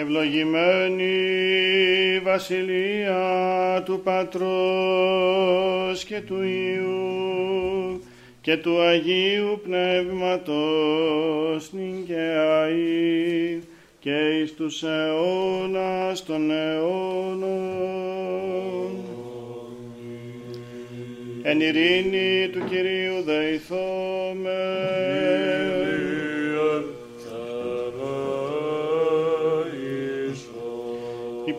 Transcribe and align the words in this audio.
Ευλογημένη 0.00 1.04
η 2.14 2.18
Βασιλεία 2.18 3.82
του 3.84 4.00
Πατρός 4.04 4.44
και 6.04 6.20
του 6.20 6.42
Υιού 6.42 8.02
και 8.40 8.56
του 8.56 8.80
Αγίου 8.80 9.60
Πνεύματος 9.64 10.52
νυν 11.72 12.06
και 12.06 12.34
αΐ 12.38 13.58
και 13.98 14.38
εις 14.42 14.54
τους 14.54 14.82
αιώνας 14.82 16.24
των 16.24 16.50
αιώνων. 16.50 17.50
Εν 21.42 21.60
ειρήνη 21.60 22.48
του 22.52 22.64
Κυρίου 22.68 23.22
δεηθώμε. 23.24 24.60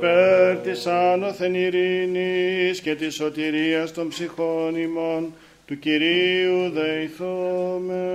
Υπέρ 0.01 0.57
της 0.57 0.85
άνωθεν 0.85 1.53
ειρήνης 1.55 2.81
και 2.81 2.95
της 2.95 3.15
σωτηρίας 3.15 3.93
των 3.93 4.07
ψυχών 4.07 4.75
ημών 4.75 5.33
του 5.65 5.79
Κυρίου 5.79 6.69
δεηθώμε. 6.69 8.05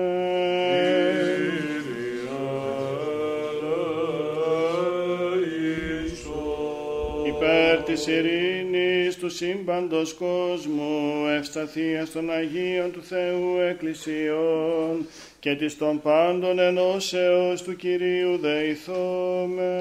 Υπέρ 7.26 7.82
της 7.82 8.06
ειρήνης 8.06 9.16
του 9.16 9.28
σύμπαντος 9.28 10.14
κόσμου, 10.14 11.26
ευσταθίας 11.38 12.10
των 12.10 12.30
Αγίων 12.30 12.92
του 12.92 13.02
Θεού 13.02 13.60
Εκκλησιών 13.70 15.06
και 15.40 15.54
της 15.54 15.78
των 15.78 16.00
πάντων 16.00 16.58
ενώσεως 16.58 17.62
του 17.62 17.76
Κυρίου 17.76 18.38
δεηθώμε. 18.38 19.80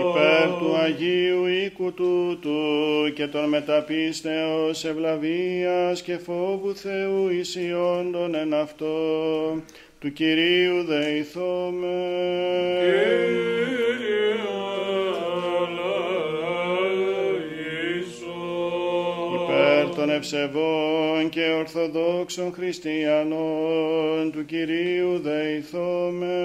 Υπέρ 0.00 0.58
του 0.58 0.76
Αγίου 0.76 1.46
οίκου 1.46 1.92
τούτου 1.94 2.58
και 3.14 3.26
των 3.26 3.48
μεταπίστεως 3.48 4.84
ευλαβίας 4.84 6.02
και 6.02 6.18
φόβου 6.18 6.74
Θεού 6.74 7.28
ισιόντων 7.28 8.34
εν 8.34 8.54
αυτό 8.54 8.96
του 9.98 10.12
Κυρίου 10.12 10.84
δεηθώμε. 10.84 11.86
Υπέρ 12.82 14.27
ευσεβών 20.18 21.28
και 21.28 21.50
ορθοδόξων 21.58 22.52
χριστιανών 22.52 24.30
του 24.32 24.44
Κυρίου 24.44 25.20
δεηθώμε. 25.20 26.36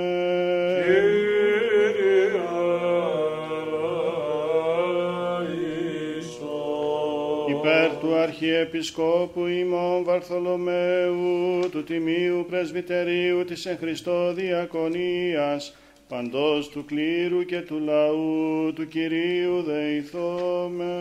Υπέρ 7.49 7.89
του 7.99 8.15
Αρχιεπισκόπου 8.15 9.45
ημών 9.45 10.03
Βαρθολομαίου, 10.03 11.69
του 11.71 11.83
Τιμίου 11.83 12.45
Πρεσβυτερίου 12.49 13.45
της 13.45 13.65
εν 13.65 13.77
Χριστώ 13.77 14.33
Διακονίας, 14.33 15.75
παντός 16.07 16.69
του 16.69 16.85
κλήρου 16.85 17.45
και 17.45 17.61
του 17.61 17.79
λαού 17.79 18.73
του 18.73 18.87
Κυρίου 18.87 19.61
δεηθώμε. 19.61 20.93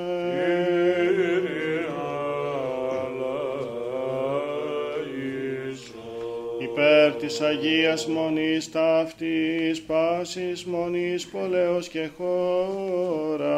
Υπέρ 6.72 7.12
της 7.12 7.40
Αγίας 7.40 8.06
Μονής 8.06 8.70
ταύτης, 8.70 9.82
πάσης 9.82 10.64
μονής 10.64 11.26
πολέως 11.26 11.88
και 11.88 12.08
χώρας, 12.16 13.52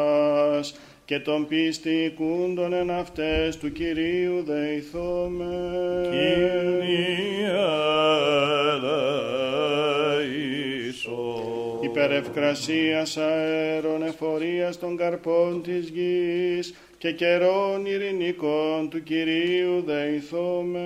και 1.05 1.19
των 1.19 1.47
πιστικούντων 1.47 2.73
εν 2.73 2.91
αυτές 2.91 3.57
του 3.57 3.71
Κυρίου 3.71 4.43
δεηθώμε. 4.43 5.45
Υπερευκρασίας 11.81 13.17
αέρων 13.17 14.03
εφορίας 14.03 14.79
των 14.79 14.97
καρπών 14.97 15.61
της 15.63 15.89
γης 15.89 16.73
και 17.05 17.11
καιρών 17.11 17.85
ειρηνικών 17.85 18.89
του 18.89 19.03
Κυρίου 19.03 19.83
δεηθώμε. 19.85 20.79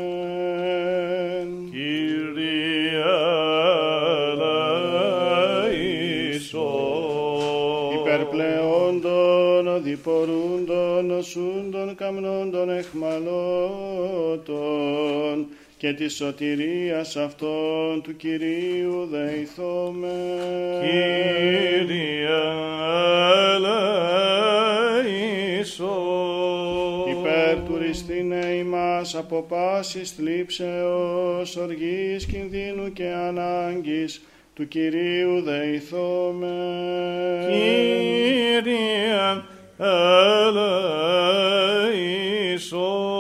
Υπερπλεόντων, 8.00 9.68
οδηπορούντων, 9.68 11.06
νοσούντων, 11.06 11.96
καμνόντων, 11.96 12.70
εχμαλώτων 12.70 13.30
και 15.80 15.94
της 15.94 16.16
σωτηρίας 16.16 17.16
αυτών 17.16 18.02
του 18.04 18.16
Κυρίου 18.16 19.08
δεηθώμε. 19.12 20.08
Υπέρ 27.10 27.60
του 27.66 27.78
ρηστίνε 27.78 28.46
ημάς 28.46 29.16
από 29.16 29.42
πάσης 29.42 30.12
θλίψεως, 30.12 31.56
οργής, 31.56 32.26
κινδύνου 32.26 32.94
και 32.94 33.08
ανάγκης, 33.08 34.22
του 34.54 34.68
Κυρίου 34.68 35.42
δεηθώμε. 35.42 36.58
Αντιλαβούς 42.60 43.19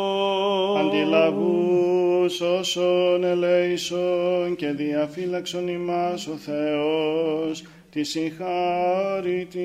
όσων 2.41 3.23
ελέησον 3.23 4.55
και 4.55 4.72
διαφύλαξον 4.72 5.67
ημάς 5.67 6.27
ο 6.27 6.35
Θεός, 6.35 7.63
τη 7.91 8.03
συγχάρητη. 8.03 9.59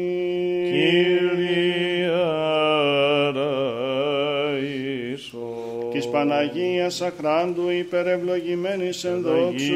Της 5.93 6.09
Παναγίας 6.09 7.01
Αχράντου 7.01 7.71
υπερευλογημένης 7.71 9.05
εν 9.05 9.21
δόξου, 9.23 9.75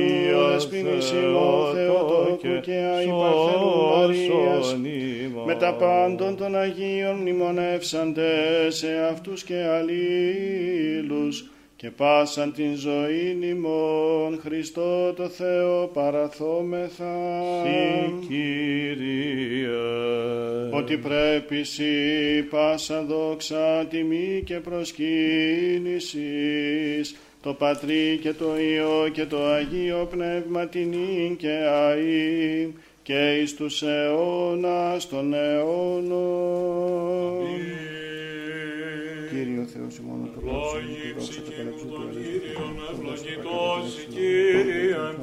δεσποινής 0.53 1.11
ημών 1.11 1.75
Θεοτόκου 1.75 2.61
και 2.61 2.73
αϊπαρθένου 2.73 3.87
Μαρίας, 3.97 4.77
με 5.47 5.55
τα 5.55 5.75
πάντων 5.75 6.37
των 6.37 6.57
Αγίων 6.57 7.17
μνημονεύσαντες 7.17 8.77
σε 8.77 8.89
αυτούς 9.11 9.43
και 9.45 9.55
αλλήλους, 9.55 11.51
και 11.81 11.91
πάσαν 11.91 12.53
την 12.53 12.75
ζωή 12.75 13.39
ημών 13.41 14.41
Χριστό 14.45 15.13
το 15.13 15.29
Θεό 15.29 15.91
παραθόμεθα. 15.93 17.17
Ότι 20.71 20.97
πρέπει 20.97 21.65
σύ 21.65 22.43
πάσα 22.51 23.03
δόξα 23.03 23.87
τιμή 23.91 24.43
και 24.45 24.55
προσκύνησης 24.55 27.17
το 27.43 27.55
Πατρί 27.55 28.19
και 28.23 28.33
το 28.33 28.59
Υιό 28.59 29.09
και 29.13 29.25
το 29.25 29.45
Αγίο 29.45 30.09
Πνεύμα 30.11 30.67
την 30.67 30.93
και 31.37 31.59
αΐ 31.69 32.69
και 33.03 33.39
εις 33.43 33.55
τους 33.55 33.83
αιώνας 33.83 35.09
των 35.09 35.35
αιώνων. 35.35 36.19
Κύριο 39.39 39.67
Θεός 39.75 39.97
ημών 39.99 40.31
το 40.35 40.41
Ευλόγη 40.41 41.15
ψυχή 41.19 41.63
μου 41.67 41.91
τον 41.97 42.09
Κύριον, 42.15 42.75
ευλογητός 42.93 43.87
η 44.03 44.07
Κύριον, 44.15 45.15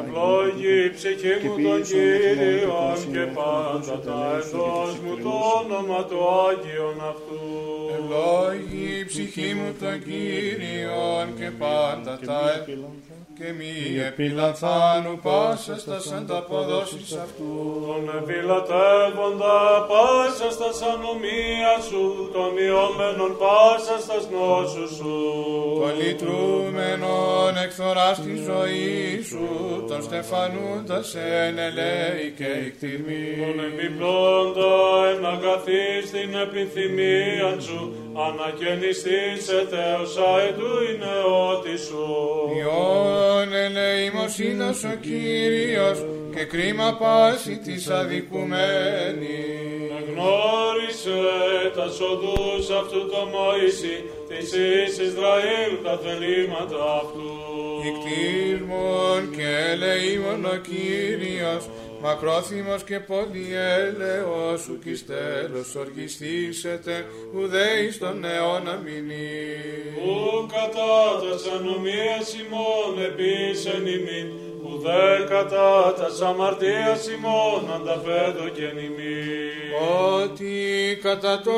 ευλόγη 0.00 0.90
ψυχή 0.96 1.34
μου 1.42 1.54
τον 1.64 1.82
Κύριον 1.82 2.98
και 3.12 3.24
πάντα 3.38 3.94
τα 4.06 4.20
εντός 4.38 4.92
μου 5.02 5.14
το 5.24 5.34
όνομα 5.58 6.00
του 6.08 6.18
Άγιον 6.46 6.98
αυτού. 7.12 7.40
Ευλόγη 7.96 8.98
η 9.00 9.04
ψυχή 9.04 9.54
μου 9.58 9.70
τον 9.80 9.96
Κύριον 10.06 11.26
και 11.38 11.50
πάντα 11.58 12.18
τα 12.26 12.42
και 13.38 13.52
μη 13.58 14.00
επιλαθάνου 14.10 15.18
πάσα 15.22 15.78
στα 15.78 15.98
ανταποδόσεις 16.16 17.12
αυτού. 17.24 17.52
Τον 17.86 18.04
επιλατεύοντα 18.20 19.58
πάσα 19.90 20.48
στα 20.56 20.70
ανομία 20.92 21.74
σου, 21.88 22.30
τον 22.32 22.52
ιωμένον 22.66 23.32
πάσα 23.42 23.96
στα 24.04 24.18
γνώσου 24.28 24.94
σου. 24.96 25.14
Το 25.80 25.88
λυτρούμενον 25.98 27.56
εκθοράς 27.64 28.20
τη 28.20 28.34
ζωή 28.48 29.22
σου, 29.28 29.46
τον 29.88 30.02
στεφανούντας 30.02 31.14
εν 31.14 31.58
ελέη 31.58 32.24
και 32.38 32.50
εκτιμή. 32.66 33.26
Τον 33.44 33.58
επιπλώντα 33.68 34.74
εν 35.10 35.26
αγαθή 35.34 35.86
στην 36.06 36.30
επιθυμία 36.44 37.50
σου, 37.66 37.80
ανακαινιστής 38.26 39.48
ετέωσα 39.60 40.30
ετού 40.48 40.72
η 40.88 40.92
νεότη 41.02 41.76
σου. 41.86 42.04
Η 43.26 44.36
δικαιοσύνος 44.36 44.84
ο 44.84 44.96
Κύριος 45.00 45.98
και 46.34 46.44
κρίμα 46.44 46.96
πάση 47.00 47.58
της 47.64 47.90
αδικουμένη. 47.90 49.38
Γνώρισε 50.08 51.22
τα 51.76 51.88
σοδούς 51.96 52.70
αυτού 52.80 53.00
το 53.10 53.22
Μωυσή, 53.32 53.96
της 54.28 54.52
εις 54.52 54.98
Ισραήλ 55.08 55.72
τα 55.84 55.94
θελήματα 56.02 56.80
αυτού. 57.00 57.30
Ικτήρμον 57.90 59.20
και 59.36 59.48
ελεήμον 59.70 60.44
ο 60.44 60.56
Κύριος, 60.68 61.64
μακρόθυμος 62.02 62.82
και 62.84 63.00
πολυέλεος 63.00 64.60
σου 64.60 64.78
κι 64.78 65.04
τέλος 65.04 65.74
οργιστήσετε, 65.74 67.06
ουδέης 67.34 67.98
τον 67.98 68.24
αιώνα 68.24 68.76
μηνύ. 68.84 69.26
Ου 70.06 70.46
κατά 70.46 71.20
τας 71.20 71.44
ανομίας 71.46 72.34
ημών 72.40 73.04
επίσεν 73.08 73.86
ημίν, 73.86 74.28
ουδέ 74.64 75.26
κατά 75.28 75.94
τας 75.98 76.20
αμαρτίας 76.20 77.08
ημών 77.14 77.62
ανταφέδω 77.76 78.48
και 78.48 78.66
νημί. 78.76 79.24
Ότι 80.22 80.54
κατά 81.02 81.40
το 81.44 81.56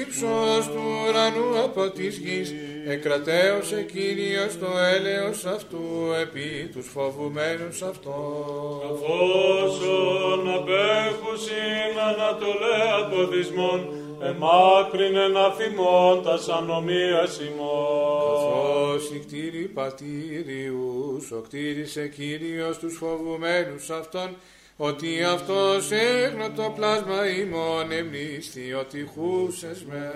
ύψος 0.00 0.66
του 0.66 0.82
ουρανού 1.08 1.62
από 1.64 1.90
της 1.90 2.16
γης 2.18 2.54
εκρατέωσε 2.86 3.82
Κύριος 3.92 4.58
το 4.58 4.70
έλεος 4.94 5.44
αυτού 5.44 5.84
επί 6.22 6.70
τους 6.72 6.86
φοβουμένους 6.94 7.82
αυτών. 7.82 8.80
Καθόσον 8.82 10.40
απέχουσιν 10.58 11.94
ανατολέ 12.10 12.78
αποδισμών, 13.00 13.80
εμάκρυνε 14.20 15.28
να 15.28 15.50
θυμών 15.50 16.22
τας 16.22 16.48
ανομίας 16.48 17.40
ημών. 17.40 18.96
Καθώς 18.96 19.10
η 19.10 19.18
κτήρη 19.18 19.68
πατήριους, 19.74 21.30
ο 21.30 21.40
κτήρισε 21.40 22.08
Κύριος 22.08 22.78
τους 22.78 22.96
φοβουμένους 22.96 23.90
αυτών, 23.90 24.36
ότι 24.76 25.22
αυτός 25.22 25.90
έγνωτο 25.90 26.72
πλάσμα 26.76 27.20
ημών 27.40 27.92
εμνίσθη, 27.92 28.72
ότι 28.72 29.10
χούσες 29.12 29.84
με. 29.88 30.12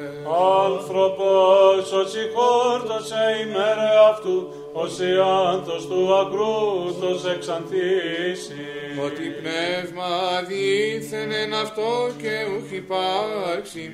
Άνθρωπος 0.65 1.93
ο 1.93 2.03
συγχόρτωσε 2.09 3.23
ημέρε 3.45 3.91
αυτού, 4.11 4.49
ως 4.73 4.99
ιάντος 4.99 5.87
του 5.87 6.15
ακρούτος 6.15 7.25
εξανθήσει. 7.35 8.65
Ότι 9.05 9.23
πνεύμα 9.23 10.43
δίθεν 10.49 11.33
εν 11.33 11.55
αυτό 11.55 12.11
και 12.19 12.35
ούχ 12.57 12.73
υπάρξει, 12.73 13.85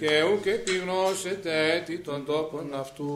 και 0.00 0.22
ούκ 0.32 0.46
επιγνώσετε 0.46 1.82
τι 1.86 1.98
των 1.98 2.24
τόπων 2.26 2.74
αυτού. 2.74 3.12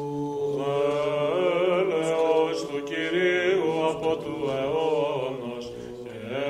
Έλεος 1.78 2.58
του 2.68 2.82
Κυρίου 2.88 3.86
από 3.90 4.16
του 4.16 4.36
αιώνος, 4.58 5.49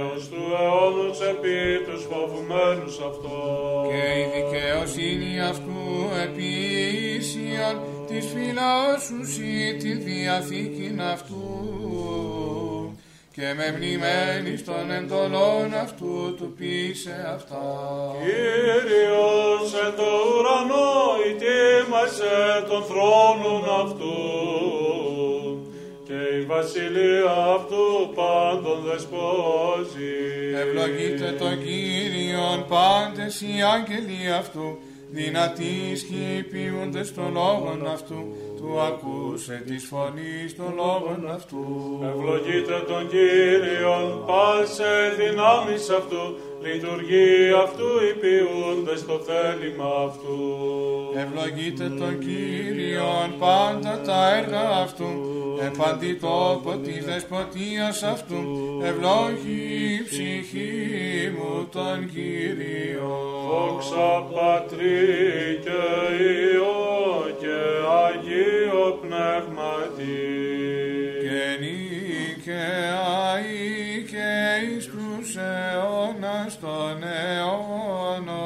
και 0.00 0.06
έως 0.06 0.28
του 0.28 0.42
αιώνος 0.60 1.20
επί 1.20 1.84
τους 1.86 2.02
φοβουμένους 2.10 2.98
αυτών. 3.08 3.88
Και 3.88 4.02
η 4.20 4.24
δικαιοσύνη 4.34 5.40
αυτού 5.40 5.80
επίσιαν 6.26 7.80
της 8.06 8.26
φυλάσσουσι 8.34 9.76
τη 9.78 9.92
διαθήκην 9.92 11.02
αυτού 11.02 11.44
και 13.32 13.54
με 13.56 13.76
μνημένης 13.76 14.64
των 14.64 14.90
εντολών 14.90 15.74
αυτού 15.82 16.34
του 16.36 16.54
πείσε 16.58 17.16
αυτά. 17.34 17.66
Κύριος 18.22 19.72
εν 19.84 19.92
το 19.96 20.10
ουρανό 20.28 20.90
ητήμασε 21.30 22.36
των 22.68 22.82
θρόνων 22.88 23.64
αυτού 23.82 24.14
και 24.64 24.86
η 24.86 24.89
βασιλεία 26.50 27.34
αυτού 27.56 27.84
πάντων 28.18 28.78
δεσπόζει. 28.86 30.16
Ευλογείτε 30.62 31.28
τον 31.38 31.54
Κύριον 31.64 32.58
πάντες 32.72 33.34
οι 33.40 33.54
άγγελοι 33.74 34.22
αυτού, 34.40 34.78
δυνατοί 35.10 35.74
σκυπιούνται 36.00 37.04
στον 37.04 37.32
λόγον 37.32 37.80
αυτού, 37.96 38.20
του 38.56 38.80
ακούσε 38.88 39.62
της 39.66 39.82
φωνής 39.90 40.56
των 40.58 40.70
λόγων 40.80 41.20
αυτού. 41.36 41.64
Ευλογείτε 42.10 42.76
τον 42.90 43.08
Κύριον 43.12 44.06
πάσε 44.26 44.94
δυνάμεις 45.20 45.84
αυτού, 45.98 46.24
λειτουργεί 46.64 47.32
αυτού 47.64 47.88
υπηούνται 48.12 48.96
στο 48.96 49.16
θέλημα 49.28 49.90
αυτού. 50.06 50.38
Ευλογείτε 51.22 51.86
τον 52.00 52.18
Κύριον 52.18 53.28
πάντα 53.38 54.00
τα 54.06 54.36
έργα 54.36 54.64
αυτού, 54.84 55.10
επαντή 55.66 56.14
τόπο 56.14 56.76
της 56.76 57.04
δεσποτείας 57.04 58.02
αυτού, 58.02 58.42
ευλόγη 58.82 59.94
η 60.00 60.04
ψυχή 60.08 61.32
μου 61.36 61.68
τον 61.72 62.10
Κύριο. 62.12 63.12
Δόξα 63.48 64.26
Πατρί 64.32 65.60
και 65.64 65.82
Υιό 66.22 67.36
και 67.40 67.58
Αγίο 68.04 68.98
Πνεύματι. 69.00 70.18
Και 71.20 71.42
νίκαιαί 71.60 73.00
και 74.10 74.30
εις 74.76 74.86
τους 74.86 75.36
αιώνας 75.36 76.58
των 76.60 77.02
αιώνων. 77.02 78.39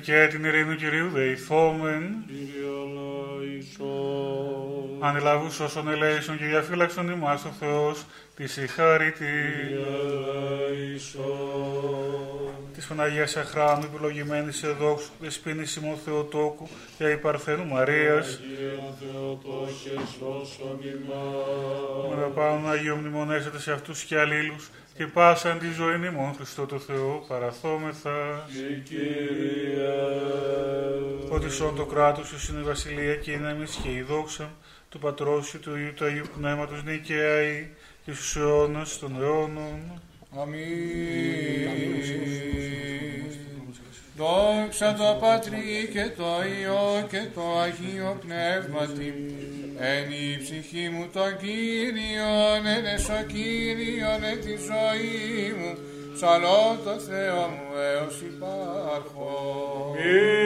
Και 0.00 0.26
την 0.30 0.44
ειρήνη 0.44 0.70
του 0.74 0.76
Κυρίου 0.76 1.08
δεηθόμεν, 1.08 2.24
Κύριε 2.26 2.70
Λαϊσόν. 2.94 4.96
ανελαβούς 5.00 5.60
όσων 5.60 5.88
ελέησον 5.88 6.38
και 6.38 6.44
διαφύλαξον 6.44 7.10
ημάς 7.10 7.44
ο 7.44 7.50
Θεός, 7.58 8.04
της 8.36 8.56
η 8.56 8.66
χάρη 8.66 9.12
της, 9.12 9.26
της 12.74 12.86
Παναγίας 12.86 13.36
Αχράμου, 13.36 13.84
επιλογημένης 13.84 14.56
σε 14.56 14.68
δόξου, 14.68 15.10
δεσποίνης 15.20 15.76
ημών 15.76 15.96
Θεοτόκου, 16.04 16.68
και 16.98 17.10
η 17.10 17.16
Παρθένου 17.16 17.66
Μαρίας, 17.66 18.40
με 22.10 22.16
τα 22.20 22.26
πάνω 22.34 22.68
Αγίου 22.68 22.96
μνημονέσετε 22.96 23.58
σε 23.58 23.72
αυτούς 23.72 24.02
και 24.02 24.18
αλλήλους, 24.18 24.70
και 25.00 25.06
πάσαν 25.06 25.58
τη 25.58 25.66
ζωή 25.72 26.06
ημών 26.06 26.34
Χριστό 26.34 26.66
το 26.66 26.78
Θεό, 26.78 27.24
παραθόμεθα. 27.28 28.46
Ότι 31.28 31.50
σών 31.50 31.76
το 31.76 31.84
κράτος 31.84 32.28
σου 32.28 32.52
είναι 32.52 32.60
η 32.60 32.64
βασιλεία 32.64 33.16
και 33.16 33.32
η 33.32 33.36
δύναμις 33.36 33.78
και 33.82 33.88
η 33.88 34.02
δόξα 34.02 34.50
του 34.88 34.98
Πατρός 34.98 35.46
σου, 35.46 35.60
του 35.60 35.76
Υιού, 35.76 35.94
του 35.94 36.04
Αγίου 36.04 36.24
Πνεύματος, 36.36 36.84
νικαία 36.84 37.42
ή 37.42 37.68
και 38.04 38.12
στους 38.12 38.36
αιώνας 38.36 38.98
των 38.98 39.22
αιώνων. 39.22 40.00
Αμήν. 40.40 40.60
Δόξα 44.20 44.94
το 44.94 45.16
Πατρί 45.20 45.88
και 45.92 46.06
το 46.16 46.30
Υιό 46.52 47.06
και 47.10 47.22
το 47.34 47.44
Αγίο 47.64 48.12
Πνεύματι. 48.24 49.10
Εν 49.92 50.06
η 50.24 50.38
ψυχή 50.42 50.88
μου 50.94 51.04
τον 51.12 51.32
Κύριον, 51.42 52.62
εν 52.74 52.84
εσω 52.94 53.20
Κύριον, 53.32 54.20
εν 54.30 54.40
τη 54.44 54.54
ζωή 54.68 55.54
μου. 55.58 55.72
Ψαλώ 56.14 56.62
το 56.84 56.94
Θεό 57.08 57.42
μου 57.54 57.68
έως 57.90 58.16
υπάρχω. 58.32 59.30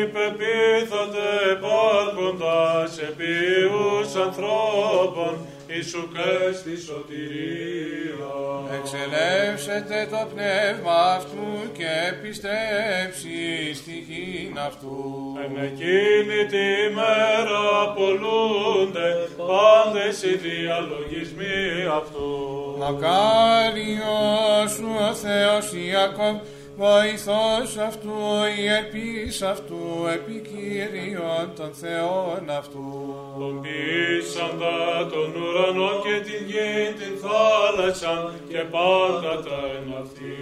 Υπεπίθατε 0.03 1.27
υπάρχοντας 1.57 2.93
επίους 3.09 4.09
ανθρώπων, 4.27 5.33
Ιησού 5.67 6.09
και 6.13 6.55
στη 6.61 6.81
σωτηρία. 6.87 8.35
Εξελεύσετε 8.79 10.09
το 10.11 10.29
πνεύμα 10.35 10.99
αυτού 11.19 11.73
και 11.73 11.91
επιστρέψει 12.13 13.75
στη 13.75 13.95
γην 14.09 14.59
αυτού. 14.59 14.99
Εν 15.45 15.55
εκείνη 15.65 16.41
τη 16.55 16.95
μέρα 16.99 17.61
απολούνται 17.85 19.09
πάντες 19.37 20.23
οι 20.23 20.37
διαλογισμοί 20.37 21.87
αυτού. 21.99 22.31
Μακάριος 22.79 24.71
σου 24.77 24.89
ο 25.11 25.15
Θεός 25.15 25.73
Ιακώβ, 25.89 26.37
βοηθός 26.77 27.77
αυτού, 27.89 28.19
η 28.59 28.67
ελπίς 28.67 29.43
αυτού, 29.43 29.83
επικύριον 30.15 31.47
των 31.57 31.71
Θεών 31.75 32.51
αυτού. 32.59 33.15
Τον 33.39 33.61
πείσαντα 33.63 35.07
των 35.13 35.43
ουρανών 35.43 36.03
και 36.05 36.17
την 36.27 36.47
γη 36.47 36.93
την 36.99 37.19
θάλασσα 37.23 37.75
άλλαξαν 37.85 38.41
και 38.49 38.59
πάντα 38.59 39.43
τα 39.43 39.61
εν 39.77 39.95
αυτή. 40.03 40.37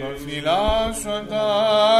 Τον 0.00 0.16
φυλάσσοντα 0.24 1.44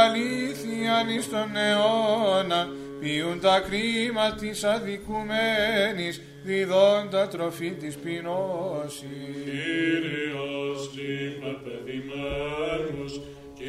αλήθειαν 0.01 1.09
εις 1.09 1.29
τον 1.29 1.55
αιώνα, 1.55 2.67
πιούν 2.99 3.39
τα 3.39 3.59
κρίμα 3.59 4.33
της 4.39 4.63
αδικουμένης, 4.63 6.21
διδόντα 6.43 7.27
τροφή 7.27 7.71
της 7.71 7.95
πεινώσης. 7.95 9.03
Κύριος 9.45 10.89
είμαι 10.95 11.57
παιδημένους, 11.63 13.19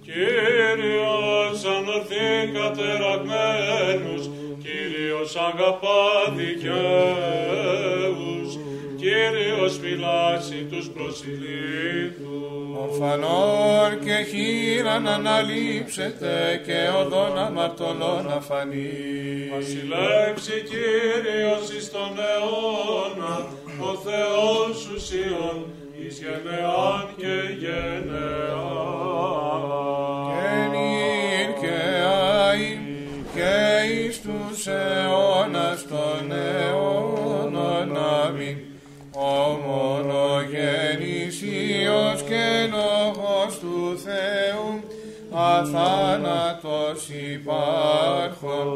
Κύριος 0.06 1.58
ανορθήν 1.76 2.46
κατεραγμένους, 2.54 4.22
Κύριος 4.62 5.32
αγαπά 5.36 6.04
δικαίους, 6.36 6.88
Κύριος 8.96 9.78
φυλάσσει 9.82 10.60
τους 10.70 10.86
προσιλήτους. 10.90 12.30
Ορφανών 12.84 13.90
και 14.04 14.16
χείραν 14.30 15.08
αναλείψετε 15.08 16.62
και 16.66 16.78
οδόν 17.00 17.38
αμαρτωλών 17.38 18.32
αφανεί. 18.36 18.90
Βασιλεύσει 19.54 20.56
Κύριος 20.70 21.66
εις 21.76 21.90
τον 21.90 22.14
αιώνα, 22.30 23.34
ο 23.80 23.94
Θεός 23.94 24.80
σου 24.80 25.00
Σιών, 25.00 25.66
εις 25.92 26.18
γενεάν 26.18 27.08
και 27.16 27.36
γενεάν. 27.58 28.82
Και 30.28 30.52
νυν 30.72 31.60
και 31.60 31.78
αΐν 32.50 32.80
και 33.34 33.54
εις 33.92 34.20
τους 34.20 34.66
αιώνας 34.66 35.31
αθάνατος 45.62 47.08
υπάρχων 47.34 48.68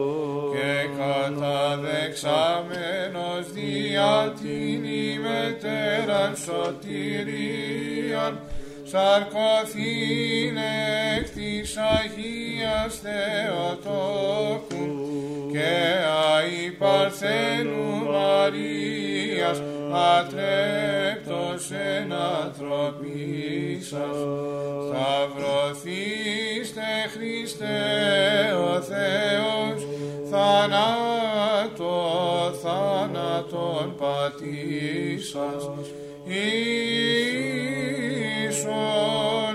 και 0.52 0.72
καταδεξάμενος 0.98 3.44
δια 3.52 4.34
την 4.40 4.84
ημετέραν 4.84 6.36
σωτηρίαν, 6.36 8.34
σαρκωθήν 8.84 10.56
εκ 11.16 11.26
της 11.30 11.76
Αγίας 11.76 13.00
Θεοτόκου 13.02 14.86
και 15.52 15.74
αη 16.36 16.70
Παρθένου 16.70 18.10
Μαρίας 18.10 19.58
ατρέπτος 19.92 21.70
εν 21.70 22.12
ανθρωπίσας 22.12 24.16
σταυρωθήστε 24.86 26.88
Χριστέ 27.14 28.52
ο 28.52 28.80
Θεός 28.80 29.86
θανάτω 30.30 31.94
θάνατον 32.62 33.94
πατήσας 33.98 35.62
ίσον 38.44 39.52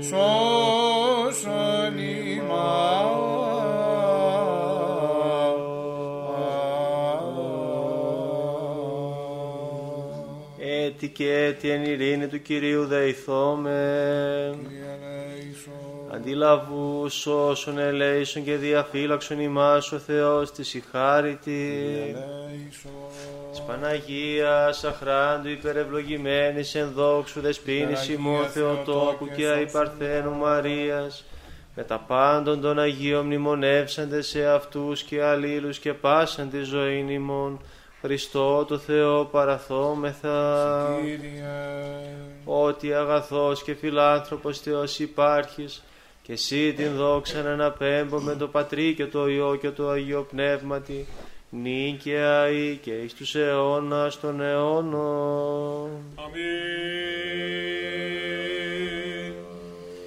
σώσον 0.03 1.99
ημάς. 1.99 3.43
Έτη 10.59 11.09
και 11.09 11.33
έτη 11.33 11.71
εν 11.71 11.85
ειρήνη 11.85 12.27
του 12.27 12.43
Κυρίου 12.43 12.87
δεηθώμεν. 12.87 14.71
Αντιλαβού 16.15 17.11
όσων 17.27 17.79
ελέησον 17.79 18.45
και 18.45 18.57
διαφύλαξον 18.57 19.41
ημάς 19.41 19.93
ο 19.93 19.99
Θεός 19.99 20.53
της 20.53 20.75
η 20.75 20.83
χάρητη. 20.93 22.15
Της 23.53 23.61
Παναγίας 23.61 24.85
αχράντου 24.85 25.49
υπερευλογημένης 25.49 26.75
εν 26.75 26.93
δόξου 26.95 27.41
δεσπίνης 27.41 28.09
ημών 28.09 28.47
Θεοτόκου 28.47 29.29
και 29.37 29.47
αϊπαρθένου 29.47 30.31
Μαρίας. 30.31 31.25
Με 31.75 31.83
τα 31.83 31.99
πάντων 31.99 32.61
των 32.61 32.79
Αγίων 32.79 33.25
μνημονεύσαντε 33.25 34.23
σε 34.23 34.47
αυτούς 34.47 35.03
και 35.03 35.23
αλλήλους 35.23 35.79
και 35.79 35.93
πάσαν 35.93 36.51
τη 36.51 36.63
ζωή 36.63 37.07
ημών. 37.09 37.61
Χριστό 38.01 38.65
το 38.65 38.79
Θεό 38.79 39.25
παραθόμεθα. 39.25 40.87
Ότι 42.45 42.95
αγαθός 42.95 43.63
και 43.63 43.75
φιλάνθρωπος 43.75 44.59
Θεός 44.59 44.99
υπάρχεις 44.99 45.83
και 46.23 46.33
εσύ 46.33 46.73
την 46.73 46.95
δόξα 46.97 47.43
να 47.43 47.51
αναπέμπω 47.51 48.21
με 48.21 48.35
το 48.35 48.49
Πατρί 48.49 48.95
και 48.95 49.07
το 49.07 49.29
Υιό 49.29 49.57
και 49.61 49.71
το 49.71 49.89
Αγίο 49.89 50.27
Πνεύματι 50.31 51.07
νυν 51.55 51.99
και 51.99 52.19
αεί 52.19 52.77
και 52.77 52.91
εις 52.91 53.15
τους 53.15 53.35
αιώνας 53.35 54.21
των 54.21 54.41
αιώνων. 54.41 55.91
Αμήν. 56.25 56.53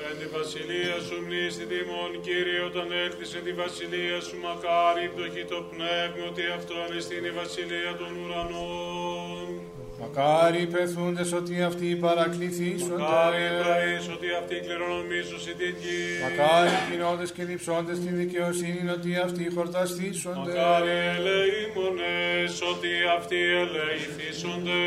Εν 0.10 0.18
τη 0.20 0.26
βασιλεία 0.38 1.00
σου 1.08 1.22
μνήστη 1.26 1.66
τιμών, 1.66 2.22
Κύριε, 2.22 2.60
όταν 2.60 2.92
έλθεις 2.92 3.34
εν 3.34 3.44
τη 3.44 3.54
βασιλεία 3.54 4.22
σου, 4.22 4.38
μακάρι 4.38 5.10
πτωχή 5.10 5.46
το 5.46 5.60
πνεύμα, 5.70 6.30
ότι 6.30 6.44
αυτόν 6.58 6.98
εστίν 6.98 7.26
η 7.26 7.32
βασιλεία 7.32 7.96
των 8.00 8.12
ουρανών. 8.22 9.65
Μακάρι 10.02 10.62
οι 10.62 10.66
πεθούντες 10.66 11.34
ότι 11.34 11.62
αυτοί 11.70 11.88
παρακληθήσονται. 12.06 13.02
Μακάρι 13.02 13.42
εμπραείς 13.50 14.06
ότι 14.16 14.28
αυτοί 14.40 14.56
κληρονομήσουσι 14.66 15.52
την 15.60 15.74
γη. 15.82 16.04
Μακάρι 16.26 16.70
οι 16.78 16.82
κοινότες 16.90 17.30
και 17.36 17.44
διψώντες 17.52 17.98
την 18.04 18.14
δικαιοσύνη 18.22 18.84
ότι 18.98 19.10
αυτοί 19.26 19.44
χορταστήσονται. 19.56 20.40
Μακάρι 20.40 20.96
ελεήμονες 21.16 22.54
ότι 22.72 22.92
αυτοί 23.18 23.40
ελεηθήσονται. 23.64 24.82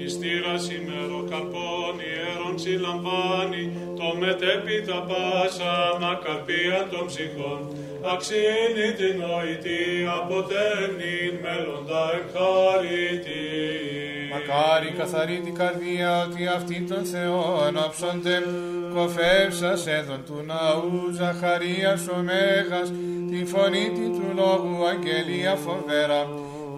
Εις 0.00 0.18
τύρας 0.20 0.64
ημέρο 0.76 1.20
καρπών 1.30 1.94
ιερών 2.08 2.54
συλλαμβάνει 2.62 3.64
το 3.98 4.08
μετέπειτα 4.22 4.98
πάσα 5.08 5.72
ανακαρπία 5.94 6.78
των 6.92 7.04
ψυχών. 7.10 7.60
Αξίνη 8.14 8.88
την 9.00 9.14
νοητή 9.22 9.84
αποτέμνην 10.20 11.32
μέλλοντα 11.44 12.02
ευχαρητή. 12.20 14.11
Μακάρι 14.32 14.90
καθαρή 14.98 15.40
την 15.44 15.54
καρδία 15.54 16.22
ότι 16.26 16.46
αυτοί 16.46 16.80
των 16.88 17.04
Θεών 17.04 17.76
όψονται. 17.86 18.42
Κοφεύσας 18.94 19.86
έδων 19.86 20.24
του 20.26 20.44
ναού 20.46 21.12
Ζαχαρίας 21.12 22.08
ο 22.08 22.16
Μέγας 22.22 22.92
τη 23.30 23.44
φωνή 23.44 23.90
τη 23.96 24.06
του 24.16 24.26
λόγου 24.34 24.86
αγγελία 24.86 25.54
φοβέρα 25.54 26.28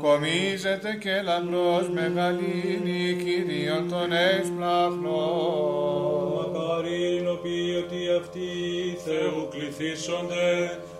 κομίζεται 0.04 0.90
και 1.02 1.14
λαμπρός 1.28 1.86
μεγαλύνει 1.88 3.02
Κύριον 3.22 3.88
των 3.88 4.12
έσπλαχνων. 4.12 5.74
Μακάριν 6.36 7.28
οποίοι 7.28 7.72
ότι 7.84 8.00
αυτοί 8.20 8.48
Θεού 9.04 9.48
κληθήσονται, 9.52 10.48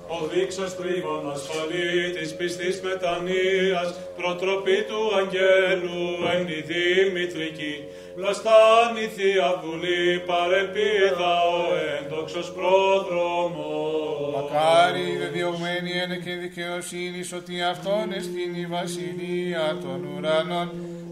ο 0.07 0.27
δείξας 0.33 0.77
τρίβων 0.77 1.31
ασφαλή 1.31 2.11
της 2.17 2.35
πιστής 2.35 2.81
μετανοίας, 2.83 3.89
προτροπή 4.17 4.79
του 4.89 5.01
αγγέλου 5.19 6.03
εν 6.35 6.49
η 6.59 6.61
Δημητρική, 6.71 7.75
βλαστάνει 8.17 9.07
Θεία 9.15 9.51
Βουλή, 9.63 10.23
παρεπίδα 10.31 11.33
ο 11.57 11.61
έντοξος 11.97 12.49
πρόδρομος. 12.57 14.35
Μακάρι 14.35 15.17
δε 15.21 15.29
διωγμένη 15.37 15.91
είναι 16.03 16.19
και 16.25 16.35
δικαιοσύνη 16.47 17.23
ότι 17.39 17.55
αυτόν 17.73 18.07
εστίν 18.19 18.53
η 18.65 18.67
βασιλεία 18.77 19.67
των 19.85 19.99
ουρανών, 20.13 20.69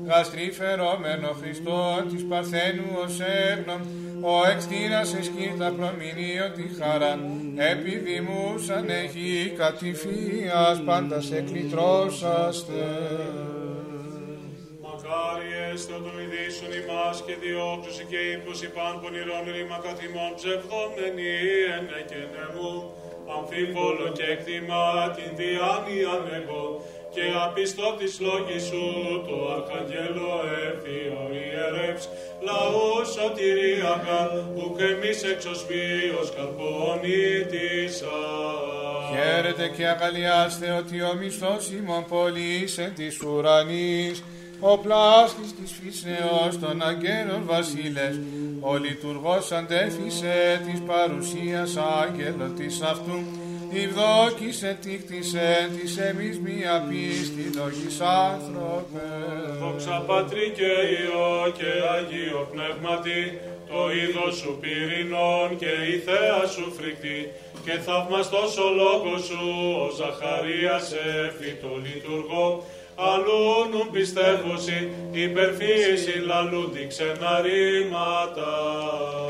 γαστρή 0.09 0.51
φερόμενο 0.61 1.29
Χριστό 1.41 1.81
της 2.11 2.23
Παρθένου 2.31 2.89
ως 3.05 3.15
έγνων, 3.21 3.81
ο 4.25 4.35
εξτήνας 4.53 5.15
εσκύτα 5.15 5.69
προμηνύω 5.77 6.47
τη 6.57 6.67
χαρά, 6.79 7.15
επιδημούσαν 7.73 8.89
έχει 9.05 9.29
κατηφίας, 9.61 10.77
πάντα 10.89 11.21
σε 11.21 11.41
κλητρώσαστε. 11.49 12.83
Μακάρι 14.85 15.51
έστω 15.73 15.97
τον 16.05 16.17
ειδήσουν 16.23 16.73
ημάς 16.81 17.17
και 17.27 17.35
διώξουσι 17.43 18.05
και 18.11 18.21
ύπους 18.35 18.59
υπάν 18.69 18.95
πονηρών 19.01 19.45
ρήμα 19.55 19.79
καθημών 19.87 20.31
ψευδόμενοι 20.39 21.31
ενε 21.77 22.01
και 22.11 22.21
νεμού, 22.35 22.75
αμφίβολο 23.35 24.07
και 24.17 24.27
εκτιμά 24.35 24.91
την 25.17 25.31
διάνοιαν 25.39 26.25
εγώ, 26.41 26.65
και 27.15 27.25
απιστώ 27.47 27.95
της 27.99 28.21
λόγης 28.21 28.63
σου 28.63 28.85
το 29.29 29.37
αρχαγγέλο 29.57 30.31
έφυο 30.69 31.21
ιερεύς 31.41 32.09
λαού 32.47 32.89
σωτηριακά 33.15 34.21
που 34.55 34.75
και 34.77 34.85
εμείς 34.85 35.23
εξωσπίως 35.23 36.27
καρπονίτησας. 36.37 38.11
Χαίρετε 39.13 39.69
και 39.77 39.87
αγαλιάστε 39.87 40.71
ότι 40.71 41.03
ο 41.03 41.15
μισθός 41.21 41.71
ημών 41.71 42.05
πολύς 42.09 42.79
εν 42.79 42.95
της 42.95 43.23
ουρανής, 43.23 44.25
ο 44.61 44.79
πλάστης 44.79 45.51
της 45.59 45.71
φύσεως 45.79 46.59
των 46.59 46.83
αγγέλων 46.83 47.43
βασίλες, 47.45 48.21
ο 48.61 48.77
λειτουργός 48.77 49.53
αντέφησε 49.53 50.61
της 50.67 50.81
παρουσίας 50.87 51.77
άγγελο 52.03 52.49
της 52.57 52.83
αυτού, 52.83 53.19
Ιδόκησε 53.73 54.79
τίκτησε 54.83 55.71
της 55.77 55.99
εμείς 55.99 56.39
μία 56.39 56.87
πίστη 56.89 57.45
λόγης 57.59 58.01
άνθρωπε. 58.01 59.07
Δόξα 59.61 60.05
Πατρί 60.07 60.53
και 60.59 60.73
Υιό 60.97 61.53
και 61.59 61.71
Αγίο 61.95 62.49
Πνεύματι, 62.53 63.21
το 63.69 63.81
είδος 63.99 64.35
σου 64.37 64.59
πυρηνών 64.61 65.49
και 65.63 65.73
η 65.95 65.97
θέα 66.07 66.43
σου 66.55 66.65
φρικτή, 66.77 67.21
και 67.65 67.75
θαυμαστός 67.87 68.59
ο 68.67 68.69
λόγος 68.83 69.23
σου, 69.29 69.45
ο 69.85 69.89
Ζαχαρίας 69.99 70.87
έφυτο 71.27 71.71
λειτουργό, 71.87 72.65
αλλούνουν 73.13 73.91
πιστεύωση, 73.93 74.91
υπερφύση 75.13 76.19
λαλούντι 76.27 76.87
ξένα 76.87 77.41
ρήματα. 77.45 78.53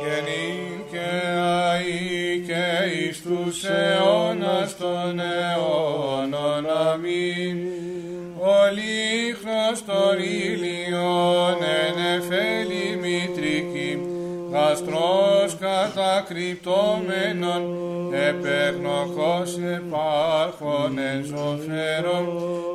Και 0.03 0.17
νυν 0.27 0.73
και 0.91 1.11
αεί 1.39 2.43
και 2.47 2.67
εις 2.97 3.23
τους 3.23 3.65
αιώνας 3.65 4.77
των 4.77 5.21
αιώνων 5.21 6.65
αμήν. 6.87 7.57
Ο 8.45 8.59
λίχνος 8.79 9.85
των 9.87 10.17
ήλιων 10.19 11.57
εν 11.81 11.97
εφέλη 12.15 12.97
μητρική, 13.03 13.62
γαστρός 14.73 15.57
κατακρυπτόμενον, 15.61 17.63
επερνοχός 18.15 19.59
επάρχον 19.59 20.99
εν 20.99 21.25
ζωφέρον, 21.25 22.29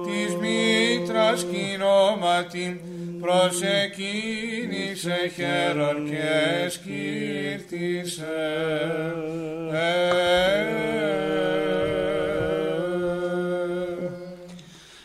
της 0.06 0.36
μήτρας 0.36 1.44
κοινόματι, 1.44 2.82
προσεκίνησε 3.22 5.32
χέρον 5.36 6.10
και 6.10 6.70
σκύρτησε. 6.70 8.26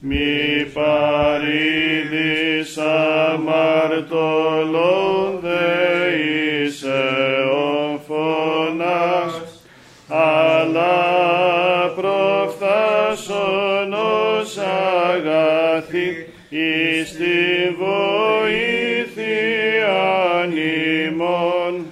μη 0.00 0.66
παρήδης 0.74 2.78
αμαρτωλών 2.78 5.43
αγαθή 15.74 16.26
εις 16.48 17.16
τη 17.16 17.74
βοήθεια 17.78 19.24
ημών 21.06 21.87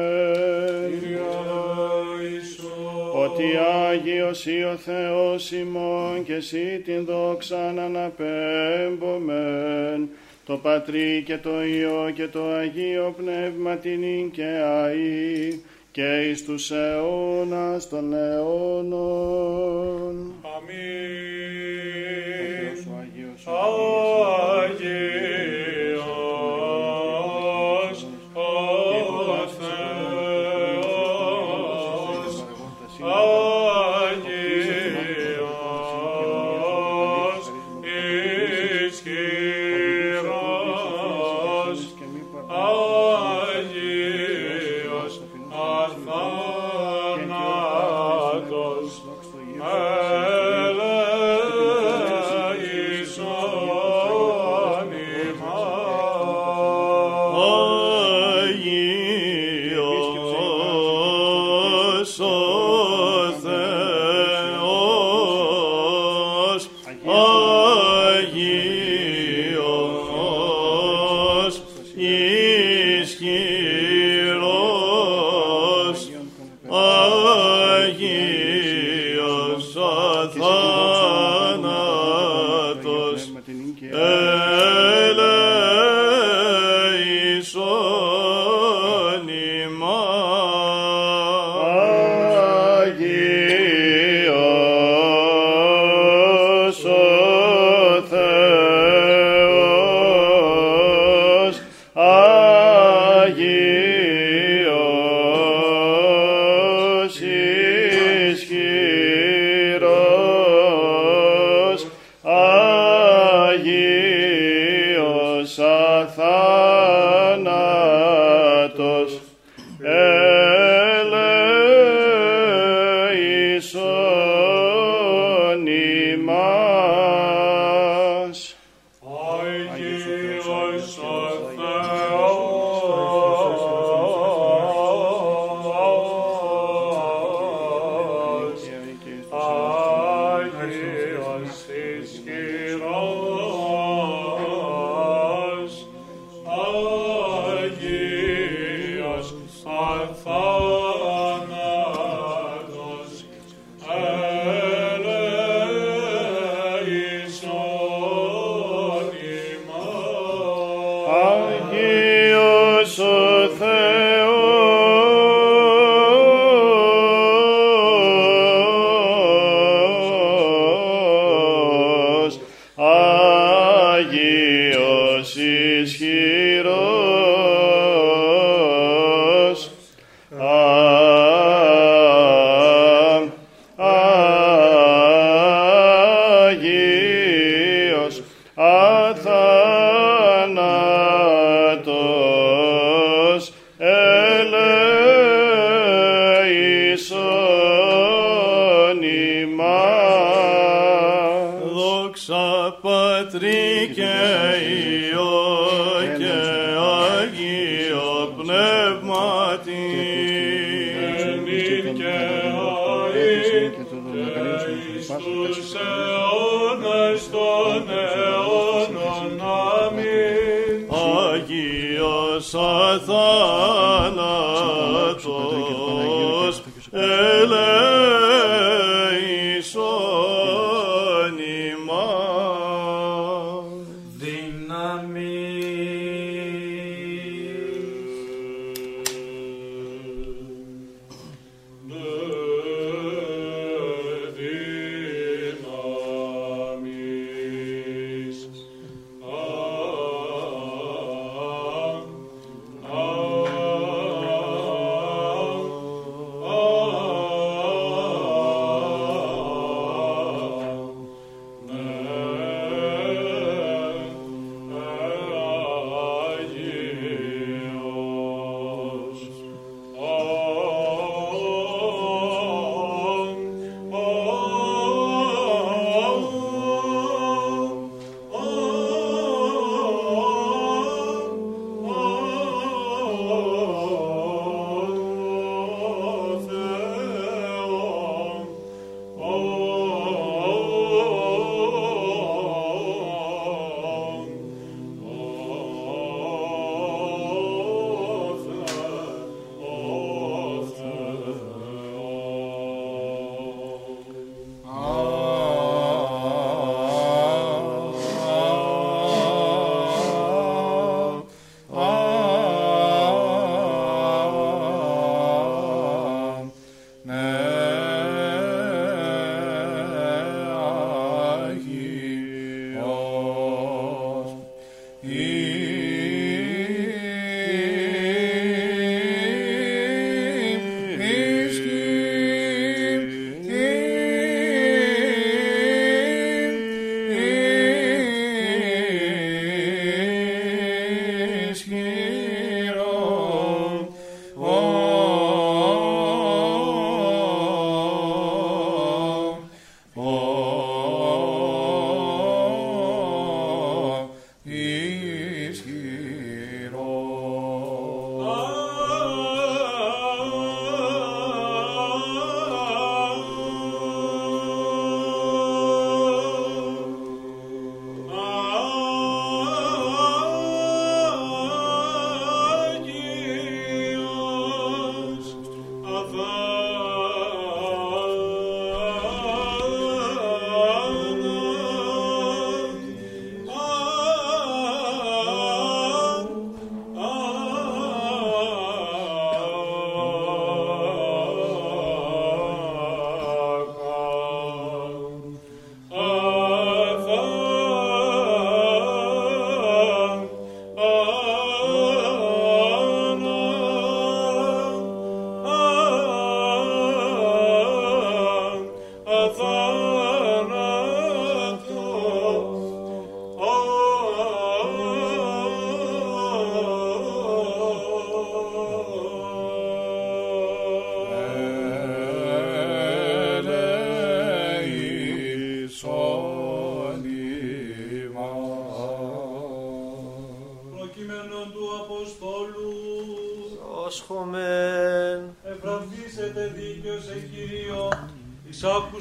Ότι 3.14 3.58
Άγιος 3.90 4.46
ή 4.46 4.64
ο 4.64 4.76
Θεός 4.76 5.52
ημών 5.52 6.24
και 6.24 6.34
εσύ 6.34 6.82
την 6.86 7.06
δόξα 7.06 7.72
να 7.72 7.84
αναπέμπομεν 7.84 10.10
το 10.50 10.58
Πατρί 10.58 11.24
και 11.26 11.38
το 11.38 11.64
Υιό 11.64 12.12
και 12.14 12.28
το 12.28 12.46
Αγίο 12.46 13.14
Πνεύμα 13.18 13.76
την 13.76 14.04
ίν 14.04 14.32
και 14.32 14.62
αΐ 14.64 15.54
και 15.92 16.30
εις 16.30 16.44
τους 16.44 16.72
αιώνας 16.72 17.90
των 17.90 18.14
αιώνων. 18.14 19.20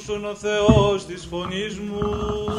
Εις 0.09 0.15
άκουσον 0.15 0.31
ο 0.31 0.35
Θεός 0.35 1.07
της 1.07 1.27
φωνής 1.31 1.79
μου. 1.79 1.99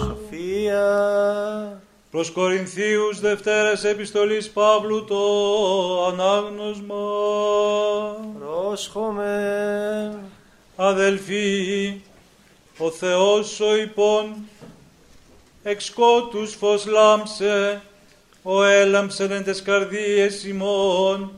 Σοφία. 0.04 1.82
Προς 2.12 2.32
Κορινθίους 2.32 3.20
Δευτέρας 3.20 3.84
Επιστολής 3.84 4.50
Παύλου 4.50 5.06
το 5.06 6.06
ανάγνωσμα. 6.06 6.96
Πρόσχομεν. 8.40 10.20
Αδελφοί, 10.76 12.02
ο 12.78 12.90
Θεός 12.90 13.60
ο 13.60 13.76
υπόν, 13.76 14.36
εξ 15.64 15.86
σκότους 15.86 16.56
φως 16.56 16.86
λάμψε, 16.86 17.82
ο 18.44 18.64
έλαμψεν 18.64 19.32
εν 19.32 19.44
τες 19.44 19.62
καρδίες 19.62 20.44
ημών, 20.44 21.32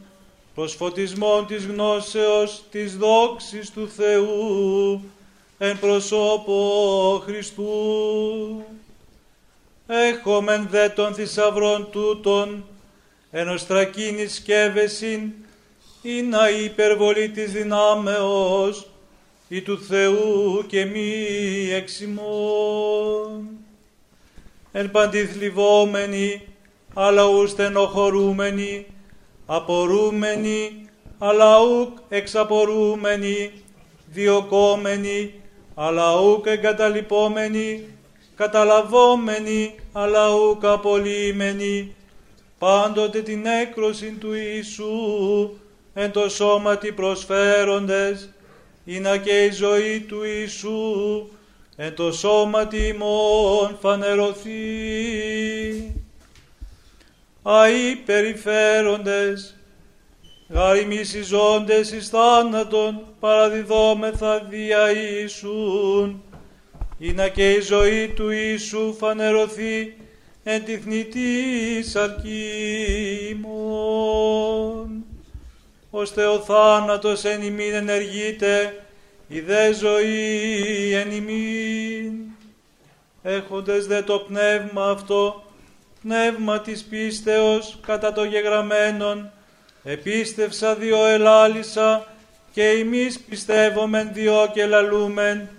προς 0.56 0.74
φωτισμόν 0.74 1.46
της 1.48 1.66
γνώσεως 1.66 2.64
της 2.72 2.98
δόξης 2.98 3.72
του 3.72 3.90
Θεού, 3.90 5.02
εν 5.64 5.80
προσώπο 5.80 7.22
Χριστού. 7.26 8.66
Έχομεν 9.88 10.68
δε 10.70 10.90
των 10.90 11.14
θησαυρών 11.14 11.88
τούτων, 11.92 12.66
εν 13.32 13.50
οστρακίνης 13.50 14.34
σκεύεσιν, 14.34 15.32
ή 16.02 16.22
να 16.22 16.50
η 16.50 16.64
υπερβολή 16.64 17.30
της 17.30 17.52
δυνάμεως, 17.52 18.88
ή 19.48 19.62
του 19.62 19.82
Θεού 19.82 20.64
και 20.68 20.86
μη 20.86 21.26
εξημών. 21.74 23.50
Εν 24.72 24.92
παντιθλιβόμενοι, 24.92 26.42
αλλά 26.94 27.24
ου 27.24 27.48
στενοχωρούμενοι, 27.48 28.86
απορούμενοι, 29.46 30.90
αλλά 31.18 31.62
ουκ 31.62 31.98
εξαπορούμενοι, 32.10 33.52
διοκόμενοι, 34.06 35.41
αλλά 35.76 36.20
ουκ 36.20 36.46
εγκαταλειπόμενοι, 36.46 37.88
καταλαβόμενοι 38.36 39.76
αλλά 39.92 40.34
ουκ 40.34 40.66
απολύμενοι, 40.66 41.96
πάντοτε 42.60 43.22
την 43.22 43.46
έκρωση 43.46 44.12
του 44.20 44.34
Ιησού 44.34 45.50
εν 45.94 46.12
το 46.12 46.30
σώματι 46.30 46.92
προσφέροντες, 46.92 48.30
είναι 48.86 49.18
και 49.18 49.44
η 49.44 49.52
ζωή 49.52 50.00
του 50.00 50.24
Ιησού 50.24 51.28
εν 51.76 51.96
το 51.96 52.12
σώματι 52.12 52.88
ημών 52.88 53.78
φανερωθεί. 53.82 54.52
Αΐ 57.44 57.98
περιφέροντες, 58.06 59.56
γαριμείς 60.54 61.18
ζώντες 61.24 61.92
εις 61.92 62.10
θάνατον 62.10 63.02
παραδιδόμεθα 63.20 64.40
δια 64.40 64.92
Ιησούν, 64.92 66.24
είναι 66.98 67.30
και 67.30 67.52
η 67.52 67.60
ζωή 67.60 68.08
του 68.16 68.30
Ιησού 68.30 68.96
φανερωθεί 69.00 69.96
εν 70.44 70.64
τη 70.64 70.78
θνητή 70.78 71.84
σαρκίμων. 71.84 72.26
Ώστε 75.90 76.26
ο 76.26 76.40
θάνατος 76.40 77.24
εν 77.24 77.42
ημίν 77.42 77.74
ενεργείται, 77.74 78.84
η 79.28 79.40
δε 79.40 79.74
ζωή 79.74 80.94
εν 80.94 81.12
ημίν. 81.12 82.14
Έχοντες 83.22 83.88
δε 83.88 84.02
το 84.02 84.18
πνεύμα 84.18 84.90
αυτό, 84.90 85.44
πνεύμα 86.02 86.60
της 86.60 86.84
πίστεως 86.84 87.78
κατά 87.86 88.14
το 88.14 88.24
γεγραμμένον, 88.24 89.32
επίστευσα 89.84 90.76
δυο 90.76 91.06
ελάλησα 91.06 92.08
και 92.52 92.68
εμείς 92.68 93.20
πιστεύομεν 93.20 94.10
δυο 94.14 94.52
και 94.54 94.66
λαλούμεν, 94.66 95.50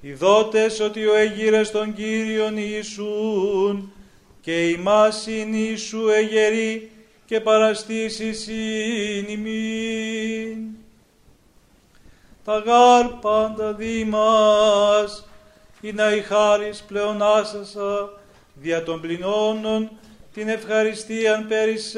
ειδότες 0.00 0.80
ότι 0.80 1.06
ο 1.06 1.14
εγύρες 1.14 1.70
των 1.70 1.94
Κύριων 1.94 2.56
Ιησούν 2.56 3.92
και 4.40 4.68
ημάς 4.68 5.26
είναι 5.26 5.56
Ιησού 5.56 6.08
εγερή 6.08 6.90
και 7.26 7.40
παραστήσεις 7.40 8.46
είναι 8.46 9.30
ημίν. 9.30 10.58
Τα 12.44 12.58
γάρ 12.58 13.06
πάντα 13.06 13.72
δήμας 13.72 15.28
είναι 15.80 16.02
η 16.02 16.20
χάρις 16.20 16.82
πλεονάσασα 16.82 18.10
δια 18.54 18.82
των 18.82 19.00
πληνώνων 19.00 19.90
την 20.34 20.48
ευχαριστίαν 20.48 21.46
περισσέψει. 21.48 21.94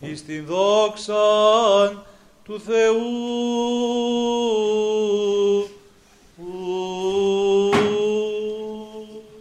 εις 0.00 0.24
την 0.24 0.44
δόξα 0.46 1.14
του 2.44 2.60
Θεού. 2.60 3.02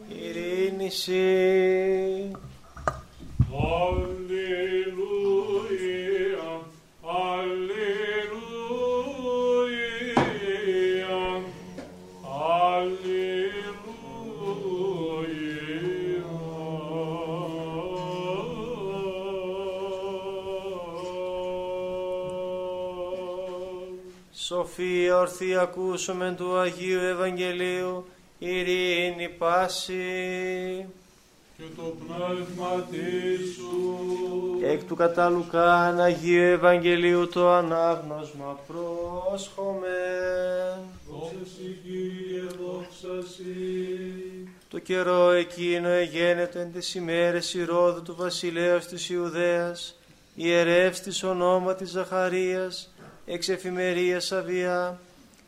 Ειρήνηση. 0.08 1.90
Σοφία 24.52 25.18
ορθή 25.18 25.56
ακούσομεν 25.56 26.36
του 26.36 26.58
Αγίου 26.58 27.00
Ευαγγελίου, 27.00 28.06
ειρήνη 28.40 29.30
πάση. 29.38 29.96
και 31.58 31.64
το 31.76 31.96
πνεύμα 32.00 32.88
σου. 33.56 34.60
Εκ 34.64 34.84
του 34.84 34.96
κατά 34.96 35.30
Λουκάν 35.30 36.00
Αγίου 36.00 36.42
Ευαγγελίου 36.42 37.28
το 37.28 37.52
ανάγνωσμα 37.52 38.60
πρόσχομεν. 38.68 39.82
Δόξα 41.10 41.46
σοι, 41.56 41.80
Κύριε, 41.84 42.42
δόξα 42.42 43.28
σοι. 43.28 43.46
Το 44.70 44.80
καιρό 44.80 45.32
εκείνο 45.32 45.88
εγένετο 45.88 46.60
εν 46.60 46.74
τες 46.74 46.96
ημέρες 46.96 47.54
Ηρώδου 47.54 48.02
του 48.02 48.16
βασιλέως 48.16 48.86
της 48.86 49.10
Ιουδαίας, 49.10 50.00
ιερεύς 50.36 51.02
της 51.02 51.24
ονόματι 51.24 51.86
Ζαχαρίας, 51.86 52.92
εξ 53.34 53.50
εφημερίας 53.50 54.32
Αβιά, 54.32 55.00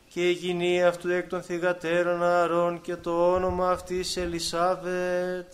και 0.08 0.28
η 0.28 0.32
γυνή 0.32 0.82
αυτού 0.82 1.08
εκ 1.10 1.28
των 1.28 1.42
θυγατέρων 1.42 2.22
Ααρών 2.22 2.80
και 2.80 2.96
το 2.96 3.32
όνομα 3.32 3.70
αυτής 3.70 4.16
Ελισάβετ. 4.16 5.52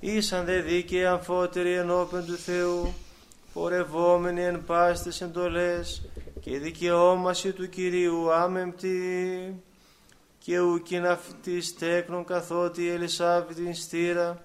Ήσαν 0.00 0.44
δε 0.44 0.60
δίκαιοι 0.60 1.04
αμφότεροι 1.04 1.72
ενώπιον 1.72 2.26
του 2.26 2.36
Θεού, 2.36 2.94
πορευόμενοι 3.52 4.42
εν 4.42 4.64
πάστες 4.64 5.20
εντολές 5.20 6.08
και 6.40 6.50
η 6.50 6.58
δικαιόμαση 6.58 7.52
του 7.52 7.68
Κυρίου 7.68 8.32
άμεμπτη 8.32 9.62
και 10.38 10.60
ουκιν 10.60 11.06
αυτή 11.06 11.60
στέκνον 11.60 12.24
καθότι 12.24 12.82
η 12.82 12.88
Ελισάβη 12.88 13.54
την 13.54 13.74
στήρα 13.74 14.42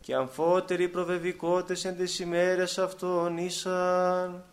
και 0.00 0.14
αμφότεροι 0.14 0.88
προβεβικότες 0.88 1.84
εν 1.84 1.96
τις 1.96 2.18
ημέρες 2.18 2.78
αυτών 2.78 3.38
ήσαν. 3.38 4.44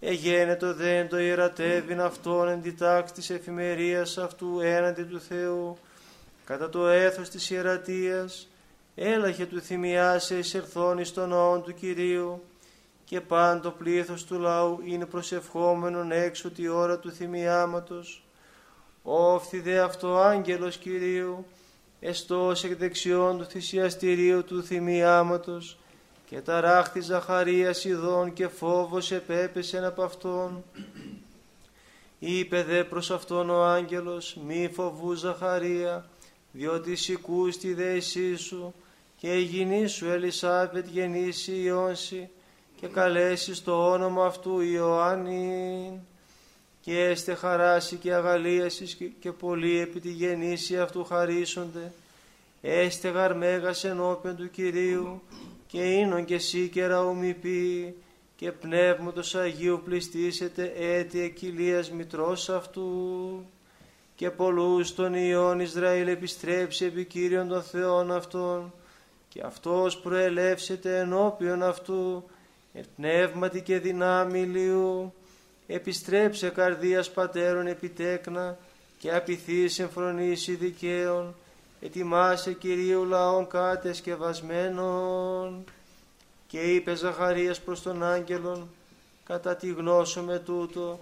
Εγένετο 0.00 0.74
δέν 0.74 1.08
το 1.08 1.18
ιερατεύειν 1.18 2.00
αυτόν 2.00 2.48
εν 2.48 2.62
τη 2.62 2.72
τάξη 2.72 3.14
της 3.14 3.30
εφημερίας 3.30 4.18
αυτού 4.18 4.60
έναντι 4.60 5.02
του 5.02 5.20
Θεού, 5.20 5.78
κατά 6.44 6.68
το 6.68 6.86
έθος 6.86 7.28
της 7.28 7.50
ιερατείας, 7.50 8.48
έλαχε 8.94 9.46
του 9.46 9.60
θυμιάσε 9.60 10.38
εισερθών 10.38 10.98
εις 10.98 11.12
τον 11.12 11.28
ναόν 11.28 11.62
του 11.62 11.74
Κυρίου, 11.74 12.42
και 13.04 13.20
πάντο 13.20 13.70
πλήθος 13.70 14.24
του 14.24 14.38
λαού 14.38 14.80
είναι 14.84 15.06
προσευχόμενον 15.06 16.12
έξω 16.12 16.50
τη 16.50 16.68
ώρα 16.68 16.98
του 16.98 17.12
θυμιάματος. 17.12 18.24
Όφθη 19.02 19.60
δε 19.60 19.78
αυτό 19.78 20.16
άγγελος 20.16 20.76
Κυρίου, 20.76 21.46
εστός 22.00 22.64
εκ 22.64 22.76
δεξιών 22.76 23.38
του 23.38 23.44
θυσιαστηρίου 23.44 24.44
του 24.44 24.62
θυμιάματος, 24.62 25.78
και 26.30 26.40
ταράχτης 26.40 27.04
Ζαχαρίας 27.04 27.84
ειδών 27.84 28.32
και 28.32 28.48
φόβος 28.48 29.12
επέπεσεν 29.12 29.84
από 29.84 30.02
αυτόν. 30.02 30.64
Είπε 32.18 32.62
δε 32.62 32.84
προς 32.84 33.10
αυτόν 33.10 33.50
ο 33.50 33.64
άγγελος, 33.64 34.36
μη 34.46 34.70
φοβού 34.74 35.12
Ζαχαρία, 35.12 36.08
διότι 36.52 36.96
σηκούς 36.96 37.58
τη 37.58 37.74
δέσή 37.74 38.36
σου 38.36 38.74
και 39.16 39.38
η 39.38 39.42
γυνή 39.42 39.86
σου 39.86 40.08
Ελισάβετ 40.10 40.86
γεννήσει 40.86 41.52
Ιόνση 41.52 42.30
και 42.80 42.86
καλέσεις 42.86 43.64
το 43.64 43.90
όνομα 43.90 44.26
αυτού 44.26 44.60
Ιωάννη 44.60 46.00
και 46.80 47.00
έστε 47.00 47.34
χαράσει 47.34 47.96
και 47.96 48.14
αγαλίασης 48.14 48.94
και, 48.94 49.04
και 49.04 49.32
πολλοί 49.32 49.78
επί 49.78 50.00
τη 50.00 50.10
γεννήση 50.10 50.78
αυτού 50.78 51.04
χαρίσονται 51.04 51.92
έστε 52.60 53.08
γαρμέγας 53.08 53.84
ενώπιον 53.84 54.36
του 54.36 54.50
Κυρίου 54.50 55.22
και 55.70 55.82
ίνον 55.82 56.24
και 56.24 56.38
σίκερα 56.38 57.04
ομοιπή 57.04 57.94
και 58.36 58.52
πνεύματος 58.52 59.34
Αγίου 59.34 59.82
πληστήσετε 59.84 60.72
έτη 60.76 61.20
εκκυλίας 61.20 61.90
μητρός 61.90 62.48
αυτού. 62.48 63.44
Και 64.14 64.30
πολλούς 64.30 64.94
των 64.94 65.14
Υιών 65.14 65.60
Ισραήλ 65.60 66.08
επιστρέψει 66.08 66.84
επί 66.84 67.04
Κύριον 67.04 67.48
των 67.48 67.62
Θεών 67.62 68.12
αυτών 68.12 68.72
και 69.28 69.42
αυτός 69.44 69.98
προελεύσεται 69.98 70.98
ενώπιον 70.98 71.62
αυτού 71.62 72.24
εν 72.72 72.84
πνεύματι 72.96 73.62
και 73.62 73.78
δυνάμει 73.78 74.40
ηλίου 74.40 75.12
επιστρέψε 75.66 76.48
καρδίας 76.48 77.10
πατέρων 77.10 77.66
επιτέκνα 77.66 78.58
και 78.98 79.14
απειθείς 79.14 79.78
εμφρονήσει 79.78 80.54
δικαίων 80.54 81.34
ετοιμάσε 81.80 82.52
Κυρίου 82.52 83.04
λαών 83.04 83.46
κατεσκευασμένων 83.46 85.64
και 86.46 86.60
είπε 86.60 86.94
Ζαχαρίας 86.94 87.60
προς 87.60 87.82
τον 87.82 88.04
άγγελον 88.04 88.68
κατά 89.24 89.56
τη 89.56 89.68
γνώσο 89.68 90.22
με 90.22 90.38
τούτο 90.38 91.00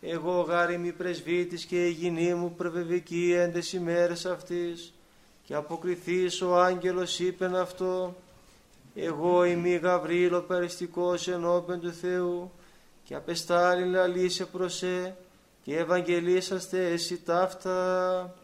εγώ 0.00 0.40
γάριμη 0.40 0.92
πρεσβύτης 0.92 1.64
και 1.64 1.86
η 1.86 1.90
γυνή 1.90 2.34
μου 2.34 2.54
πρεβεβική 2.56 3.34
έντες 3.36 3.72
ημέρες 3.72 4.26
αυτής 4.26 4.92
και 5.44 5.54
αποκριθείς 5.54 6.42
ο 6.42 6.60
άγγελος 6.60 7.18
είπεν 7.18 7.56
αυτό 7.56 8.14
εγώ 8.94 9.44
είμαι 9.44 9.76
Γαβρίλο 9.76 10.40
περιστικός 10.40 11.28
ενώπεν 11.28 11.80
του 11.80 11.92
Θεού 11.92 12.50
και 13.04 13.14
απεστάλλει 13.14 13.86
λαλήσε 13.86 14.44
προς 14.44 14.74
σε 14.74 15.16
και 15.62 15.76
ευαγγελίσαστε 15.76 16.92
εσύ 16.92 17.22
ταύτα 17.22 18.34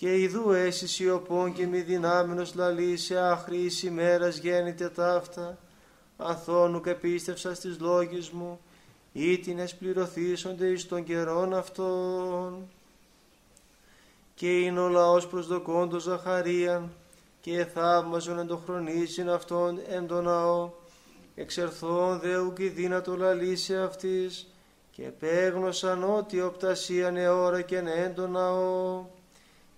και 0.00 0.20
ιδού 0.20 0.50
έσυ 0.50 0.88
σιωπών 0.88 1.52
και 1.52 1.66
μη 1.66 1.80
δυνάμενος 1.80 2.54
λαλήσε 2.54 3.18
άχρη 3.18 3.56
εις 3.56 3.82
ημέρας 3.82 4.38
γέννητε 4.38 4.88
ταύτα. 4.88 5.58
Αθώνου 6.16 6.80
και 6.80 6.94
πίστευσας 6.94 7.56
στις 7.56 7.78
λόγες 7.80 8.30
μου, 8.30 8.60
ή 9.12 9.38
την 9.38 9.58
εσπληρωθήσονται 9.58 10.66
εις 10.66 10.88
των 10.88 11.04
καιρών 11.04 11.54
αυτών. 11.54 12.68
Και 14.34 14.58
είναι 14.58 14.80
ο 14.80 14.88
λαός 14.88 15.26
προσδοκώντο 15.26 15.98
Ζαχαρίαν, 15.98 16.92
και 17.40 17.64
θαύμαζον 17.64 18.38
εν 18.38 18.46
το 18.46 18.56
χρονίσιν 18.56 19.30
αυτόν 19.30 19.80
εν 19.88 20.06
το 20.06 20.22
ναό, 20.22 20.70
εξερθών 21.34 22.20
δεου 22.20 22.52
και 22.52 22.68
δύνατο 22.68 23.16
λαλήσει 23.16 23.76
αυτής, 23.76 24.46
και 24.90 25.04
επέγνωσαν 25.04 26.16
ότι 26.16 26.40
οπτασίαν 26.40 27.16
αιώρα 27.16 27.62
και 27.62 27.76
εν 27.76 28.14
το 28.14 28.28
ναό, 28.28 29.04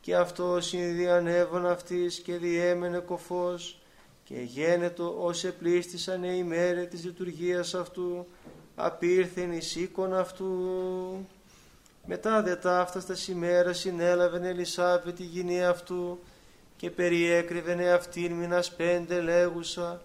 και 0.03 0.17
αυτό 0.17 0.61
συνδιανεύων 0.61 1.67
αυτής 1.67 2.21
και 2.21 2.37
διέμενε 2.37 2.99
κοφός, 2.99 3.83
και 4.25 4.35
γένετο 4.35 5.17
ως 5.19 5.45
επλήστησαν 5.45 6.25
οι 6.25 6.43
μέρε 6.43 6.85
της 6.85 7.05
λειτουργίας 7.05 7.75
αυτού, 7.75 8.27
απήρθεν 8.75 9.53
εις 9.53 9.77
οίκον 9.77 10.15
αυτού. 10.15 10.47
Μετά 12.07 12.43
δε 12.43 12.57
ταύταστα 12.57 13.15
ημέρα 13.29 13.73
συνέλαβεν 13.73 14.45
Ελισάβε 14.45 15.13
τη 15.13 15.23
γυνή 15.23 15.65
αυτού 15.65 16.19
και 16.77 16.91
περιέκρυβεν 16.91 17.81
αυτήν 17.81 18.33
μήνας 18.33 18.75
πέντε 18.75 19.21
λέγουσα 19.21 20.03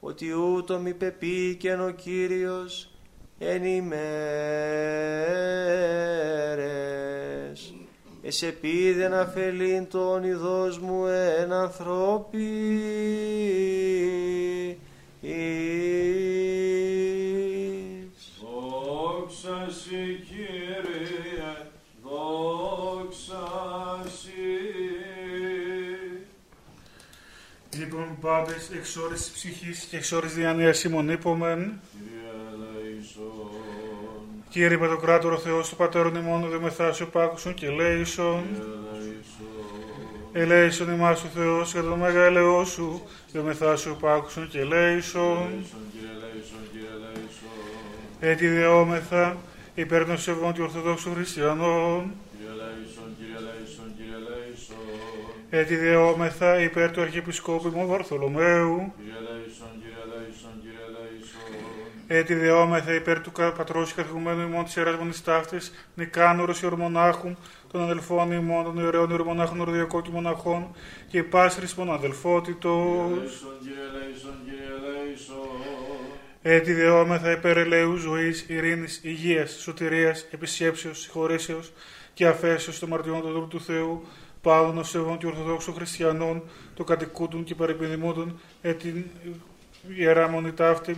ότι 0.00 0.32
ούτω 0.32 0.78
μη 0.78 0.94
πεποίηκεν 0.94 1.80
ο 1.80 1.90
Κύριος 1.90 2.90
εν 3.38 3.64
ημέρες. 3.64 4.12
Εσεπίδεν 8.24 9.14
αφελήν 9.14 9.88
τον 9.88 10.24
ειδός 10.24 10.78
μου 10.78 11.06
εν 11.06 11.52
ανθρώπι 11.52 12.46
Δόξα 18.40 19.70
Συ 19.70 20.24
Κύριε, 20.28 21.52
δόξα 22.02 23.44
Συ. 24.04 24.30
Λοιπόν, 27.78 28.18
πάντες, 28.20 28.70
εξ 28.76 28.96
ώρες 28.96 29.20
της 29.20 29.30
ψυχής 29.30 29.84
και 29.84 29.96
εξ 29.96 30.12
ώρες 30.12 30.34
διανοίας 30.34 30.84
ημών 30.84 31.08
είπομεν. 31.10 31.80
Κύριε 34.52 34.66
ελέησον, 34.66 34.76
Κύριε 34.76 34.76
Παντοκράτορο 34.76 35.38
Θεός 35.38 35.68
του 35.68 35.76
Πατέρων 35.76 36.14
ημών, 36.14 36.50
δε 36.50 36.58
μεθάσιο 36.58 37.06
πάκουσον 37.06 37.54
και 37.54 37.68
λέησον. 37.68 38.44
ελέησον, 38.50 40.32
Ελέησον 40.32 40.92
ημάς 40.92 41.24
ο 41.24 41.26
Θεός 41.34 41.72
για 41.72 41.82
το 41.82 41.96
μέγα 41.96 42.24
ελεό 42.24 42.64
σου, 42.64 43.02
δε 43.32 43.40
μεθάσιο 43.42 43.94
πάκουσον 44.00 44.48
και 44.48 44.64
λέησον. 44.64 45.36
ελέησον, 45.36 45.82
Κύριε 45.92 46.08
ελέησον, 46.16 46.62
Κύριε 46.72 46.88
ελέησον. 46.94 48.20
Έτσι 48.20 48.46
δεόμεθα 48.48 49.36
υπέρ 49.74 50.06
των 50.06 50.18
σεβών 50.18 50.52
του 50.54 50.62
Ορθοδόξου 50.62 51.12
Χριστιανών. 51.14 52.12
Κύριε 52.30 52.52
ελέησον, 52.52 53.08
Κύριε 53.18 53.36
ελέησον, 53.36 53.86
Κύριε 53.96 54.14
ελέησον. 54.14 54.76
Έτσι 55.50 55.76
δεόμεθα 55.76 56.60
υπέρ 56.60 56.90
του 56.90 57.00
Αρχιεπισκόπου 57.02 57.68
ημών 57.68 57.86
Βαρθολομαίου. 57.86 58.76
Κύριε 58.76 58.82
ελέησον, 58.82 58.90
Κύριε 58.96 59.18
ελέησον, 59.18 59.36
Κύριε 59.36 59.41
ελέησον. 62.12 62.20
Έτσι 62.20 62.34
δεόμεθα 62.34 62.94
υπέρ 62.94 63.20
του 63.20 63.32
κα- 63.32 63.52
πατρός 63.52 63.92
και 63.92 64.00
καθηγουμένου 64.02 64.40
ημών 64.42 64.64
της 64.64 64.76
Ιεράς 64.76 64.96
Μονής 64.96 65.22
Ταύτης, 65.24 65.72
Νικάνωρος 65.94 66.62
Ιωρμονάχου, 66.62 67.34
των 67.72 67.82
αδελφών 67.82 68.32
ημών, 68.32 68.64
των 68.64 68.76
ιερέων 68.78 69.10
Ιωρμονάχων 69.10 69.60
Ορδιακών 69.60 70.02
και 70.02 70.10
Μοναχών 70.10 70.70
και 71.08 71.22
πάσρης 71.22 71.74
των 71.74 71.92
αδελφότητος. 71.92 73.10
Ελέησον, 73.10 73.50
Κύριε 73.60 73.82
ελέησον, 73.94 74.34
Κύριε 74.44 74.66
ελέησον. 74.76 75.36
Έτσι 76.44 76.72
δεόμεθα 76.72 77.30
υπέρ 77.30 77.56
ελεού 77.56 77.96
ζωής, 77.96 78.44
ειρήνης, 78.48 79.00
υγείας, 79.02 79.50
σωτηρίας, 79.60 80.26
επισκέψεως, 80.30 81.00
συγχωρήσεως 81.00 81.72
και 82.14 82.26
αφέσεως 82.26 82.78
των 82.78 82.88
μαρτυρών 82.88 83.20
του 83.20 83.28
Δούλου 83.32 83.48
του 83.48 83.60
Θεού, 83.60 84.04
πάντων 84.40 84.78
ως 84.78 84.88
σεβών 84.88 85.18
και 85.18 85.26
ορθοδόξων 85.26 85.74
χριστιανών, 85.74 86.42
το 86.74 86.84
κατοικούντων 86.84 87.44
και 87.44 87.54
παρεπιδημούντων, 87.54 88.40
ε, 88.62 88.72
την 88.74 89.04
ιερά 89.96 90.28
μονή 90.28 90.52
ταύτην 90.52 90.96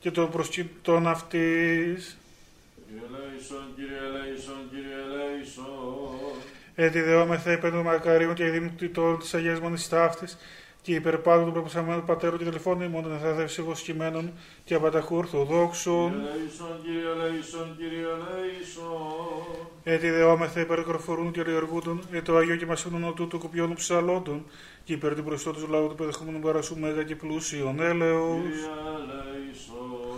και 0.00 0.10
των 0.10 0.30
προσκυτών 0.30 1.08
αυτής. 1.08 2.16
Κύριε 2.86 3.02
ελέησον, 3.06 3.64
Κύριε 3.76 3.96
ελέησον, 3.96 4.68
Κύριε 4.70 4.94
ελέησον. 5.04 6.20
Έτσι 6.74 7.00
δεόμεθα 7.00 7.52
υπέρ 7.52 7.70
των 7.70 7.80
μακαρίων 7.80 8.34
και 8.34 8.44
δημιουργητών 8.44 9.18
της 9.18 9.34
Αγίας 9.34 9.60
Μονής 9.60 9.88
Ταύτης 9.88 10.38
και 10.82 10.94
υπερπάντων 10.94 11.44
του 11.44 11.52
προπασαμένου 11.52 12.02
πατέρου 12.02 12.36
και 12.36 12.44
τελεφώνου 12.44 12.82
ημών 12.82 13.02
των 13.02 13.14
εθάδευσης 13.14 13.58
εγωσκημένων 13.58 14.32
και 14.64 14.74
απαταχού 14.74 15.16
ορθοδόξων. 15.16 16.10
Κύριε 16.10 16.30
ελέησον, 16.30 16.80
Κύριε 16.82 17.10
ελέησον, 17.10 17.76
Κύριε 17.76 17.98
ελέησον. 17.98 19.68
Έτσι 19.84 20.10
δεόμεθα 20.10 20.60
υπέρ 20.60 20.82
κορφορούν 20.82 21.30
και 21.30 21.42
ριοργούντων, 21.42 22.02
ε 22.12 22.22
το 22.22 22.36
Αγίο 22.36 22.56
και 22.56 22.66
Μασίνων 22.66 23.14
του 23.14 23.38
κοπιών 23.38 23.74
ψαλόντων, 23.74 24.44
και 24.84 24.92
υπέρ 24.92 25.14
του 25.14 25.22
μπροστό 25.22 25.52
του 25.52 25.66
λαού 25.68 25.88
του 25.88 25.94
παιδεχόμενου 25.94 26.38
παρασού 26.38 26.78
μέγα 26.78 27.02
και 27.02 27.16
πλούσιον 27.16 27.80
έλεος. 27.80 28.40
Κύριε 28.40 28.56
ελέησον. 28.96 30.08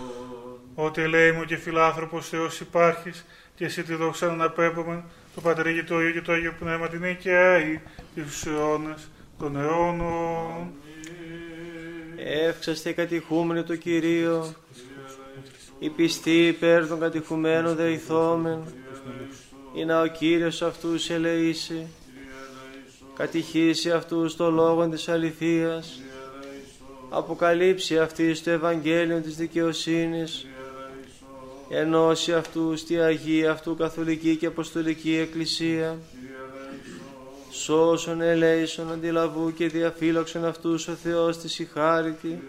Ότι 0.75 1.07
λέει 1.07 1.33
μου 1.33 1.45
και 1.45 1.57
φιλάνθρωπος 1.57 2.29
Θεός 2.29 2.61
υπάρχεις, 2.61 3.27
και 3.55 3.65
εσύ 3.65 3.83
τη 3.83 3.95
δόξα 3.95 4.27
να 4.27 4.33
αναπέμπουμε, 4.33 5.05
το 5.35 5.41
Πατρί 5.41 5.75
και 5.75 5.83
το 5.83 6.01
Υιό 6.01 6.11
και 6.11 6.21
το 6.21 6.33
Άγιο 6.33 6.55
Πνεύμα 6.59 6.89
την 6.89 7.05
οικαίη, 7.05 7.81
τους 8.15 8.47
αιώνας 8.47 9.11
των 9.43 9.57
αιώνων. 9.57 10.73
Εύξαστε 12.17 12.93
κατηχούμενοι 12.93 13.63
το 13.63 13.77
Κυρίο, 13.77 14.55
οι 15.79 15.89
πιστοί 15.89 16.47
υπέρ 16.47 16.89
των 16.89 17.01
κατηχουμένων 17.01 17.77
δεηθόμεν, 17.77 18.63
ή 19.75 19.85
να 19.85 20.01
ο 20.01 20.07
Κύριος 20.07 20.63
αυτούς 20.63 21.11
ελεήσει, 21.11 21.87
κατηχήσει 23.15 23.91
αυτούς 23.91 24.37
το 24.37 24.51
λόγο 24.51 24.89
της 24.89 25.09
αληθείας, 25.09 26.01
αποκαλύψει 27.11 27.99
αυτής 27.99 28.43
το 28.43 28.51
Ευαγγέλιο 28.51 29.21
της 29.21 29.37
δικαιοσύνης, 29.37 30.47
ενώσει 31.69 32.33
αυτούς 32.33 32.85
τη 32.85 32.97
Αγία 32.97 33.51
αυτού 33.51 33.77
Καθολική 33.77 34.37
και 34.37 34.47
Αποστολική 34.47 35.17
Εκκλησία, 35.17 35.99
σώσον 37.53 38.21
ελέησον 38.21 38.93
αντιλαβού 38.93 39.53
και 39.53 39.67
διαφύλαξον 39.67 40.45
αυτούς 40.45 40.89
ο 40.89 40.93
Θεός 40.93 41.39
της 41.39 41.59
η 41.59 41.65
χάρητη, 41.65 42.43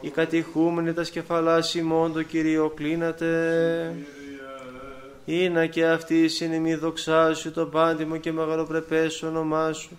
οι 0.00 0.08
κατηχούμενοι 0.08 0.92
τα 0.92 1.04
σκεφαλάς 1.04 1.74
ημών 1.74 2.12
το 2.12 2.22
Κυρίο 2.22 2.70
κλείνατε, 2.70 3.94
Ήνα 5.24 5.66
και 5.66 5.86
αυτή 5.86 6.28
συνειμή 6.28 6.74
δοξάσου 6.74 7.52
το 7.52 7.66
πάντιμο 7.66 8.16
και 8.16 8.32
μεγαλοπρεπές 8.32 9.22
όνομά 9.22 9.72
σου, 9.72 9.88
του 9.88 9.96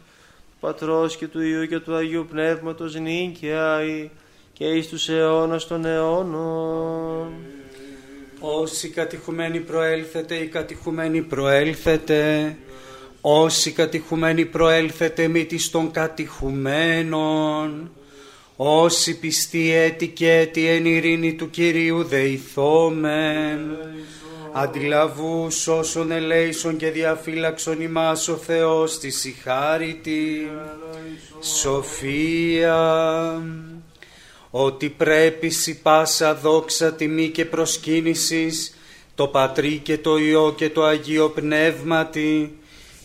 Πατρός 0.60 1.18
και 1.18 1.28
του 1.28 1.42
Υιού 1.42 1.66
και 1.66 1.80
του 1.80 1.96
Αγίου 1.96 2.28
Πνεύματος 2.30 2.96
νίκαια 2.96 3.84
ή 3.84 4.10
και 4.54 4.66
εις 4.66 4.88
τους 4.88 5.10
αιώνας 5.10 5.68
των 5.68 5.86
αιώνων. 5.86 7.34
Όσοι 8.40 8.90
κατηχουμένοι 8.90 9.60
προέλθετε, 9.60 10.36
οι 10.36 10.48
κατηχουμένοι 10.48 11.22
προέλθετε. 11.22 12.56
Όσοι 13.22 13.72
κατηχουμένοι 13.72 14.46
προέλθετε 14.46 15.28
μη 15.28 15.46
της 15.46 15.70
των 15.70 15.92
κατηχουμένων. 15.92 17.92
Όσοι 18.56 19.20
πιστοί 19.20 19.72
έτη 19.72 20.08
και 20.08 20.32
έτη 20.32 20.68
εν 20.68 20.86
ειρήνη 20.86 21.34
του 21.34 21.50
Κυρίου 21.50 22.04
δεηθόμεν. 22.04 23.60
Αντιλαβούς 24.54 25.68
όσων 25.68 26.12
ελέησον 26.12 26.78
και 26.78 26.90
διαφύλαξον 26.90 27.82
ημάς 27.82 28.28
ο 28.28 28.36
Θεός 28.36 29.00
της 29.00 29.26
η 29.26 29.36
χάριτη. 29.44 30.50
Σοφία 31.42 33.42
ότι 34.52 34.90
πρέπει 34.90 35.50
σι 35.50 35.82
πάσα 35.82 36.36
δόξα 36.36 36.94
τιμή 36.94 37.30
και 37.30 37.46
προσκύνησης 37.46 38.76
το 39.16 39.28
Πατρί 39.28 39.80
και 39.84 39.98
το 39.98 40.18
Υιό 40.18 40.54
και 40.58 40.70
το 40.70 40.84
Αγίο 40.84 41.30
Πνεύματι 41.30 42.56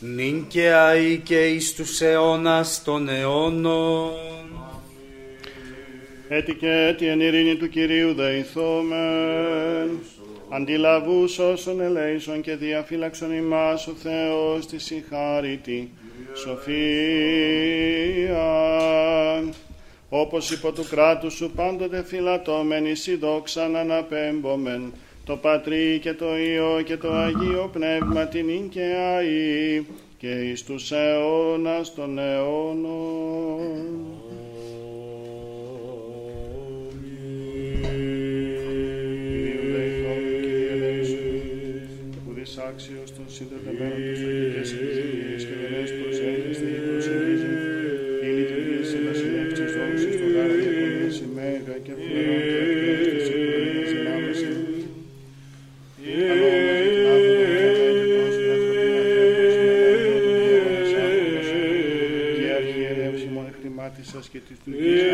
νυν 0.01 0.47
και 0.47 0.72
αεί 0.72 1.18
και 1.18 1.47
εις 1.47 1.74
τους 1.74 2.01
αιώνας 2.01 2.82
των 2.84 3.09
αιώνων. 3.09 4.11
Έτι 6.28 6.55
και 6.55 6.70
έτι 6.70 7.07
εν 7.07 7.20
ειρήνη 7.20 7.57
του 7.57 7.68
Κυρίου 7.68 8.14
δεηθόμεν. 8.14 9.99
Αντιλαβούς 10.49 11.38
όσων 11.38 11.80
ελέησον 11.80 12.40
και 12.40 12.57
διαφύλαξον 12.57 13.32
ημάς 13.32 13.86
ο 13.86 13.92
Θεός 14.03 14.66
της 14.66 14.90
η 14.90 15.05
χάριτη. 15.11 15.90
Σοφία. 16.34 16.84
Όπως 20.09 20.51
υπό 20.51 20.72
του 20.72 20.86
κράτους 20.90 21.34
σου 21.34 21.51
πάντοτε 21.57 22.05
φυλατώμεν 22.07 22.86
εις 22.86 23.07
η 23.07 23.16
δόξα 23.16 23.68
να 23.68 23.78
αναπέμπομεν 23.80 24.92
το 25.27 25.37
Πατρί 25.37 25.99
και 26.03 26.14
το 26.14 26.37
Υιό 26.39 26.83
και 26.85 26.97
το 26.97 27.12
Αγίο 27.12 27.70
Πνεύμα 27.72 28.27
την 28.27 28.49
ίν 28.49 28.68
και 28.68 28.93
αΐ 29.18 29.85
και 30.18 30.29
εις 30.29 30.64
τους 30.64 30.93
αιώνας 30.93 31.95
των 31.95 32.18
αιώνων. 32.18 33.66
Άξιος 42.68 43.12
των 43.14 43.24
συνδεδεμένων 43.29 43.99
του 44.14 44.55
εκτιμάτισας 64.37 64.59
και 64.64 64.70
της 64.70 65.05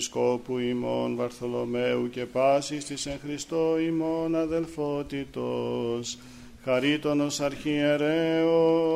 Επισκόπου 0.00 0.58
ημών 0.58 1.16
Βαρθολομαίου 1.16 2.10
και 2.10 2.24
πάσης 2.26 2.84
της 2.84 3.06
εν 3.06 3.18
Χριστώ 3.22 3.78
ημών 3.78 4.36
αδελφότητος, 4.36 6.18
χαρίτωνος 6.64 7.40
αρχιερέως, 7.40 8.92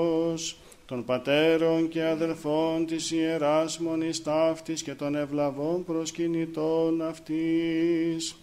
των 0.87 1.05
πατέρων 1.05 1.89
και 1.89 2.05
αδελφών 2.05 2.87
της 2.87 3.11
Ιεράς 3.11 3.79
Μονής 3.79 4.23
Ταύτης 4.23 4.83
και 4.83 4.95
των 4.95 5.15
ευλαβών 5.15 5.85
προσκυνητών 5.85 7.03
αυτής, 7.03 8.37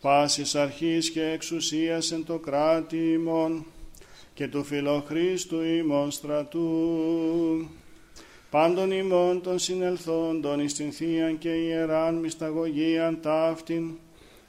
πάσης 0.00 0.54
αρχής 0.54 1.10
και 1.10 1.24
εξουσίας 1.24 2.12
εν 2.12 2.24
το 2.24 2.38
κράτη 2.38 3.12
ημών 3.12 3.64
και 4.34 4.48
του 4.48 4.64
φιλοχρίστου 4.64 5.62
ημών 5.62 6.10
στρατού, 6.10 6.68
πάντων 8.56 8.90
ημών 8.90 9.42
των 9.42 9.58
συνελθόντων 9.58 10.60
εις 10.60 10.74
την 10.74 10.92
Θείαν 10.92 11.38
και 11.38 11.48
Ιεράν 11.48 12.14
μυσταγωγίαν 12.14 13.20
ταύτην 13.20 13.90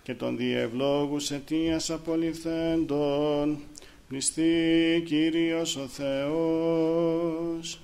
και 0.03 0.13
των 0.13 0.37
διευλόγους 0.37 1.31
αιτίας 1.31 1.89
απολυθέντων 1.89 3.59
μισθή 4.07 5.03
Κύριος 5.05 5.75
ο 5.75 5.87
Θεός. 5.87 7.81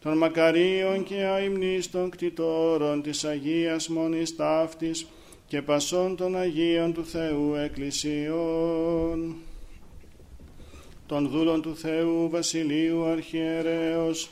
Των 0.00 0.16
μακαρίων 0.16 1.04
και 1.04 1.24
αημνίστων 1.24 2.10
κτητόρων 2.10 3.02
της 3.02 3.24
Αγίας 3.24 3.88
Μονής 3.88 4.36
Ταύτης 4.36 5.06
και 5.46 5.62
πασών 5.62 6.16
των 6.16 6.36
Αγίων 6.36 6.92
του 6.92 7.04
Θεού 7.06 7.54
Εκκλησιών 7.54 9.36
των 11.06 11.28
δούλων 11.28 11.62
του 11.62 11.76
Θεού 11.76 12.28
Βασιλείου 12.30 13.04
Αρχιερέως 13.04 14.30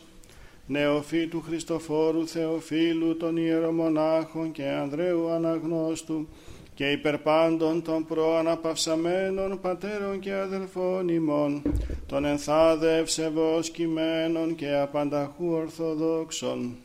νεοφύτου 0.69 1.43
Χριστοφόρου 1.43 2.27
Θεοφίλου 2.27 3.16
των 3.16 3.37
ιερομονάχων 3.37 4.53
και 4.53 4.64
Ανδρέου 4.64 5.29
Αναγνώστου 5.29 6.29
και 6.75 6.91
υπερπάντων 6.91 7.83
των 7.83 8.07
προαναπαυσαμένων 8.07 9.61
πατέρων 9.61 10.19
και 10.19 10.35
αδελφών 10.35 11.09
ημών, 11.09 11.62
των 12.07 12.25
ενθάδε 12.25 12.99
ευσεβώς 12.99 13.71
κειμένων 13.71 14.55
και 14.55 14.75
απανταχού 14.75 15.51
ορθοδόξων. 15.51 16.77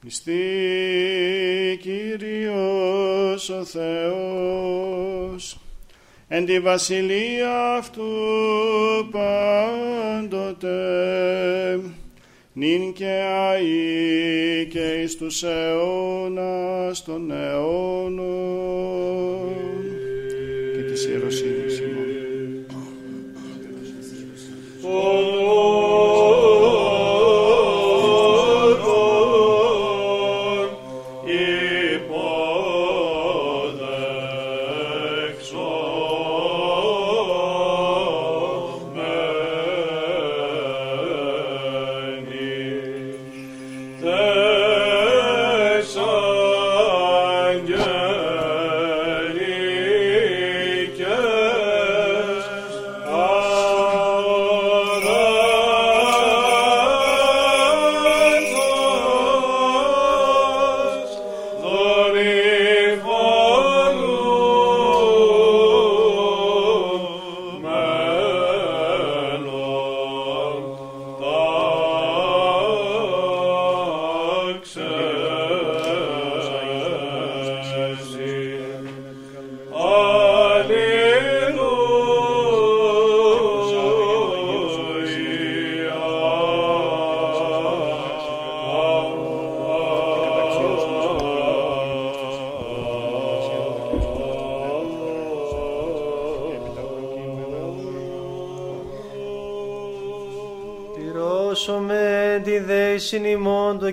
Πιστή 0.00 0.40
Κύριος 1.80 3.48
ο 3.48 3.64
Θεός, 3.64 5.60
εν 6.28 6.44
τη 6.44 6.60
βασιλεία 6.60 7.74
αυτού 7.74 8.02
πάντοτε, 9.10 10.70
νυν 12.60 12.92
και 12.92 13.20
αΐ 13.54 14.66
και 14.68 15.00
εις 15.02 15.16
τους 15.16 15.42
αιώνας 15.42 17.04
των 17.04 17.30
αιώνων 17.30 18.24
και 20.72 20.82
της 20.82 21.06
ιεροσύνης 21.06 21.78
ημών. 21.78 22.00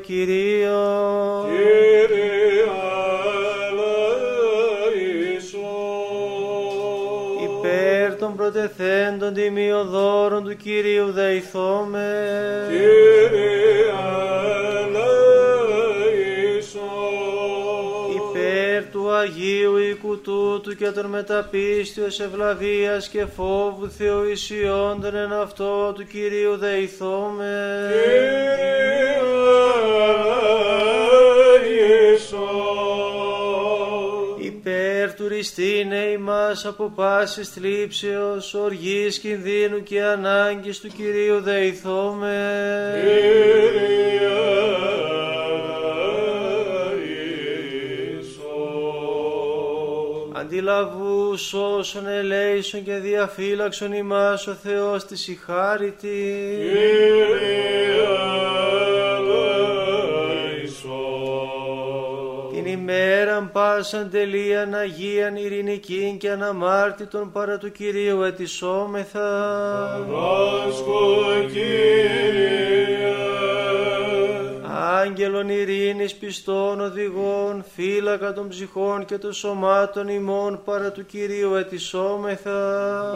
Ημών 0.10 0.14
το 0.14 0.14
Κυρίος. 0.14 1.46
Κύριε 1.48 2.64
ελέησον. 4.90 5.68
Υπέρ 7.44 8.16
των 8.16 8.36
προτεθέντων 8.36 9.34
τιμιοδόρων 9.34 10.44
του 10.44 10.58
Κυρίου 10.58 11.12
δεηθώμε. 11.12 12.68
Κύριε 12.70 13.92
ελέησον. 14.86 16.82
Υπέρ 18.16 18.92
του 18.92 19.12
Αγίου 19.12 19.78
οίκου 19.78 20.22
τούτου 20.22 20.76
και 20.76 20.92
των 20.92 21.06
μεταπίστεως 21.06 22.20
ευλαβίας 22.20 23.08
και 23.08 23.26
φόβου 23.36 23.90
Θεού 23.98 24.24
ισιόντων 24.24 25.16
εν 25.16 25.34
αυτό 25.34 25.94
του 25.94 26.06
Κυρίου 26.08 26.58
δεηθώμε. 26.58 27.90
Υπέρ 27.90 29.07
του 35.38 35.44
ριστήνε 35.44 35.96
ημάς 35.96 36.66
από 36.66 36.92
πάσης 36.96 37.50
θλίψεως, 37.50 38.54
οργής, 38.54 39.20
κινδύνου 39.20 39.84
και 39.84 40.04
ανάγκης 40.04 40.80
του 40.80 40.88
Κυρίου 40.88 41.42
δεηθώμε. 41.42 42.34
Αντιλαβούς 50.34 51.54
όσων 51.54 52.08
ελέησον 52.08 52.84
και 52.84 52.96
διαφύλαξον 52.96 53.94
ημάς 53.94 54.48
ο 54.48 54.54
Θεός 54.54 55.06
της 55.06 55.28
η 55.28 55.40
χάριτη. 55.46 56.38
Πάσαν 63.78 64.10
τελείαν 64.10 64.74
Αγίαν 64.74 65.36
ειρηνικήν 65.36 66.18
και 66.18 66.32
αναμάρτητον 66.32 67.32
παρά 67.32 67.58
του 67.58 67.72
Κυρίου 67.72 68.22
ετισόμεθα. 68.22 69.28
Άγγελων 75.02 75.50
ειρήνης 75.50 76.16
πιστών 76.16 76.82
οδηγών, 76.82 77.66
φύλακα 77.76 78.34
των 78.34 78.48
ψυχών 78.48 79.06
και 79.06 79.18
των 79.18 79.34
σωμάτων 79.34 80.08
ημών 80.08 80.62
παρά 80.66 80.92
του 80.92 81.06
Κυρίου 81.06 81.54
ετισόμεθα. 81.54 83.14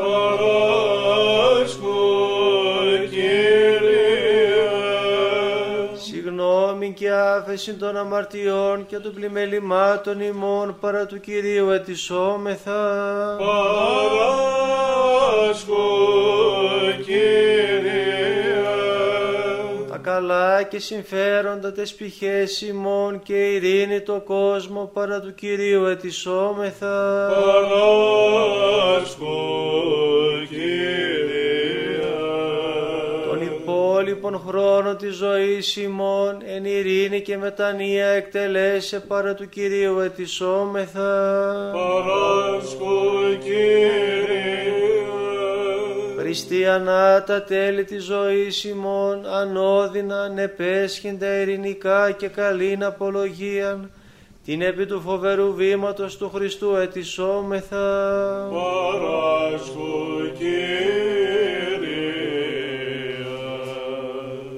Συγνώμη 6.82 6.99
και 6.99 7.11
άφεση 7.11 7.73
των 7.73 7.97
αμαρτιών 7.97 8.86
και 8.86 8.97
των 8.97 9.13
πλημελημάτων 9.13 10.19
ημών 10.19 10.77
παρά 10.79 11.05
του 11.05 11.19
Κυρίου 11.19 11.69
ετισόμεθα. 11.69 13.38
Τα 19.89 19.97
καλά 19.97 20.63
και 20.63 20.79
συμφέροντα 20.79 21.71
τες 21.71 21.93
πηχές 21.93 22.61
ημών 22.61 23.21
και 23.23 23.53
ειρήνη 23.53 24.01
το 24.01 24.19
κόσμο 24.19 24.89
παρά 24.93 25.19
του 25.19 25.34
Κυρίου 25.34 25.86
ετισόμεθα. 25.86 27.27
Τον 27.27 27.69
υπόλοιπον 34.32 34.39
χρόνο 34.47 34.95
της 34.95 35.15
ζωής 35.15 35.75
ημών 35.75 36.38
εν 36.45 36.65
ειρήνη 36.65 37.21
και 37.21 37.38
μετανία 37.38 38.05
εκτελέσε 38.07 38.99
παρά 38.99 39.34
του 39.34 39.49
Κυρίου 39.49 39.99
ετισόμεθα. 39.99 41.71
Χριστιανά 46.17 47.23
τα 47.23 47.43
τέλη 47.43 47.84
της 47.84 48.03
ζωής 48.03 48.63
ημών 48.63 49.25
ανώδυνα 49.25 50.29
νεπέσχυντα 50.29 51.41
ειρηνικά 51.41 52.11
και 52.11 52.27
καλήν 52.27 52.84
απολογίαν 52.84 53.91
την 54.45 54.61
επί 54.61 54.86
του 54.86 55.01
φοβερού 55.01 55.53
βήματος 55.53 56.17
του 56.17 56.32
Χριστού 56.34 56.75
ετισόμεθα. 56.75 58.47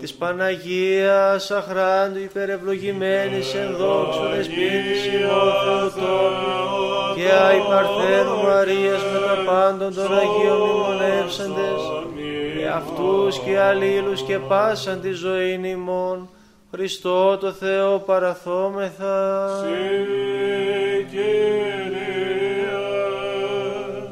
Της 0.04 0.14
Παναγίας 0.14 1.52
αχράντου 1.52 2.20
υπερευλογημένης 2.20 3.54
εν 3.54 3.76
δόξου 3.76 4.28
δεσπίτης 4.36 5.06
ημών 5.06 5.92
Θεοτόπου 5.92 7.16
και 7.16 7.32
αϊ 7.32 7.60
Παρθένου 7.60 8.44
Μαρίας 8.44 9.02
με 9.04 9.20
τα 9.20 9.52
πάντων 9.52 9.94
των 9.94 10.18
Αγίων 10.18 10.58
μνημονεύσαντες 10.58 11.82
και 12.58 12.68
αυτούς 12.68 13.40
και 13.40 13.60
αλλήλους 13.60 14.22
και 14.22 14.38
πάσαν 14.40 15.02
τη 15.02 15.12
ζωήν 15.12 15.64
ημών. 15.64 16.30
Χριστό 16.72 17.38
το 17.38 17.52
Θεό 17.52 18.00
παραθόμεθα. 18.00 19.48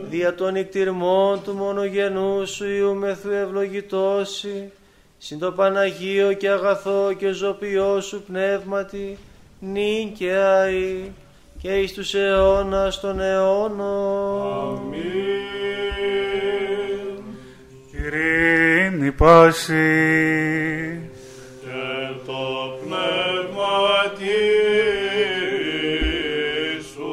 Δια 0.10 0.36
των 0.36 0.54
νικτυρμών 0.54 1.44
του 1.44 1.54
μονογενού 1.54 2.48
σου 2.48 2.66
Υιού 2.66 2.96
μεθού 2.96 3.30
ευλογητώσει 3.32 4.72
συν 5.24 5.40
το 5.40 5.52
Παναγίο 5.52 6.34
και 6.34 6.50
αγαθό 6.50 7.14
και 7.18 7.32
ζωπιό 7.32 8.02
σου 8.02 8.24
πνεύματι 8.28 9.18
νυν 9.60 10.14
και 10.14 10.32
αη 10.34 11.12
και 11.62 11.70
εις 11.70 11.94
τους 11.94 12.14
αιώνας 12.14 13.00
των 13.00 13.20
αιώνων. 13.20 14.94
Ειρήνη 17.92 19.12
πάση. 19.12 19.80
Και 21.62 22.22
το 22.26 22.34
πνεύμα 22.82 23.64
σου. 26.94 27.12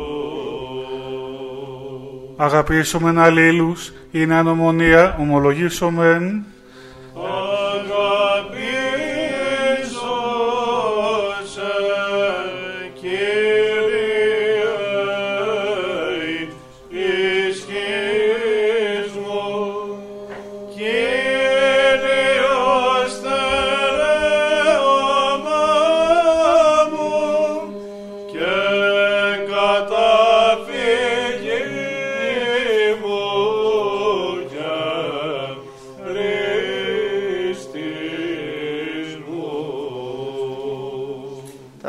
Αγαπήσομεν 2.36 3.18
αλλήλους, 3.18 3.92
είναι 4.10 4.34
ανομονία, 4.34 5.16
ομολογήσομεν. 5.20 6.44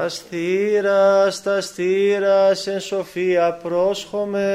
Τα 0.09 0.15
στήρα, 0.15 1.31
στα 1.31 1.61
στήρα, 1.61 2.55
σε 2.55 2.79
σοφία 2.79 3.53
πρόσχομαι. 3.53 4.47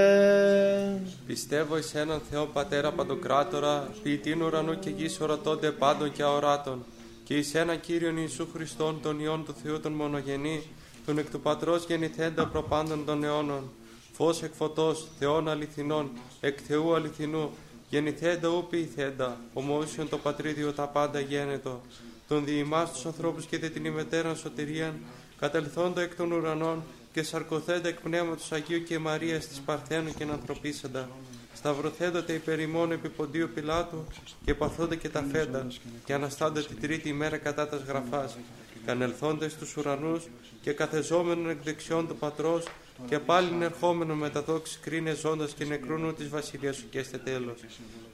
Πιστεύω 1.26 1.76
εις 1.76 1.94
έναν 1.94 2.22
Θεό 2.30 2.46
Πατέρα 2.46 2.92
Παντοκράτορα, 2.92 3.88
ποιητήν 4.02 4.42
ουρανού 4.42 4.78
και 4.78 4.90
γης 4.90 5.20
ορατώνται 5.20 5.70
πάντων 5.70 6.12
και 6.12 6.22
αοράτων, 6.22 6.84
και 7.24 7.36
εις 7.36 7.54
έναν 7.54 7.80
Κύριον 7.80 8.16
Ιησού 8.16 8.48
Χριστόν, 8.52 9.00
τον 9.02 9.20
Υιόν 9.20 9.44
του 9.44 9.54
Θεού 9.62 9.80
τον 9.80 9.92
Μονογενή, 9.92 10.62
τον 11.06 11.18
εκ 11.18 11.30
του 11.30 11.40
Πατρός 11.40 11.84
γεννηθέντα 11.84 12.46
προπάντων 12.46 13.04
των 13.04 13.24
αιώνων, 13.24 13.70
φως 14.12 14.42
εκ 14.42 14.52
φωτός, 14.54 15.06
Θεών 15.18 15.48
αληθινών, 15.48 16.10
εκ 16.40 16.58
Θεού 16.66 16.94
αληθινού, 16.94 17.50
γεννηθέντα 17.88 18.48
ου 18.48 18.66
ποιηθέντα, 18.70 19.36
ομόσιον 19.52 20.08
το 20.08 20.18
Πατρίδιο 20.18 20.72
τα 20.72 20.88
πάντα 20.88 21.20
γένετο, 21.20 21.80
τον 22.28 22.44
διημάς 22.44 22.92
τους 22.92 23.06
ανθρώπους 23.06 23.46
και 23.46 23.58
δε 23.58 23.68
την 23.68 23.84
ημετέραν 23.84 24.36
σωτηρίαν, 24.36 25.00
κατελθόντα 25.38 26.02
εκ 26.02 26.14
των 26.14 26.32
ουρανών 26.32 26.82
και 27.12 27.22
σαρκοθέντα 27.22 27.88
εκ 27.88 28.00
πνεύματος 28.00 28.52
Αγίου 28.52 28.82
και 28.82 28.98
Μαρίας 28.98 29.46
της 29.46 29.60
Παρθένου 29.60 30.14
και 30.14 30.24
ανθρωπίσαντα. 30.32 31.08
Σταυρωθέντα 31.54 32.24
υπέρ 32.26 32.60
ημών 32.60 32.92
επί 32.92 33.08
ποντίου 33.08 33.48
Πιλάτου 33.54 34.04
και 34.44 34.54
παθόντα 34.54 34.94
και 34.94 35.08
τα 35.08 35.24
φέντα 35.32 35.66
και 36.04 36.14
αναστάντα 36.14 36.62
την 36.62 36.80
τρίτη 36.80 37.08
ημέρα 37.08 37.36
κατά 37.36 37.68
τας 37.68 37.82
γραφάς. 37.82 38.36
Και 38.84 38.90
ανελθόντα 38.90 39.48
στους 39.48 39.76
ουρανούς 39.76 40.22
και 40.62 40.72
καθεζόμενον 40.72 41.48
εκ 41.48 41.62
δεξιών 41.62 42.08
του 42.08 42.16
Πατρός 42.16 42.64
Και 43.08 43.18
πάλι 43.18 43.58
ερχόμενο 43.60 44.14
με 44.14 44.30
τα 44.30 44.42
δόξης 44.42 44.78
κρίνε 44.82 45.14
ζώντας 45.14 45.52
και 45.52 45.64
νεκρούνου 45.64 46.14
της 46.14 46.28
βασιλείας 46.28 46.76
σου 46.76 46.88
και 46.90 46.98
έστε 46.98 47.18
τέλος. 47.18 47.58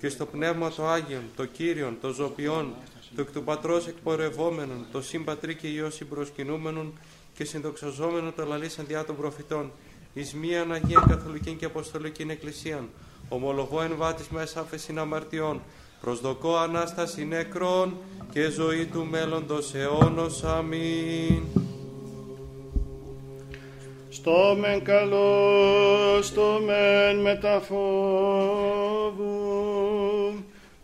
Και 0.01 0.09
στο 0.09 0.27
πνεύμα 0.27 0.71
το 0.71 0.87
Άγιον, 0.87 1.23
το 1.37 1.45
Κύριον, 1.45 1.99
το 2.01 2.13
Ζωπιόν, 2.13 2.75
το 3.17 3.21
εκ 3.21 3.33
του 3.33 3.45
Πατρός 3.45 3.87
εκπορευόμενον, 3.87 4.87
το 4.93 5.03
Συμπατρί 5.03 5.55
και 5.55 5.67
Υιός 5.67 5.95
συμπροσκυνούμενον 5.95 6.93
και 7.35 7.45
συνδοξαζόμενον 7.45 8.35
το 8.35 8.45
λαλήσαν 8.45 8.85
διά 8.87 9.05
των 9.05 9.17
προφητών, 9.17 9.73
εις 10.15 10.35
μίαν 10.35 10.73
Αγία 10.73 11.05
Καθολική 11.09 11.55
και 11.55 11.65
Αποστολική 11.65 12.27
Εκκλησίαν, 12.29 12.89
ομολογώ 13.29 13.83
εν 13.83 13.93
βάτης 13.97 14.29
μέσα 14.29 14.61
άφεσιν 14.61 14.99
αμαρτιών, 14.99 15.61
προσδοκώ 16.01 16.57
Ανάσταση 16.57 17.25
νεκρών 17.25 17.97
και 18.33 18.49
ζωή 18.49 18.87
του 18.87 19.07
μέλλοντος 19.11 19.75
αιώνος. 19.75 20.45
Αμήν. 20.45 21.43
Στο 24.09 24.57
μεν 24.61 24.85
καλό, 24.85 26.23
στο 26.23 26.61
μεν 26.67 27.21
μεταφόβου, 27.21 27.81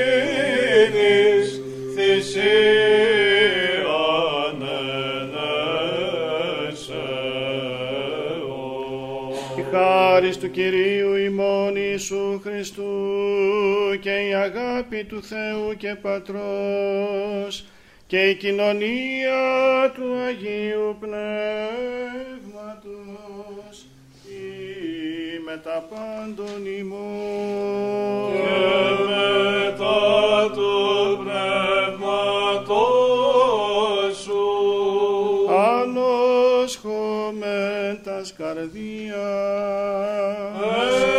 του 10.41 10.51
Κυρίου 10.51 11.14
ημών 11.16 11.76
Ιησού 11.76 12.41
Χριστού 12.43 12.93
και 14.01 14.11
η 14.28 14.34
αγάπη 14.34 15.05
του 15.05 15.22
Θεού 15.22 15.76
και 15.76 15.95
Πατρός 16.03 17.64
και 18.07 18.28
η 18.28 18.34
κοινωνία 18.34 19.93
του 19.95 20.16
Αγίου 20.26 20.97
Πνεύματος 21.01 21.16
ή 24.26 25.38
με 25.45 25.61
τα 25.64 25.88
πάντων 25.91 26.66
ημών 26.78 28.20
ανόσχομεν 38.39 38.70
τας 40.61 41.10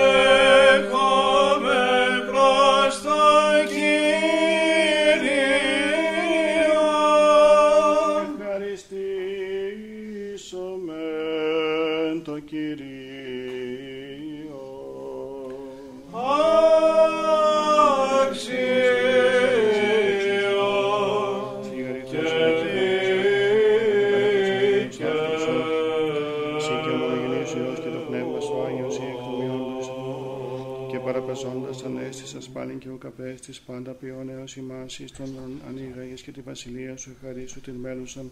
και 33.31 33.37
ο 33.37 33.53
καπέστης 33.53 33.61
πάντα 33.61 33.91
ποιόν 33.91 34.29
έως 34.29 34.55
ημάς 34.55 34.99
εις 34.99 35.11
τον 35.11 35.61
ανοίγαγες 35.67 36.21
και 36.21 36.31
τη 36.31 36.41
βασιλεία 36.41 36.97
σου 36.97 37.11
ευχαρίστου 37.15 37.61
την 37.61 37.73
μέλουσαν 37.73 38.31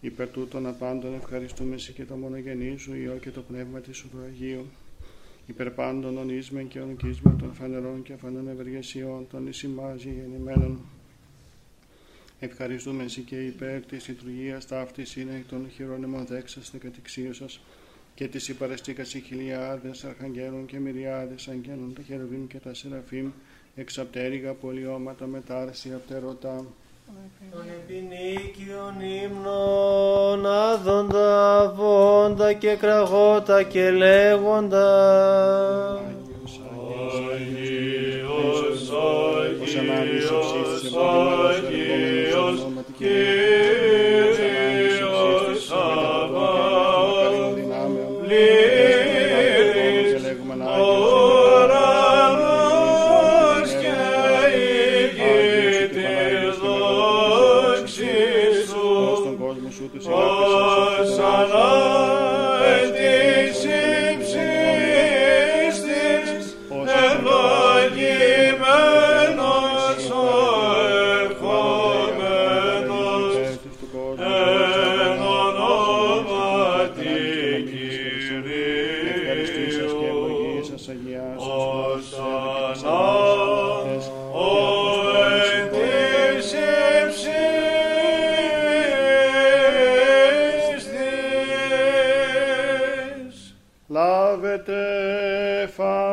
υπέρ 0.00 0.28
τούτων 0.28 0.66
απάντων 0.66 1.14
ευχαριστούμε 1.14 1.74
εσύ 1.74 1.92
και 1.92 2.04
το 2.04 2.14
μονογενή 2.16 2.76
σου 2.78 2.94
Υιό 2.94 3.16
και 3.20 3.30
το 3.30 3.40
Πνεύμα 3.40 3.80
της 3.80 3.96
σου 3.96 4.08
του 4.08 4.18
Αγίου. 4.26 4.66
Υπέρ 5.46 5.70
πάντων 5.70 6.18
ονείσμεν 6.18 6.68
και 6.68 6.80
ονκίσμεν 6.80 7.38
των 7.38 7.54
φανερών 7.54 8.02
και 8.02 8.12
αφανών 8.12 8.48
ευεργεσιών 8.48 9.26
των 9.30 9.46
εις 9.46 9.62
ημάς 9.62 10.02
γεννημένων. 10.04 10.80
Ευχαριστούμε 12.40 13.02
εσύ 13.04 13.20
και 13.20 13.36
υπέρ 13.46 13.80
της 13.80 14.08
λειτουργίας 14.08 14.66
ταύτης 14.66 15.16
είναι 15.16 15.34
εκ 15.36 15.46
των 15.48 15.70
χειρόνιμων 15.74 16.26
δέξαστε 16.26 16.78
κατηξίωσας 16.78 17.60
και 18.14 18.28
της 18.28 18.48
υπαρεστήκας 18.48 19.14
οι 19.14 19.20
χιλιάδες 19.20 20.04
αρχαγγέλων 20.04 20.66
και 20.66 20.78
μυριάδες 20.78 21.48
αγγέλων 21.48 21.92
τα 21.94 22.02
χερουβίμ 22.02 22.46
και 22.46 22.58
τα 22.58 22.74
σεραφείμ 22.74 23.30
εξαπτέρυγα 23.74 24.52
πολιώματα 24.52 25.26
μετάρση 25.26 25.92
απτερωτά 25.94 26.64
Των 27.50 27.64
επινίκιων 27.68 28.94
ύμνων 29.24 30.46
άδοντα, 30.46 31.72
βόντα 31.76 32.52
και 32.52 32.74
κραγότα 32.74 33.62
και 33.62 33.90
λέγοντα. 33.90 34.88
Άγιος, 35.94 36.60
Ως 39.62 39.74
ανάμεις 39.76 40.00
Άγιος, 40.00 40.30
οψής 40.30 40.80
της 40.80 40.86
ευλογημένος 40.86 42.40
Άγιος, 42.40 42.66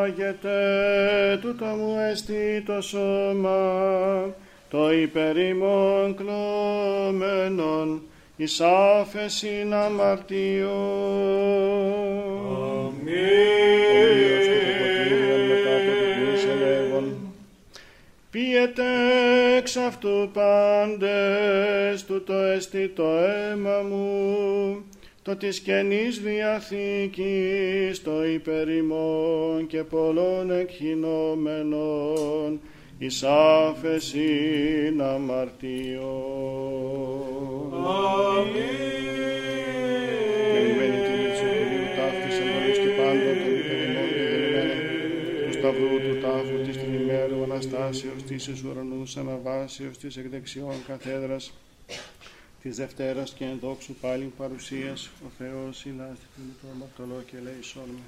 φάγετε, 0.07 1.39
τούτο 1.41 1.65
μου 1.65 1.95
εστί 2.11 2.63
το 2.65 2.81
σώμα, 2.81 4.35
το 4.69 4.93
υπερήμων 4.93 6.15
κλωμένων, 6.15 8.01
εις 8.35 8.61
άφεσιν 8.61 9.73
αμαρτιών. 9.73 10.71
Ομοίως 12.87 14.45
το 14.47 14.59
ποτήριον 14.79 15.41
μετά 15.47 15.75
το 15.85 15.91
πεπλήσε 15.99 16.53
λέγον, 16.59 17.17
Πίετε 18.31 18.83
εξ 19.57 19.75
αυτού 19.75 20.29
πάντες, 20.33 22.05
τούτο 22.05 22.33
εστί 22.33 22.87
το 22.87 23.03
αίμα 23.03 23.81
μου, 23.89 24.85
το 25.27 25.35
της 25.35 25.59
καινής 25.59 26.19
διαθήκης, 26.19 28.01
το 28.03 28.25
υπερημών 28.25 29.67
και 29.67 29.83
πολλών 29.83 30.51
εκχυνόμενων, 30.51 32.59
εις 32.97 33.23
άφεσιν 33.23 35.01
αμαρτιών. 35.01 36.05
Περιμένει 40.53 40.99
την 41.05 41.15
λήψη 41.21 41.43
του 41.43 41.51
Κυρίου 41.57 41.87
ταύτης 41.97 42.35
ενωρίς 42.39 42.77
και 42.77 42.91
πάντων 42.97 43.35
των 43.43 43.53
υπερημών 43.59 44.07
και 44.13 44.21
γεννημένων, 44.29 44.81
του 45.45 45.51
σταυρού 45.53 45.95
του 46.05 46.15
τάφου 46.21 46.57
της 46.65 46.75
την 46.77 46.91
ημέρου 46.93 47.39
Αναστάσεως 47.43 48.21
της 48.27 48.47
εις 48.47 48.63
ουρανούς 48.63 49.17
αναβάσεως 49.17 49.97
της 49.97 50.17
εκ 50.17 50.27
δεξιών 50.29 50.75
καθέδρας 50.87 51.53
της 52.67 52.77
Δευτέρας 52.77 53.33
και 53.33 53.45
ενδόξου 53.45 53.93
πάλιν 53.93 54.31
παρουσίας 54.37 55.09
ο 55.25 55.27
Θεός 55.37 55.85
ηλάστη 55.85 56.25
του 56.35 56.41
το 56.61 56.67
αμαρτωλό 56.75 57.23
και 57.31 57.37
λέει 57.43 57.61
σόρμη. 57.61 58.03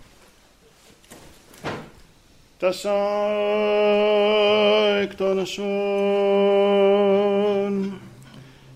Τα 2.60 2.74
εκ 5.02 5.16
των 5.16 5.46
σών 5.46 5.70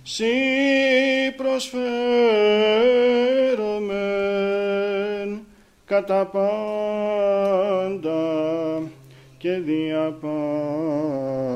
σύ 0.04 0.26
προσφέρομεν 1.38 1.86
κατά 5.86 6.26
πάντα 6.26 6.62
και 9.38 9.52
δια 9.52 10.18
πάντα. 10.22 11.53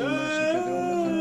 Και 0.00 0.06
παρακαλούμε 0.06 0.30
σε 0.36 0.42
και 0.50 0.60
δεόμεθα 0.66 1.12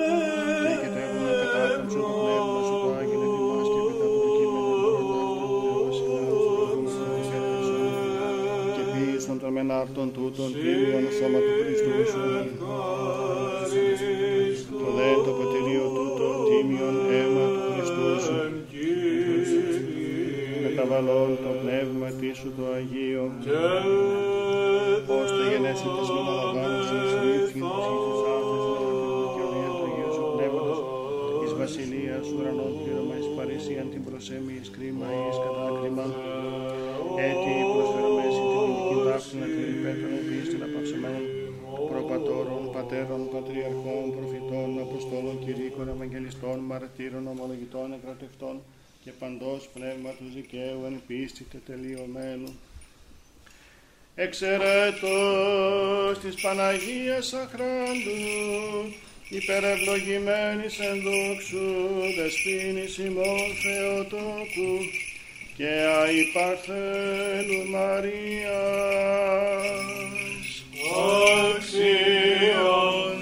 και 0.63 0.71
εγκαιτεύουμε 0.73 1.31
κατά 1.41 1.61
τον 1.75 1.87
σου 1.91 2.01
το 2.05 2.11
πνεύμα 2.19 2.59
σου 2.67 2.75
το 2.83 2.89
Άγγελε 2.99 3.27
τιμάς 3.35 3.67
και 3.73 3.81
μετά 3.87 4.05
από 4.09 4.17
το 4.23 4.29
κείμενο 4.35 4.71
του 4.79 5.57
Θεός 5.63 5.97
ημών 6.05 6.81
σου 6.95 7.77
και 8.75 8.83
ποιήσον 8.91 9.37
των 9.41 9.51
μενάρτων 9.55 10.07
τούτων 10.15 10.49
τίμιον 10.61 11.05
σώμα 11.17 11.39
του 11.45 11.53
Χριστού 11.59 11.93
σου 12.11 12.23
το 14.81 14.87
δε 14.97 15.09
το 15.25 15.31
ποτηρίο 15.37 15.85
τούτο 15.95 16.27
τίμιον 16.47 16.95
αίμα 17.13 17.45
του 17.53 17.61
Χριστού 17.71 18.07
σου 18.25 18.37
μεταβαλών 20.63 21.29
το 21.43 21.51
πνεύμα 21.61 22.07
τη 22.19 22.29
σου 22.39 22.49
το 22.57 22.63
Αγίο 22.77 23.23
ως 25.17 25.29
το 25.37 25.43
γενέσαι 25.49 25.87
της 25.97 26.09
μεταλαμβάνωσης 26.15 27.11
λήψη 27.23 27.59
ουρανών 32.49 32.73
πλήρωμα 32.83 33.15
εις 33.19 33.29
παρησίαν 33.37 33.87
την 33.93 34.01
προσέμη 34.07 34.53
εις 34.59 34.69
κρίμα 34.75 35.07
ή 35.17 35.19
εις 35.29 35.37
κατάκριμα 35.45 36.05
έτι 37.27 37.53
προσφερομέση 37.73 38.41
την 38.51 38.61
ηλική 38.67 38.97
τάξη 39.07 39.33
να 39.41 39.47
κρίνει 39.53 39.77
πέτρων 39.83 40.15
πίστην 40.27 40.61
απαυσεμένων 40.67 41.23
προπατώρων, 41.89 42.61
πατέρων, 42.75 43.21
πατριαρχών, 43.33 44.05
προφητών, 44.15 44.69
αποστόλων, 44.85 45.35
κηρύκων, 45.43 45.87
ευαγγελιστών, 45.95 46.57
μαρτύρων, 46.69 47.23
ομολογητών, 47.33 47.87
εκρατευτών 47.97 48.55
και 49.03 49.11
παντός 49.19 49.61
πνεύματος 49.73 50.29
δικαίου 50.37 50.79
εν 50.89 50.95
πίστη 51.07 51.43
τετελειωμένου. 51.53 52.51
Εξαιρέτως 54.15 56.13
της 56.23 56.35
Παναγίας 56.41 57.33
Αχράντου, 57.33 58.19
υπερευλογημένης 59.29 60.79
εν 60.79 61.01
δόξου, 61.01 61.67
δεσπίνης 62.17 62.97
ημών 62.97 63.49
Θεοτόκου, 63.63 64.77
και 65.57 65.71
αϊπαρθένου 66.01 67.61
Μαρίας. 67.69 68.89
Αξιον 71.55 73.17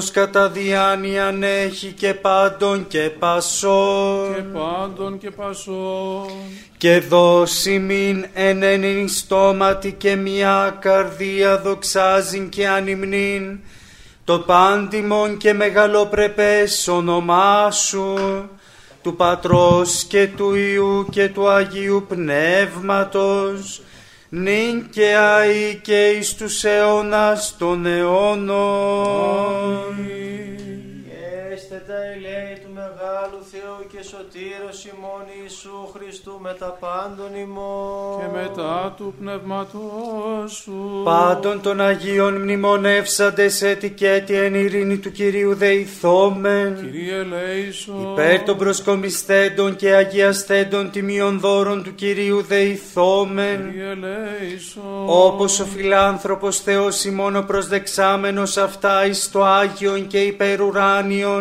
έκαστος 0.00 0.10
κατά 0.10 0.48
διάνοιαν 0.48 1.42
έχει 1.42 1.92
και 1.92 2.14
πάντων 2.14 2.86
και 2.86 3.10
πασών. 3.18 4.34
Και 4.34 4.40
πάντων 4.40 5.18
και 5.18 5.30
πασών. 5.30 6.26
Και 6.76 7.00
δώσει 7.00 7.78
μην 7.78 8.26
εν 8.32 8.62
εν 8.62 9.08
στόματι 9.08 9.92
και 9.92 10.16
μια 10.16 10.76
καρδία 10.80 11.60
δοξάζειν 11.60 12.48
και 12.48 12.68
ανυμνήν. 12.68 13.58
Το 14.24 14.38
πάντιμον 14.38 15.36
και 15.36 15.52
μεγαλοπρεπές 15.52 16.88
όνομά 16.88 17.70
σου 17.70 18.14
του 19.02 19.16
Πατρός 19.16 20.04
και 20.04 20.28
του 20.36 20.54
Υιού 20.54 21.06
και 21.10 21.28
του 21.28 21.48
Αγίου 21.48 22.04
Πνεύματος 22.08 23.82
νυν 24.32 24.88
και 24.90 25.14
αεί 25.16 25.80
και 25.82 26.08
εις 26.08 26.34
τους 26.34 26.64
αιώνας 26.64 27.56
των 27.58 27.86
αιώνων. 27.86 28.60
Έστε 31.52 31.82
τα 31.86 31.94
ελέη 32.14 32.58
του 32.62 32.70
Μεγάλου 32.74 33.40
Θεού 33.50 33.86
και 33.92 34.02
Σωτήρος 34.02 34.84
ημών 34.84 35.24
Ιησού 35.42 35.88
Χριστού 35.94 36.38
με 36.40 36.56
τα 36.58 36.76
πάντων 36.80 37.34
ημών. 37.34 38.20
και 38.20 38.26
μετά 38.38 38.94
του 38.96 39.14
πνεύματός 39.18 40.52
σου 40.52 41.02
Πάντων 41.04 41.60
των 41.60 41.80
Αγίων 41.80 42.34
μνημονεύσαντες 42.42 43.62
έτη 43.62 43.90
και 43.90 44.10
έτη 44.10 44.34
εν 44.34 44.54
ειρήνη 44.54 44.98
του 44.98 45.12
Κυρίου 45.12 45.54
δεηθόμεν. 45.54 46.76
Κύριε 46.80 47.16
ελέησον 47.16 48.12
Υπέρ 48.12 48.42
των 48.42 48.56
προσκομισθέντων 48.58 49.76
και 49.76 49.94
αγιασθέντων 49.94 50.90
τιμίων 50.90 51.40
δώρων 51.40 51.82
του 51.82 51.94
Κυρίου 51.94 52.42
δεηθόμεν. 52.42 53.70
Κύριε 53.70 53.90
ελέησον 53.90 55.04
Όπως 55.06 55.60
ο 55.60 55.64
φιλάνθρωπος 55.64 56.60
Θεός 56.60 57.04
ημών 57.04 57.36
ο 57.36 57.42
προσδεξάμενος 57.42 58.56
αυτά 58.56 59.06
εις 59.06 59.30
το 59.30 59.44
Άγιον 59.44 60.06
και 60.06 60.18
υπερουράνιον 60.18 61.39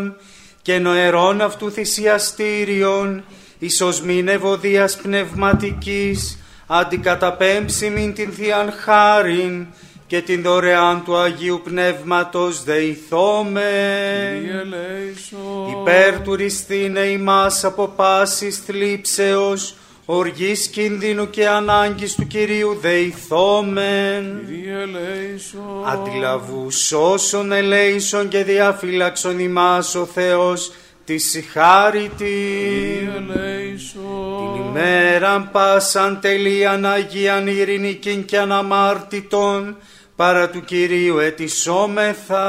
και 0.61 0.79
νοερών 0.79 1.41
αυτού 1.41 1.71
θυσιαστήριον 1.71 3.23
εις 3.59 3.81
οσμήν 3.81 4.27
ευωδίας 4.27 4.95
πνευματικής 4.95 6.39
αντικαταπέμψιμην 6.67 8.13
την 8.13 8.31
Θείαν 8.31 8.71
Χάριν 8.71 9.67
και 10.07 10.21
την 10.21 10.41
δωρεάν 10.41 11.03
του 11.03 11.17
Αγίου 11.17 11.61
Πνεύματος 11.63 12.63
δεηθόμεν 12.63 14.41
Κύριε 14.41 14.59
ελέησον 14.59 15.81
υπέρ 15.81 16.21
του 16.21 16.35
ρηστήνε 16.35 16.99
ημάς 16.99 17.63
από 17.63 17.87
πάσης 17.87 18.57
θλίψεως 18.57 19.75
οργής 20.11 20.67
κινδύνου 20.67 21.29
και 21.29 21.47
ανάγκης 21.47 22.15
του 22.15 22.27
Κυρίου 22.27 22.77
δεηθόμεν. 22.81 24.45
Κύριε 24.45 24.81
ελέησον. 24.81 25.85
Αντιλαβούς 25.85 26.91
όσων 26.91 27.51
ελέησον 27.51 28.27
και 28.27 28.43
διαφύλαξον 28.43 29.39
ημάς 29.39 29.95
ο 29.95 30.05
Θεός 30.05 30.71
της 31.05 31.29
συγχάρητη 31.29 32.13
Κύριε 32.17 33.13
ελέησον. 33.17 34.53
Την 34.53 34.63
ημέραν 34.63 35.49
πάσαν 35.51 36.19
τελείαν 36.21 36.85
Αγίαν 36.85 37.47
ειρηνικήν 37.47 38.25
και 38.25 38.37
αναμάρτητον 38.37 39.75
παρά 40.15 40.49
του 40.49 40.63
Κυρίου 40.63 41.17
ετισόμεθα 41.17 42.43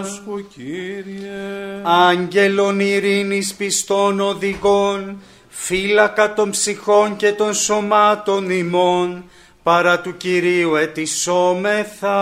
Άσχο 0.00 0.40
Κύριε. 0.54 1.80
Άγγελων 1.82 2.80
ειρήνης 2.80 3.54
πιστών 3.54 4.20
οδηγών, 4.20 5.22
φύλακα 5.58 6.34
των 6.34 6.50
ψυχών 6.50 7.16
και 7.16 7.32
των 7.32 7.54
σωμάτων 7.54 8.50
ημών, 8.50 9.24
παρά 9.62 10.00
του 10.00 10.16
Κυρίου 10.16 10.74
ετισόμεθα. 10.74 12.18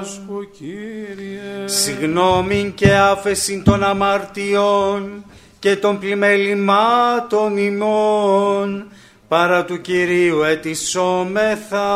Άσχο 0.00 0.44
Κύριε 0.58 1.64
Συγνώμην 1.64 2.74
και 2.74 2.94
άφεσιν 2.94 3.64
των 3.64 3.82
αμαρτιών 3.82 5.24
και 5.58 5.76
των 5.76 5.98
πλημελημάτων 5.98 7.56
ημών, 7.56 8.86
παρά 9.28 9.64
του 9.64 9.80
Κυρίου 9.80 10.42
ετισόμεθα. 10.42 11.86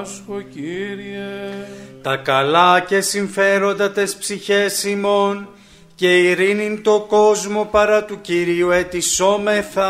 Άσχο 0.00 0.40
Κύριε 0.52 1.50
τα 2.02 2.16
καλά 2.16 2.80
και 2.80 3.00
συμφέροντα 3.00 3.90
τες 3.90 4.16
ψυχές 4.16 4.84
ημών 4.84 5.48
και 6.00 6.18
ειρήνην 6.18 6.82
το 6.82 7.06
κόσμο 7.08 7.68
παρά 7.70 8.04
του 8.04 8.20
Κυρίου 8.20 8.70
ετισόμεθα 8.70 9.88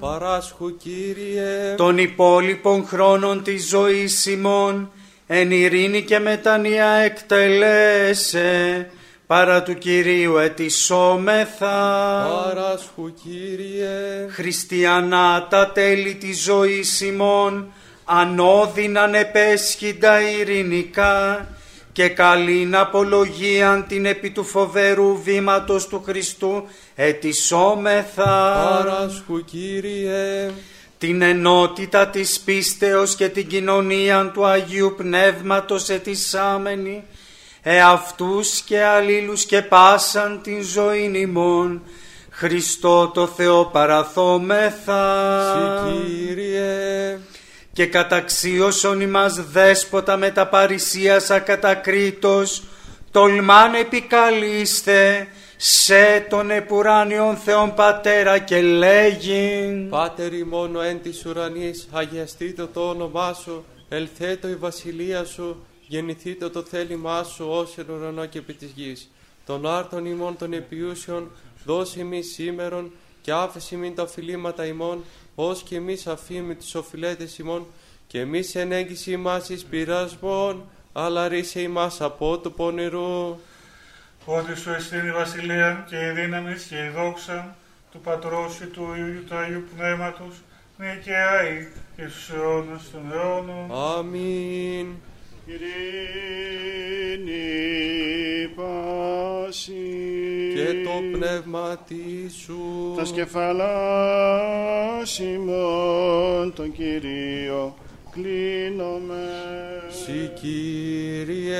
Παράσχου 0.00 0.76
Κύριε, 0.76 1.74
των 1.76 1.98
υπόλοιπων 1.98 2.86
χρόνων 2.86 3.42
της 3.42 3.68
ζωής 3.68 4.26
ημών 4.26 4.90
εν 5.26 5.50
ειρήνη 5.50 6.02
και 6.02 6.18
μετανία 6.18 6.86
εκτελέσε 6.86 8.90
παρά 9.26 9.62
του 9.62 9.74
Κυρίου 9.74 10.36
ετισόμεθα 10.36 11.76
παράσχου 12.44 13.12
Κύριε, 13.22 14.26
Χριστιανά 14.28 15.46
τα 15.50 15.70
τέλη 15.70 16.14
της 16.14 16.42
ζωής 16.42 17.00
ημών 17.00 17.72
ανώδυναν 18.04 19.14
επέσχυντα 19.14 20.30
ειρηνικά 20.30 21.46
και 21.98 22.08
καλήν 22.08 22.76
απολογίαν 22.76 23.86
την 23.86 24.06
επί 24.06 24.30
του 24.30 24.44
φοβερού 24.44 25.22
βήματος 25.22 25.86
του 25.86 26.02
Χριστού 26.06 26.64
ετισόμεθα. 26.94 28.54
Παράσχου 28.68 29.44
Κύριε, 29.44 30.50
την 30.98 31.22
ενότητα 31.22 32.08
της 32.08 32.40
πίστεως 32.40 33.14
και 33.14 33.28
την 33.28 33.46
κοινωνία 33.46 34.30
του 34.34 34.46
Αγίου 34.46 34.94
Πνεύματος 34.96 35.88
ετισάμενη 35.88 37.04
εαυτούς 37.62 38.60
και 38.60 38.82
αλλήλους 38.82 39.44
και 39.44 39.62
πάσαν 39.62 40.40
την 40.42 40.62
ζωή 40.62 41.12
ημών 41.14 41.82
Χριστό 42.30 43.08
το 43.08 43.26
Θεό 43.26 43.64
παραθόμεθα. 43.64 45.02
Συ 45.52 46.04
Κύριε, 46.04 47.18
και 47.78 47.86
καταξίωσον 47.86 49.00
ημάς 49.00 49.34
δέσποτα 49.34 50.16
με 50.16 50.30
τα 50.30 50.48
παρησίας 50.48 51.30
ακατακρίτως, 51.30 52.62
τολμάν 53.10 53.74
επικαλείστε 53.74 55.28
σε 55.56 56.26
τον 56.30 56.50
επουράνιον 56.50 57.36
Θεόν 57.36 57.74
Πατέρα 57.74 58.38
και 58.38 58.60
λέγειν 58.60 59.88
Πάτερ 59.88 60.32
ημών 60.32 60.82
εν 60.82 61.02
της 61.02 61.26
ουρανής, 61.26 61.88
αγιαστήτω 61.92 62.66
το 62.66 62.88
όνομά 62.88 63.32
σου, 63.32 63.64
ελθέτω 63.88 64.48
η 64.48 64.54
βασιλεία 64.54 65.24
σου, 65.24 65.66
γεννηθήτω 65.86 66.50
το 66.50 66.62
θέλημά 66.62 67.22
σου 67.22 67.46
ως 67.48 67.78
εν 67.78 67.86
ουρανό 67.90 68.26
και 68.26 68.38
επί 68.38 68.52
της 68.52 68.72
γης. 68.74 69.10
Των 69.46 69.66
άρτων 69.66 70.06
ημών 70.06 70.36
των 70.36 70.52
επιούσεων, 70.52 71.30
δώσε 71.64 72.02
μη 72.02 72.22
σήμερον 72.22 72.92
και 73.20 73.32
άφεση 73.32 73.76
μην 73.76 73.94
τα 73.94 74.02
οφειλήματα 74.02 74.66
ημών, 74.66 75.04
ως 75.40 75.62
και 75.62 75.76
εμείς 75.76 76.06
αφήμοι 76.06 76.54
τους 76.54 76.74
οφειλέτες 76.74 77.38
ημών, 77.38 77.66
και 78.06 78.20
εμείς 78.20 78.54
εν 78.54 78.72
έγκυση 78.72 79.10
ημάς 79.10 79.48
εις 79.48 79.64
πειρασμών, 79.64 80.64
αλλά 80.92 81.28
ρίσε 81.28 81.60
ημάς 81.60 82.00
από 82.00 82.38
του 82.38 82.52
πονηρού. 82.52 83.38
Ότι 84.24 84.56
σου 84.56 84.70
εστίν 84.70 85.06
η 85.06 85.12
βασιλεία 85.12 85.86
και 85.88 85.96
η 85.96 86.10
δύναμη 86.10 86.54
και 86.68 86.76
η 86.84 86.88
δόξα 86.88 87.56
του 87.90 88.00
Πατρός 88.00 88.56
και 88.56 88.64
του 88.64 88.94
Υιού 88.96 89.14
και 89.14 89.28
του 89.28 89.36
Αγίου 89.36 89.64
Πνεύματος, 89.76 90.34
ναι 90.76 91.00
και 91.04 91.14
αεί 91.14 91.68
και 91.96 92.08
στους 92.08 92.30
αιώνας 92.30 92.90
των 92.92 93.12
αιώνων. 93.12 93.72
Αμήν. 93.72 94.86
Ειρήνη 95.50 97.38
πάση 98.54 99.72
Και 100.54 100.64
το 100.84 100.90
πνεύμα 101.12 101.84
σου. 102.42 102.94
τα 102.96 103.04
σκεφαλά 103.04 103.72
ημών 105.34 106.52
τον 106.54 106.72
Κύριο 106.72 107.74
κλείνομαι. 108.10 109.28
Συ 109.88 110.30
Κύριε. 110.40 111.56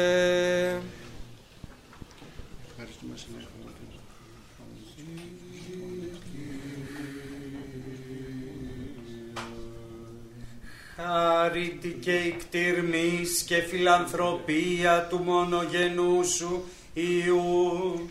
Χάρητη 11.10 11.98
και 12.01 12.12
η 12.12 12.30
κτηρμής 12.30 13.43
και 13.43 13.56
φιλανθρωπία 13.56 15.06
του 15.10 15.18
μονογενούς 15.18 16.28
σου 16.28 16.64
Υιούς, 16.93 18.10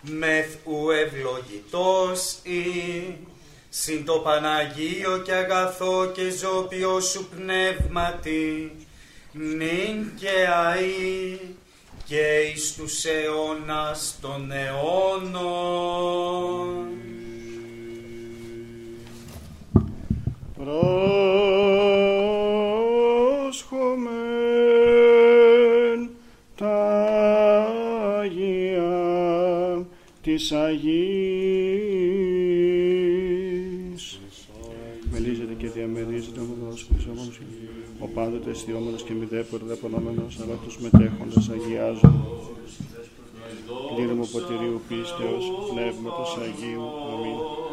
μεθ 0.00 0.56
ου 0.64 0.90
ευλογητός 0.90 2.38
ή, 2.42 2.64
συν 3.68 4.04
το 4.04 4.12
Παναγίο 4.12 5.18
και 5.24 5.32
αγαθό 5.32 6.06
και 6.14 6.30
ζώπιο 6.30 7.00
σου 7.00 7.28
πνεύματι, 7.36 8.72
νυν 9.32 10.10
και 10.16 10.46
αΐ 10.72 11.38
και 12.04 12.52
εις 12.54 12.74
τους 12.74 13.04
αιώνας 13.04 14.18
των 14.20 14.52
αιώνων 14.52 15.74
προσχομεν 23.54 24.00
τα 26.54 26.76
Αγία 28.18 29.86
της 30.22 30.52
Αγής. 30.52 30.90
Μελίζεται 35.10 35.54
και 35.58 35.68
διαμερίζεται 35.68 36.40
ο 36.40 36.42
μονός 36.42 36.86
χρυσόμονος, 36.92 37.40
ο 37.98 38.06
πάντοτε 38.06 38.50
αισθιόμενος 38.50 39.02
και 39.02 39.12
μη 39.12 39.24
δέποτε 39.24 39.64
δεπονόμενος, 39.64 40.38
αλλά 40.42 40.54
τους 40.64 40.78
μετέχοντας 40.78 41.48
αγιάζουν. 41.48 42.24
Κλήρυμα 43.94 44.26
ποτηρίου 44.32 44.80
πίστεως, 44.88 45.44
πνεύματος 45.70 46.38
Αγίου. 46.42 46.82
Αμήν. 47.12 47.63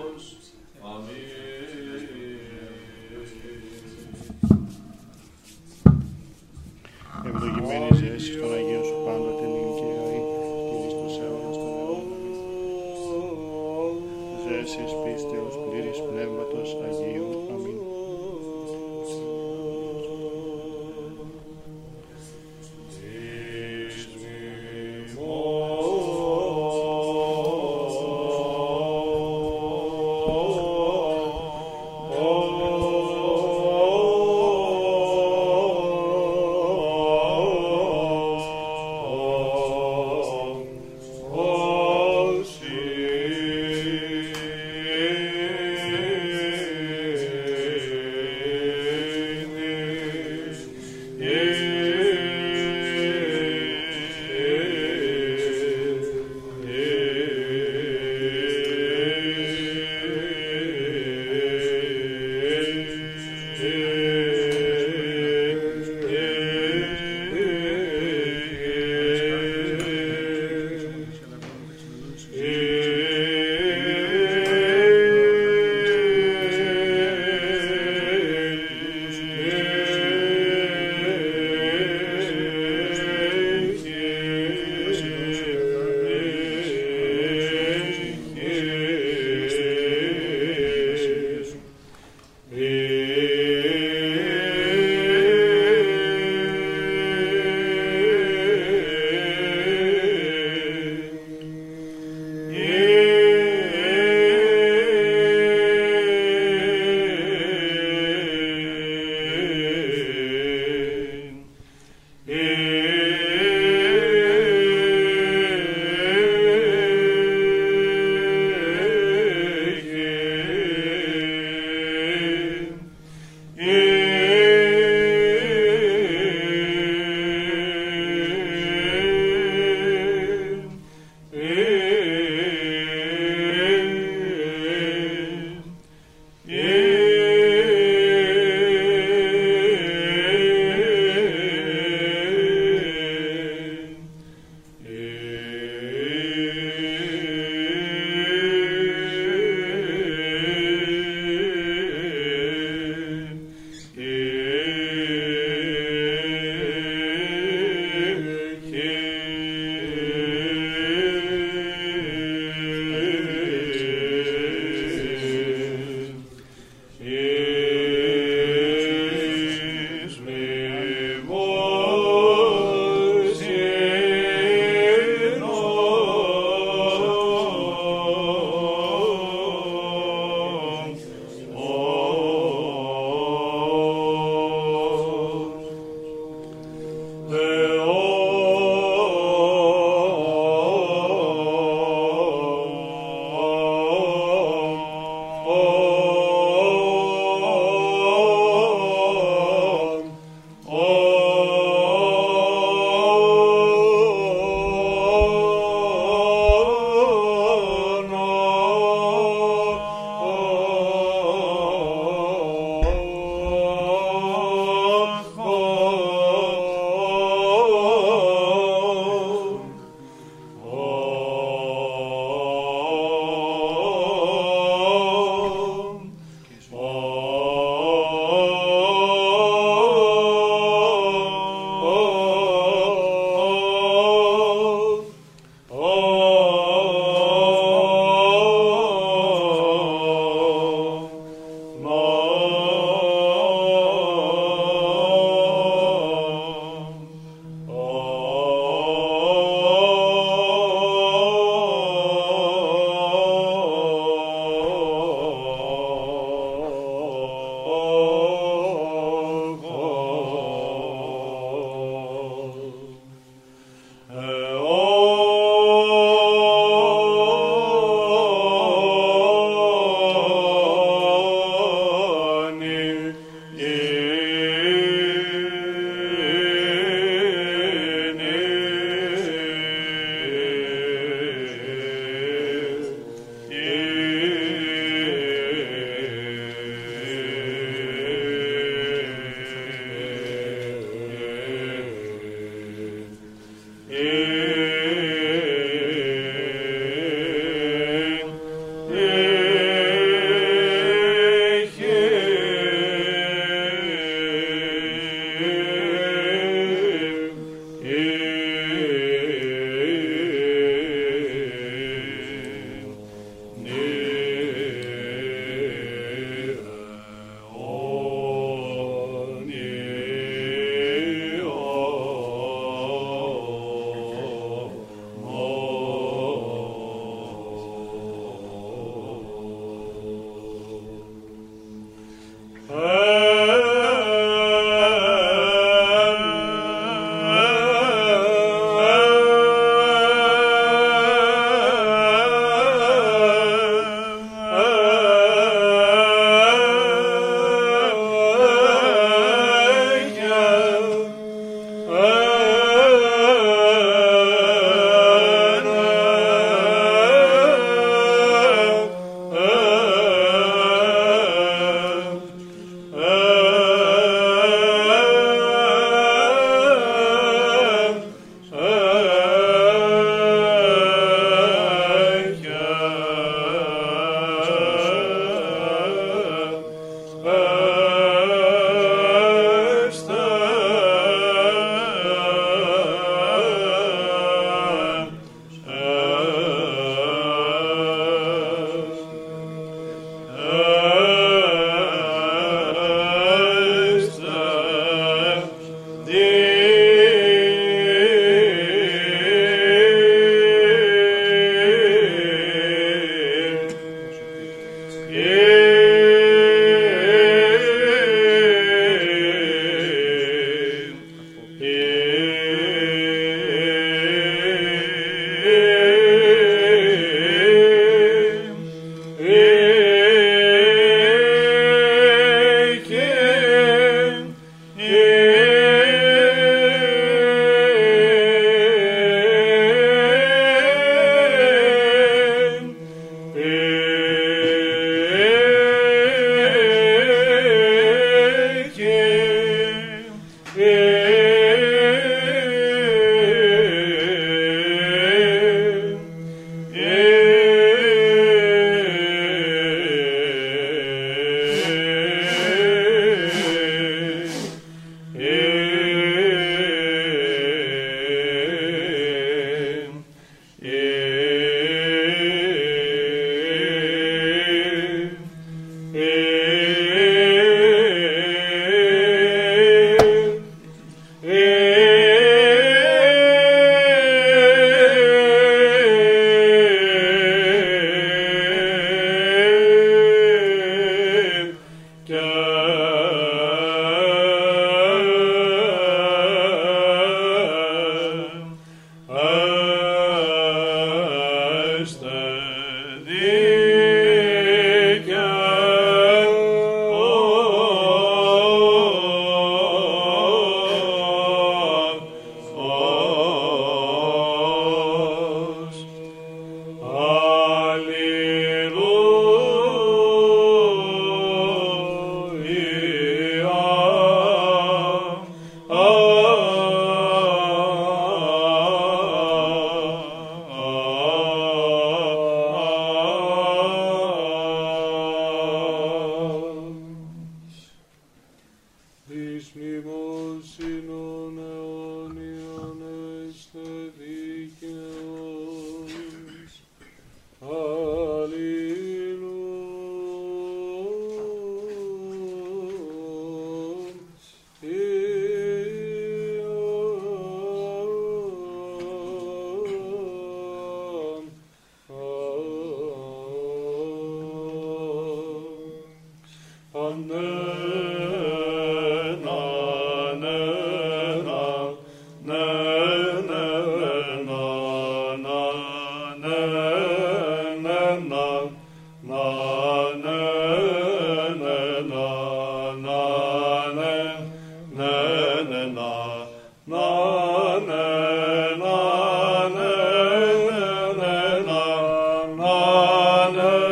honor. 583.38 583.71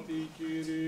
Ονόματι 0.00 0.28
Κυρίου. 0.36 0.79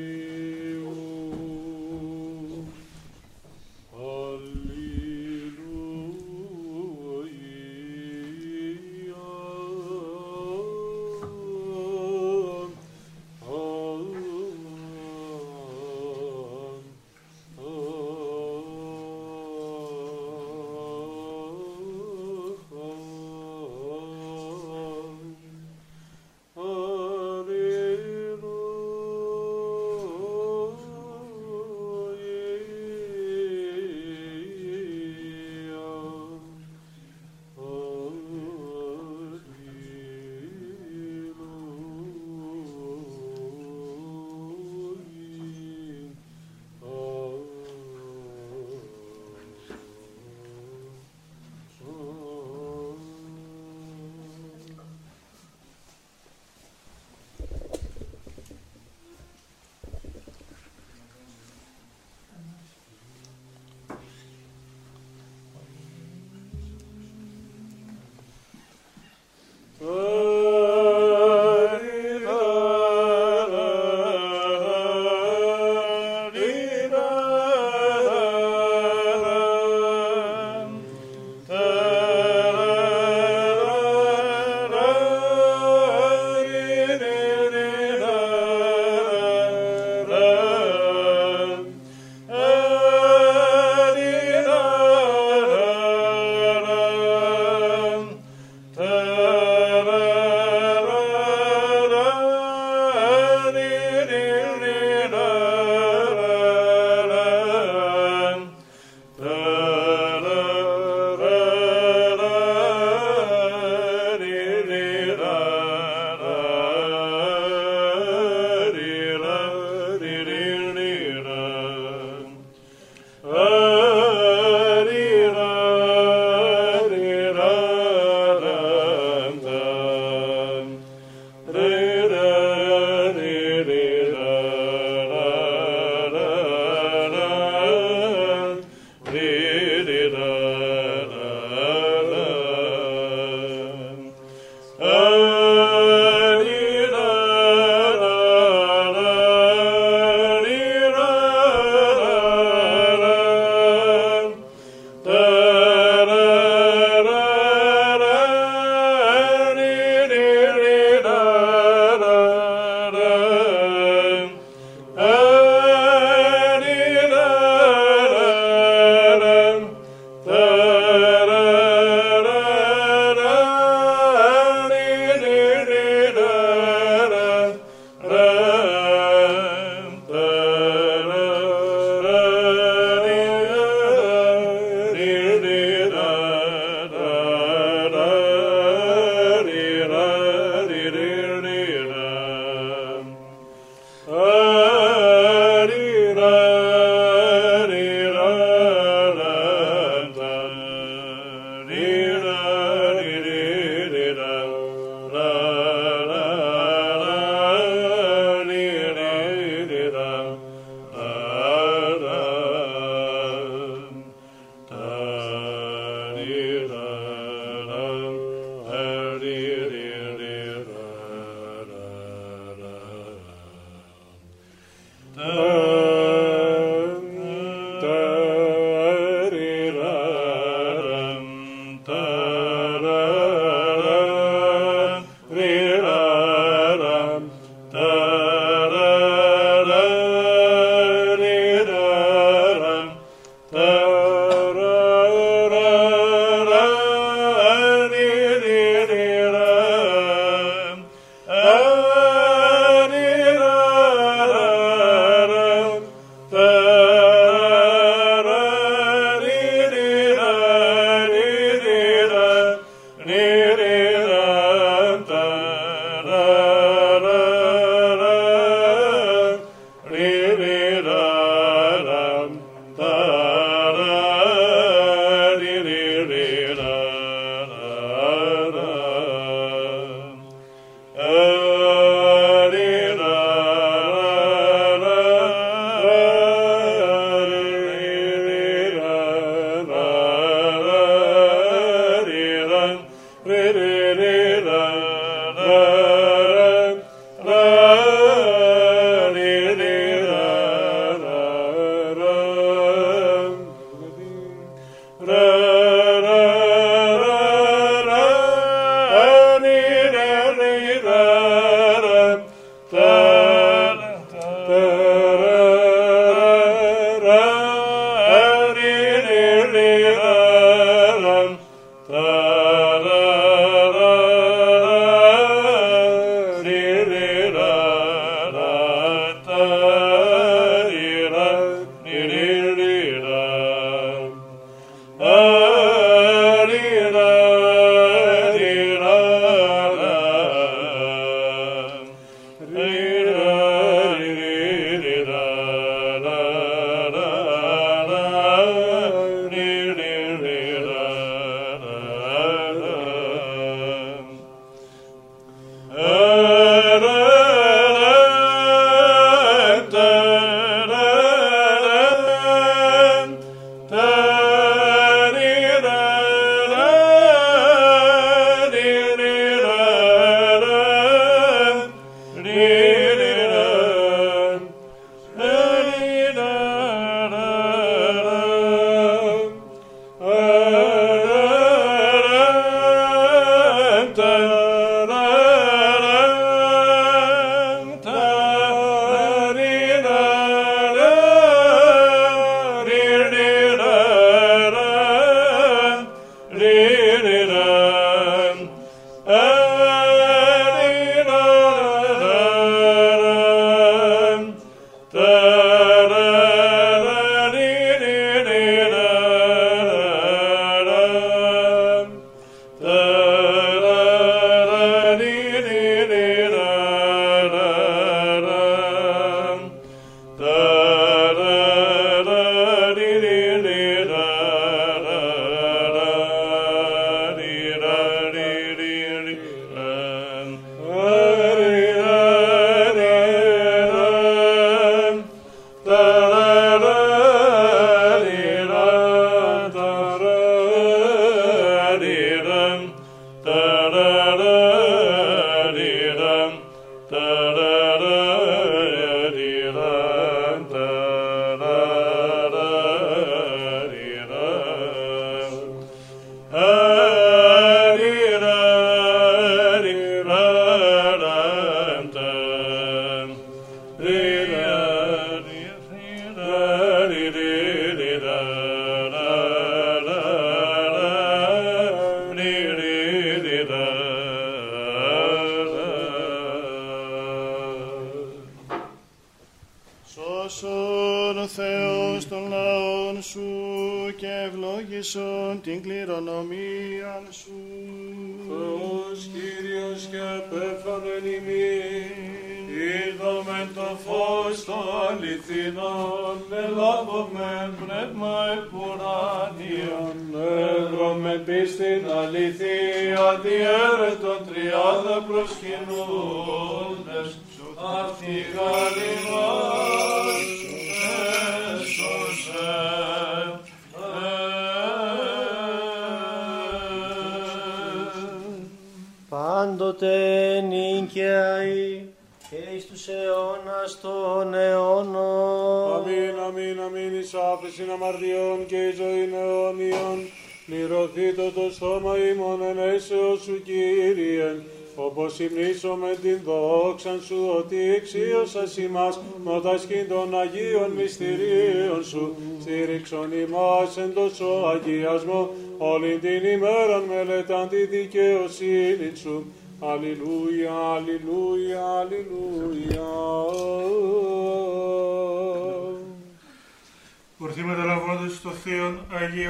Amen. 201.73 202.02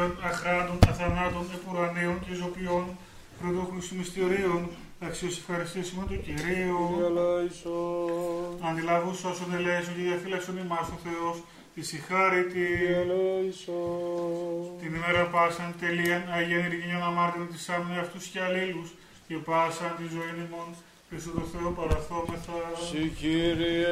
Αγίων, 0.03 0.19
Αχράντων, 0.23 0.79
Αθανάτων, 0.89 1.47
Επουρανίων 1.55 2.21
και 2.25 2.35
Ζωπιών, 2.35 2.85
προδόχων 3.41 3.79
μυστηρίων, 3.99 4.69
αξίως 5.01 5.39
ευχαριστήσουμε 5.39 6.03
του 6.09 6.21
Κυρίου. 6.27 6.83
Ελέησον, 7.07 8.69
Αντιλαβούς 8.69 9.25
όσων 9.25 9.55
ελέησον 9.55 9.95
και 9.97 10.03
διαφύλαξον 10.03 10.57
ημάς 10.65 10.89
ο 10.97 10.99
Θεός, 11.07 11.37
της 11.75 11.87
συγχάρητη. 11.89 12.67
ελέησον. 13.01 14.79
Την 14.81 14.95
ημέρα 14.99 15.23
πάσαν 15.35 15.75
τελείαν 15.81 16.23
Αγίαν 16.37 16.65
Ιργινιών 16.71 17.03
αμάρτων 17.03 17.49
της 17.53 17.69
άμνη 17.69 17.99
αυτούς 18.05 18.25
και 18.27 18.41
αλλήλους 18.47 18.89
και 19.27 19.37
πάσαν 19.49 19.93
τη 19.99 20.05
ζωή 20.15 20.33
ημών 20.47 20.69
Χριστού 21.15 21.33
το 21.33 21.41
Θεό 21.41 21.71
παραθόμεθα. 21.71 22.53
Συ 22.91 23.13
Κύριε, 23.21 23.87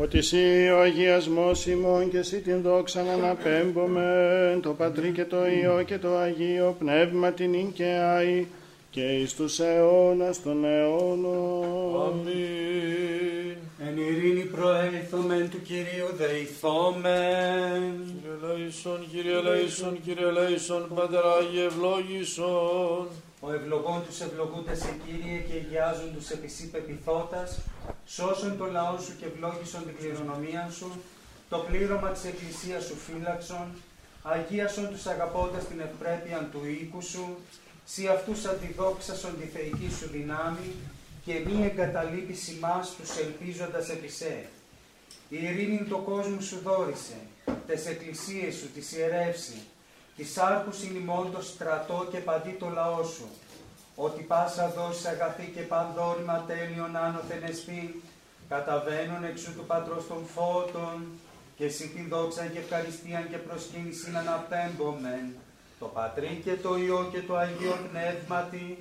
Ότι 0.00 0.18
εσύ 0.18 0.68
ο 0.76 0.80
αγιασμός 0.80 1.66
ημών 1.66 2.10
και 2.10 2.18
εσύ 2.18 2.40
την 2.40 2.62
δόξα 2.62 3.02
να 3.02 3.12
αναπέμπομεν, 3.12 4.60
το 4.60 4.70
Πατρί 4.70 5.10
και 5.10 5.24
το 5.24 5.46
Υιό 5.46 5.82
και 5.82 5.98
το 5.98 6.16
Αγίο 6.16 6.76
Πνεύμα 6.78 7.32
την 7.32 7.54
Ιν 7.54 7.72
και 7.72 7.84
Άη, 7.84 8.46
και 8.94 9.18
εις 9.18 9.34
τους 9.34 9.58
αιώνας 9.58 10.42
των 10.42 10.64
αιώνων. 10.64 12.02
Αμήν. 12.02 13.56
Εν 13.78 13.96
ειρήνη 13.96 14.44
προέλθομεν 14.44 15.50
του 15.50 15.62
Κυρίου 15.62 16.10
δεηθόμεν. 16.16 17.94
Κύριε 18.22 18.36
Λέησον, 18.42 19.10
Κύριε 19.10 19.40
Λέησον, 19.40 20.02
Κύριε 20.02 20.30
Λέησον, 20.30 20.90
Πατέρα 20.94 21.32
Άγιε 21.34 21.64
ευλόγησον. 21.64 23.08
Ο 23.40 23.52
ευλογών 23.52 24.02
τους 24.06 24.20
ευλογούντας 24.20 24.78
σε 24.78 24.92
Κύριε 25.04 25.38
και 25.38 25.54
αγιάζουν 25.60 26.14
τους 26.14 26.30
επισή 26.30 26.70
πεπιθώτας, 26.70 27.60
σώσον 28.06 28.58
το 28.58 28.64
λαό 28.64 28.98
σου 28.98 29.12
και 29.18 29.24
ευλόγησον 29.24 29.82
την 29.86 29.96
κληρονομία 29.98 30.70
σου, 30.78 30.90
το 31.48 31.58
πλήρωμα 31.66 32.08
της 32.08 32.24
εκκλησίας 32.24 32.84
σου 32.84 32.96
φύλαξον, 33.06 33.66
αγίασον 34.22 34.88
τους 34.92 35.06
αγαπώντας 35.06 35.64
την 35.68 35.80
ευπρέπεια 35.80 36.48
του 36.52 36.60
οίκου 36.64 37.02
σου, 37.02 37.26
σι 37.84 38.06
αυτούς 38.06 38.44
αντιδόξασον 38.44 39.40
τη 39.40 39.46
θεϊκή 39.46 39.90
σου 39.98 40.08
δυνάμει 40.12 40.74
και 41.24 41.32
μη 41.46 41.64
εγκαταλείπεις 41.64 42.48
ημάς 42.48 42.94
τους 42.96 43.16
ελπίζοντας 43.16 43.88
επί 43.88 44.08
σε. 44.08 44.46
Η 45.28 45.44
ειρήνη 45.44 45.86
το 45.88 45.96
κόσμο 45.98 46.40
σου 46.40 46.60
δόρισε, 46.64 47.16
τες 47.66 47.86
εκκλησίες 47.86 48.54
σου 48.54 48.70
τις 48.70 48.92
ιερεύσει, 48.92 49.62
της 50.16 50.38
άρχους 50.38 50.82
ημών 50.82 51.32
το 51.32 51.42
στρατό 51.42 52.08
και 52.10 52.18
παντί 52.18 52.56
το 52.58 52.68
λαό 52.68 53.04
σου, 53.04 53.28
ότι 53.94 54.22
πάσα 54.22 54.68
δόση 54.76 55.08
αγαθή 55.08 55.52
και 55.54 55.60
πανδόρημα 55.60 56.44
τέλειον 56.46 56.96
άνωθεν 56.96 57.42
εσπή, 57.42 58.02
καταβαίνουν 58.48 59.24
εξού 59.24 59.54
του 59.54 59.64
Πατρός 59.66 60.06
των 60.06 60.26
φώτων, 60.34 61.06
και 61.56 61.64
εσύ 61.64 61.88
την 61.88 62.08
δόξα 62.08 62.46
και 62.46 62.58
ευχαριστίαν 62.58 63.28
και 63.30 63.36
προσκύνησιν 63.36 64.16
αναπέμπομεν, 64.16 65.34
το 65.78 65.86
Πατρί 65.94 66.40
και 66.44 66.54
το 66.62 66.76
Υιό 66.76 67.08
και 67.12 67.20
το 67.26 67.36
Αγίο 67.36 67.76
Πνεύματι, 67.90 68.78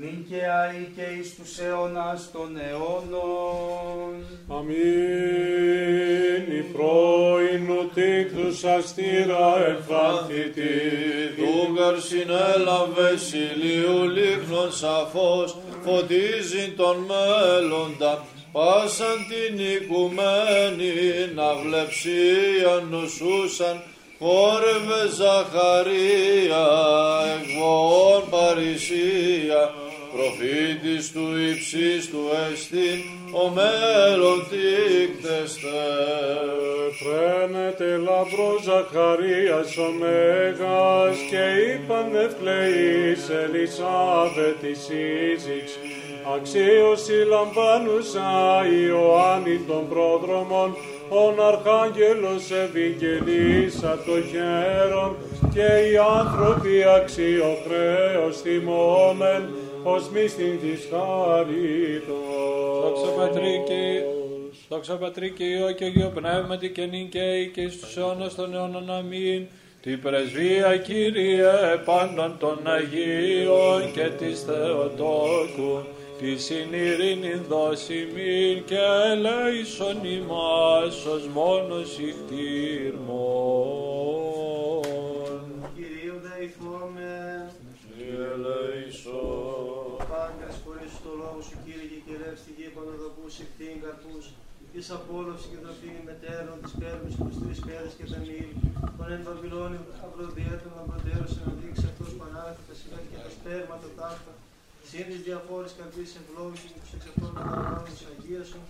νυν 0.00 0.26
και 0.28 0.40
αεί 0.60 0.88
και 0.96 1.02
εις 1.18 1.34
τους 1.36 1.58
αιώνας 1.58 2.30
των 2.32 2.56
αιώνων. 2.56 4.12
Αμήν. 4.48 5.72
Η 6.58 6.62
πρώην 6.72 7.70
οτίκτους 7.70 8.64
αστήρα 8.64 9.66
εμφάνθητη, 9.66 10.74
Δούγαρ 11.36 12.00
συνέλαβε 12.00 13.10
ηλίου 13.44 14.08
λίχνον 14.08 14.72
σαφώς, 14.72 15.56
φωτίζει 15.84 16.72
τον 16.76 16.96
μέλλοντα, 17.10 18.24
πάσαν 18.52 19.18
την 19.30 19.58
οικουμένη, 19.58 20.92
να 21.34 21.54
βλεψίαν 21.54 22.88
νοσούσαν, 22.90 23.82
χόρευε 24.22 25.02
Ζαχαρία, 25.18 26.66
εγβοών 27.34 28.22
Παρισία, 28.30 29.62
προφήτης 30.12 31.12
του 31.12 31.26
υψής 31.50 32.10
του 32.10 32.24
εστίν, 32.52 32.98
ο 33.42 33.44
μέλλον 33.58 34.38
τίκτεστε. 34.50 35.82
Φρένεται 37.00 37.90
λαμπρό 38.06 38.52
Ζαχαρίας 38.66 39.76
ο 39.76 39.88
Μέγας 40.00 41.16
και 41.30 41.44
είπαν 41.66 42.08
ευκλεής 42.26 43.22
Ελισάβε 43.42 44.48
τη 44.60 44.72
σύζυξ. 44.84 45.66
Αξίωση 46.34 47.16
λαμβάνουσα 47.32 48.30
Ιωάννη 48.86 49.56
των 49.68 49.88
πρόδρομων, 49.88 50.76
ον 51.14 51.34
Αρχάγγελος 51.46 52.50
ευηγγελίσα 52.50 53.98
το 54.06 54.16
χέρον 54.30 55.16
και 55.54 55.68
οι 55.88 55.96
άνθρωποι 56.20 56.84
αξιοχρέως 56.96 58.40
θυμόμεν 58.40 59.42
ως 59.82 60.08
μίστην 60.08 60.60
της 60.60 60.88
χαρίτος. 60.90 62.12
Δόξα 62.82 63.10
Πατρί 63.16 63.62
και 63.66 64.02
Δόξα 64.68 64.96
Πατρί 64.96 65.30
και 65.30 65.44
Υιό 65.44 65.72
και 65.72 65.84
Αγίο 65.84 66.12
Πνεύματι 66.14 66.68
και 66.70 66.84
νυν 66.84 67.08
και 67.08 67.20
αεί 67.20 67.48
και 67.48 67.68
στους 67.68 67.96
αιώνας 67.96 68.34
των 68.34 68.54
αιώνων 68.54 68.90
αμήν. 68.90 69.46
Την 69.82 70.00
πρεσβεία 70.02 70.76
Κύριε 70.76 71.50
πάντων 71.84 72.36
των 72.38 72.58
Αγίων 72.64 73.92
και 73.92 74.10
της 74.18 74.40
Θεοτόκου 74.42 75.84
τη 76.22 76.34
συνειρήνη 76.48 77.34
δώσει 77.52 77.98
μην 78.14 78.56
και 78.70 78.82
ελέησον 79.12 79.98
ημάς 80.18 80.96
ως 81.14 81.24
μόνος 81.36 81.90
ηχτήρμον. 82.08 82.42
Κυρίου 85.76 86.16
δεηθόμεν, 86.26 87.42
Κύριε 87.82 88.32
Λέησον, 88.44 89.96
πάντες 90.10 90.54
χωρίς 90.64 90.92
το 91.04 91.10
λόγο 91.20 91.40
σου 91.46 91.56
Κύριε 91.64 91.86
και 91.92 92.00
κερεύς 92.06 92.40
τη 92.44 92.50
γη 92.56 92.68
παντοδοπούς 92.74 93.32
ηχτήν 93.44 93.76
καρπούς, 93.84 94.24
της 94.72 94.86
απόλαυση 94.96 95.46
και 95.50 95.58
δροφή 95.64 95.92
μετέρων, 96.08 96.56
της 96.64 96.72
πέρμης 96.80 97.14
και 97.16 97.24
τους 97.28 97.38
τρεις 97.42 97.58
πέδες 97.66 97.92
και 97.98 98.06
τα 98.12 98.18
μήλ, 98.28 98.50
των 98.96 99.08
εν 99.14 99.22
Βαβυλώνιων 99.26 99.86
αγροδιέτων 100.06 100.72
αμπροντέρων 100.80 101.28
σε 101.32 101.40
να 101.46 101.52
δείξει 101.60 101.84
αυτός 101.90 102.10
πανάγαθη 102.18 102.62
τα 102.68 102.74
σημαίνει 102.80 103.06
και 103.12 103.18
τα 103.24 103.30
σπέρματα 103.36 103.88
ταύτα, 103.98 104.32
Συν 104.94 105.06
της 105.12 105.22
διαφόρης 105.28 105.72
καρπής 105.78 106.10
ευλόγησης 106.20 106.70
και 106.74 106.80
τους 106.82 106.92
εξ 106.96 107.02
αυτών 107.10 107.30
μετανάλων 107.36 107.84
της 107.88 108.00
Αγίας 108.10 108.46
σου, 108.50 108.60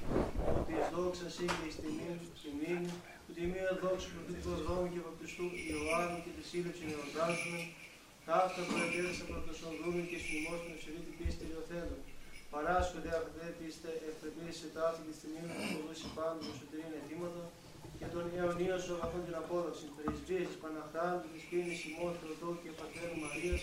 ότι 0.59 0.73
εις 0.78 0.89
δόξα 0.94 1.27
σύ 1.35 1.47
και 1.57 1.65
εις 1.69 1.77
τιμήν, 1.82 2.16
τιμήν, 2.43 2.82
που 3.24 3.31
τιμήν 3.36 3.66
δόξου 3.82 4.09
προφητικού 4.15 4.53
δρόμου 4.62 4.89
και 4.93 5.01
βαπτιστού 5.07 5.47
Ιωάννου 5.70 6.19
και 6.24 6.32
της 6.36 6.47
σύλληψη 6.51 6.82
νεορτάζουμε, 6.90 7.61
ταύτα 8.27 8.61
που 8.66 8.74
ετέθησα 8.85 9.24
πρωτοσονδρούμεν 9.31 10.05
και 10.11 10.19
στιμός 10.24 10.61
με 10.66 10.70
ευσεβή 10.77 11.01
την 11.07 11.15
πίστη 11.19 11.44
λιωθέντων. 11.51 12.01
Παράσχονται 12.53 13.11
αγδέ 13.19 13.47
πίστε, 13.59 13.90
ευπρεπείς 14.09 14.55
σε 14.61 14.69
τάφη 14.77 15.01
της 15.09 15.16
τιμήν 15.20 15.47
που 15.55 15.62
προδούσει 15.70 16.09
πάντων 16.16 16.43
με 16.47 16.53
σωτηρήν 16.59 16.93
αιτήματα, 16.99 17.43
και 18.02 18.10
τον 18.16 18.26
αιωνία 18.36 18.76
σου 18.82 18.90
αγαθών 18.96 19.22
την 19.26 19.36
απόδοση, 19.42 19.84
πρεσβείες 19.96 20.46
της 20.50 20.58
Παναχράντου, 20.62 21.28
της 21.34 21.42
Κίνης 21.48 21.80
ημών 21.88 22.12
Θεοτό 22.20 22.50
και 22.62 22.70
Πατέρου 22.80 23.16
Μαρίας, 23.22 23.62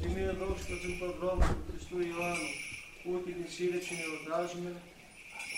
τιμήν 0.00 0.28
δόξου 0.40 0.64
του 0.68 0.76
Θεού 0.82 0.94
προδρόμου 1.00 1.46
του 1.56 1.64
Χριστού 1.68 1.96
Ιωάννου, 2.10 2.52
που 3.00 3.10
και 3.24 3.32
την 3.38 3.48
σύλληψη 3.54 3.94
εορτάζουμε, 4.04 4.70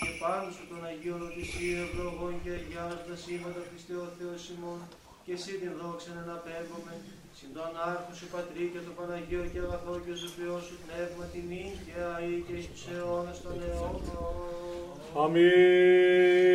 και 0.01 0.11
πάνω 0.21 0.47
σου 0.55 0.63
των 0.69 0.79
Αγίων 0.89 1.21
Οδυσσίων 1.27 1.79
ευλογών 1.85 2.33
και 2.43 2.51
αγιάζοντα 2.57 3.15
σήματα 3.23 3.61
Χριστέ 3.67 3.95
ο 4.05 4.07
Θεός 4.17 4.41
ημών, 4.53 4.79
και 5.25 5.33
εσύ 5.37 5.51
την 5.61 5.73
δόξα 5.79 6.09
να 6.15 6.21
αναπέμπουμε, 6.25 6.93
συν 7.37 7.49
τον 7.57 7.73
άρχο 7.89 8.11
σου 8.19 8.27
Πατρί 8.33 8.65
και 8.73 8.81
το 8.87 8.91
Παναγίο 8.97 9.43
και 9.51 9.59
αγαθό 9.65 9.93
και 10.03 10.13
ζωοποιό 10.21 10.57
σου 10.67 10.75
πνεύμα 10.83 11.25
τιμή 11.33 11.65
και 11.85 11.95
αή 12.13 12.35
και 12.45 12.53
εις 12.59 12.67
τους 12.71 12.83
αιώνας 12.91 13.37
των 13.43 13.55
αιώνων. 13.65 14.03
Αμήν. 15.23 16.52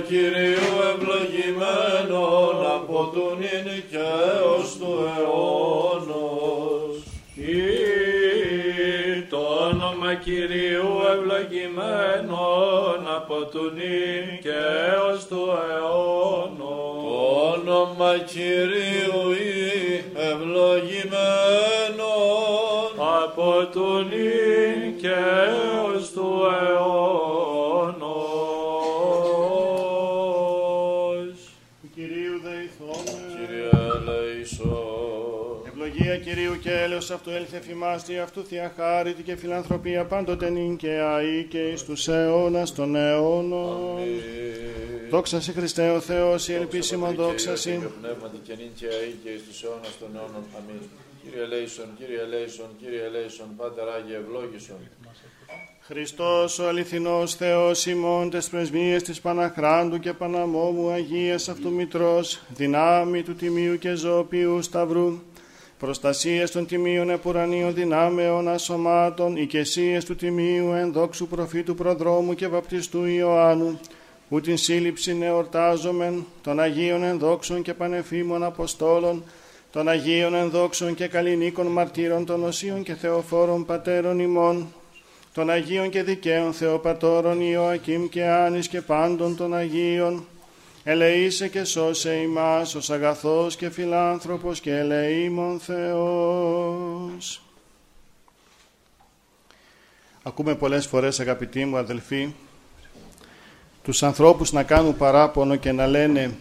Κυρίου 0.00 0.72
ευλογημένον 0.92 2.56
από 2.74 2.98
τον 3.14 3.36
είναι 3.38 3.78
και 3.90 4.08
ως 4.56 4.76
του 4.78 4.92
αιώνος. 5.16 6.94
Ή 7.36 7.66
το 9.30 9.40
όνομα 9.70 10.14
Κυρίου 10.14 10.92
ευλογημένον 11.12 13.00
από 13.16 13.36
του 13.44 13.64
νυν 13.74 14.26
και 14.42 14.58
έως 14.94 15.26
του 15.26 15.42
αιώνος. 15.70 17.02
Το 17.04 17.16
όνομα 17.52 18.12
Κυρίου 18.18 19.30
ή 19.30 20.04
ευλογημένον 20.14 21.66
από 23.22 23.48
του 23.72 23.88
νυν 24.10 24.45
αυτού 37.28 37.38
έλθε 37.38 37.56
εφημάστη 37.56 38.18
αυτού 38.18 38.44
θεία 38.44 38.72
χάρητη 38.76 39.22
και 39.22 39.36
φιλανθρωπία 39.36 40.04
πάντοτε 40.04 40.50
νυν 40.50 40.76
και 40.76 40.90
αή 40.90 41.44
και 41.44 41.58
εις 41.58 41.84
τους 41.84 42.08
αιώνας 42.08 42.74
των 42.74 42.96
αιώνων. 42.96 43.98
Δόξα 45.10 45.40
σε 45.40 45.52
Χριστέ 45.52 45.90
ο 45.90 46.00
Θεός, 46.00 46.48
η 46.48 46.52
ελπίσιμο 46.52 47.12
δόξα 47.12 47.56
σε. 47.56 47.70
Κύριε 47.70 47.88
πνεύματι 48.00 48.36
και 48.42 48.54
νυν 48.56 48.70
και 48.74 48.86
αεί 48.86 49.14
και 49.22 49.28
εις 49.28 49.42
τους 49.42 49.62
αιώνας 49.62 49.98
των 49.98 50.08
αιώνων. 50.14 50.44
Αμήν. 50.56 50.82
Κύριε 51.22 51.46
Λέησον, 51.46 51.86
Κύριε 51.98 52.24
Λέησον, 52.24 52.66
Κύριε 52.80 53.08
Λέησον, 53.08 53.46
Πάτερ 53.56 53.88
Άγιε 53.88 54.16
ευλόγησον. 54.16 54.76
Χριστός 55.80 56.58
ο 56.58 56.68
αληθινός 56.68 57.34
Θεός 57.34 57.86
ημών 57.86 58.30
τες 58.30 58.48
πρεσβείες 58.48 59.02
της 59.02 59.20
Παναχράντου 59.20 59.98
και 59.98 60.12
Παναμόμου 60.12 60.90
Αγίας 60.90 61.48
αυτού 61.48 61.72
Μητρός, 61.72 62.40
δυνάμει 62.48 63.22
του 63.22 63.34
Τιμίου 63.34 63.78
και 63.78 63.94
Ζωοποιού 63.94 64.62
Σταυρού, 64.62 65.18
προστασίες 65.78 66.50
των 66.50 66.66
Τιμίων 66.66 67.10
Επουρανίων 67.10 67.74
δυνάμεων 67.74 68.48
ασωμάτων, 68.48 69.36
οικεσίες 69.36 70.04
του 70.04 70.16
Τιμίου 70.16 70.72
ενδόξου 70.72 71.26
προφήτου 71.26 71.74
προδρόμου 71.74 72.34
και 72.34 72.48
βαπτιστού 72.48 73.04
Ιωάννου, 73.04 73.80
που 74.28 74.40
την 74.40 74.56
σύλληψη 74.56 75.18
εορτάζομεν 75.22 76.26
των 76.42 76.60
Αγίων 76.60 77.02
ενδόξων 77.02 77.62
και 77.62 77.74
πανεφήμων 77.74 78.44
Αποστόλων, 78.44 79.24
των 79.70 79.88
Αγίων 79.88 80.34
ενδόξων 80.34 80.94
και 80.94 81.06
καλλινίκων 81.06 81.66
μαρτύρων 81.66 82.24
των 82.24 82.44
Οσίων 82.44 82.82
και 82.82 82.94
Θεοφόρων 82.94 83.64
Πατέρων 83.64 84.18
ημών, 84.18 84.74
των 85.32 85.50
Αγίων 85.50 85.90
και 85.90 86.02
δικαίων 86.02 86.52
Θεοπατώρων 86.52 87.40
Ιωακήμ 87.40 88.08
και 88.08 88.24
Άνης 88.24 88.68
και 88.68 88.80
πάντων 88.80 89.36
των 89.36 89.54
Αγίων, 89.54 90.26
ελεήσε 90.88 91.48
και 91.48 91.64
σώσε 91.64 92.14
ημάς 92.14 92.74
ως 92.74 92.90
αγαθός 92.90 93.56
και 93.56 93.70
φιλάνθρωπος 93.70 94.60
και 94.60 94.76
ελεήμων 94.76 95.60
Θεός. 95.60 97.42
Ακούμε 100.22 100.54
πολλές 100.54 100.86
φορές 100.86 101.20
αγαπητοί 101.20 101.64
μου 101.64 101.76
αδελφοί, 101.76 102.34
τους 103.82 104.02
ανθρώπους 104.02 104.52
να 104.52 104.62
κάνουν 104.62 104.96
παράπονο 104.96 105.56
και 105.56 105.72
να 105.72 105.86
λένε 105.86 106.34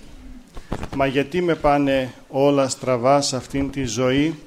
«Μα 0.96 1.06
γιατί 1.06 1.42
με 1.42 1.56
πάνε 1.56 2.14
όλα 2.30 2.68
στραβά 2.68 3.22
σε 3.22 3.36
αυτήν 3.36 3.72
τη 3.72 3.84
ζωή, 3.84 4.40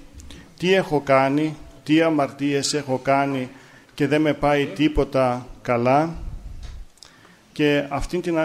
τι 0.58 0.74
έχω 0.74 1.00
κάνει, 1.00 1.56
τι 1.84 2.02
αμαρτίες 2.02 2.74
έχω 2.74 2.98
κάνει 2.98 3.48
και 3.94 4.06
δεν 4.06 4.20
με 4.20 4.32
πάει 4.32 4.66
τίποτα 4.66 5.46
καλά» 5.62 6.14
και 7.52 7.84
αυτήν 7.88 8.20
την 8.20 8.38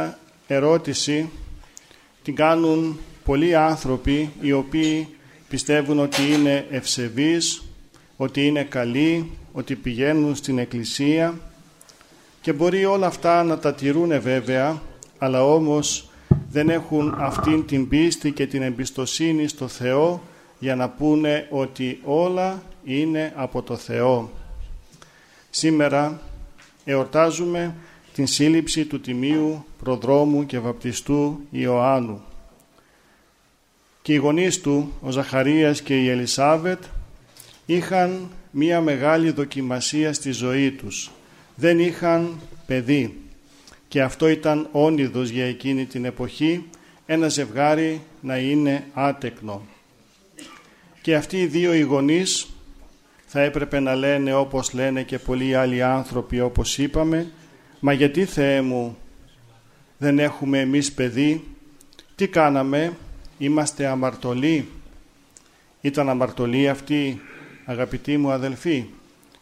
ερώτηση 0.48 1.30
την 2.24 2.36
κάνουν 2.36 3.00
πολλοί 3.26 3.56
άνθρωποι 3.56 4.32
οι 4.42 4.52
οποίοι 4.52 5.08
πιστεύουν 5.50 6.00
ότι 6.00 6.32
είναι 6.34 6.66
ευσεβείς, 6.70 7.64
ότι 8.18 8.46
είναι 8.46 8.64
καλοί, 8.64 9.32
ότι 9.52 9.76
πηγαίνουν 9.76 10.36
στην 10.36 10.58
εκκλησία 10.58 11.40
και 12.42 12.54
μπορεί 12.54 12.86
όλα 12.86 13.08
αυτά 13.08 13.44
να 13.44 13.60
τα 13.60 13.74
τηρούν 13.74 14.22
βέβαια, 14.22 14.82
αλλά 15.18 15.46
όμως 15.46 16.10
δεν 16.52 16.70
έχουν 16.70 17.16
αυτήν 17.18 17.66
την 17.66 17.88
πίστη 17.88 18.32
και 18.32 18.48
την 18.48 18.62
εμπιστοσύνη 18.62 19.48
στο 19.48 19.68
Θεό 19.68 20.22
για 20.60 20.76
να 20.76 20.90
πούνε 20.90 21.48
ότι 21.50 22.00
όλα 22.04 22.64
είναι 22.84 23.34
από 23.36 23.62
το 23.62 23.76
Θεό. 23.76 24.32
Σήμερα 25.50 26.22
εορτάζουμε 26.86 27.76
την 28.14 28.28
σύλληψη 28.28 28.86
του 28.86 29.00
Τιμίου 29.00 29.66
Προδρόμου 29.84 30.46
και 30.46 30.60
Βαπτιστού 30.60 31.40
Ιωάννου. 31.50 32.22
Και 34.02 34.14
οι 34.14 34.16
γονείς 34.16 34.62
του, 34.62 34.94
ο 35.02 35.12
Ζαχαρίας 35.12 35.82
και 35.82 36.02
η 36.02 36.10
Ελισάβετ, 36.10 36.84
είχαν 37.66 38.30
μία 38.52 38.82
μεγάλη 38.82 39.32
δοκιμασία 39.32 40.14
στη 40.14 40.32
ζωή 40.32 40.72
τους. 40.72 41.12
Δεν 41.56 41.80
είχαν 41.80 42.40
παιδί 42.66 43.18
και 43.88 44.02
αυτό 44.02 44.28
ήταν 44.28 44.68
όνειδος 44.72 45.30
για 45.30 45.46
εκείνη 45.46 45.86
την 45.86 46.06
εποχή 46.06 46.66
ένα 47.06 47.28
ζευγάρι 47.28 48.02
να 48.22 48.38
είναι 48.38 48.84
άτεκνο. 48.94 49.62
Και 51.02 51.16
αυτοί 51.16 51.42
οι 51.42 51.46
δύο 51.46 51.74
οι 51.74 51.82
γονείς 51.82 52.48
θα 53.26 53.42
έπρεπε 53.42 53.80
να 53.80 53.96
λένε 53.96 54.34
όπως 54.34 54.74
λένε 54.74 55.04
και 55.04 55.20
πολλοί 55.20 55.56
άλλοι 55.56 55.84
άνθρωποι 55.84 56.40
όπως 56.40 56.78
είπαμε 56.78 57.32
«Μα 57.80 57.94
γιατί 57.94 58.26
Θεέ 58.26 58.62
μου 58.62 58.98
δεν 60.04 60.20
έχουμε 60.20 60.60
εμείς 60.60 60.92
παιδί, 60.92 61.44
τι 62.16 62.28
κάναμε, 62.28 62.98
είμαστε 63.38 63.86
αμαρτωλοί». 63.86 64.68
Ήταν 65.82 66.10
αμαρτωλοί 66.10 66.70
αυτοί 66.70 67.22
αγαπητοί 67.66 68.18
μου 68.18 68.32
αδελφοί, 68.32 68.86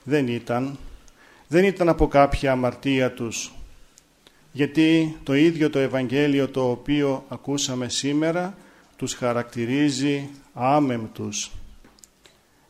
δεν 0.03 0.27
ήταν. 0.27 0.77
Δεν 1.47 1.63
ήταν 1.63 1.89
από 1.89 2.07
κάποια 2.07 2.51
αμαρτία 2.51 3.11
τους. 3.11 3.51
Γιατί 4.51 5.17
το 5.23 5.33
ίδιο 5.33 5.69
το 5.69 5.79
Ευαγγέλιο 5.79 6.49
το 6.49 6.69
οποίο 6.69 7.25
ακούσαμε 7.27 7.89
σήμερα 7.89 8.57
τους 8.95 9.13
χαρακτηρίζει 9.13 10.29
άμεμπτους. 10.53 11.51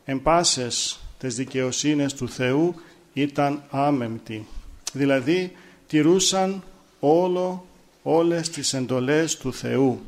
Εν 0.04 0.22
πάσες 0.22 1.00
τις 1.18 1.34
δικαιοσύνες 1.34 2.14
του 2.14 2.28
Θεού 2.28 2.74
ήταν 3.12 3.62
άμεμπτοι. 3.70 4.46
Δηλαδή 4.92 5.52
τηρούσαν 5.86 6.62
όλο, 7.00 7.66
όλες 8.02 8.50
τις 8.50 8.72
εντολές 8.72 9.36
του 9.36 9.52
Θεού. 9.52 10.00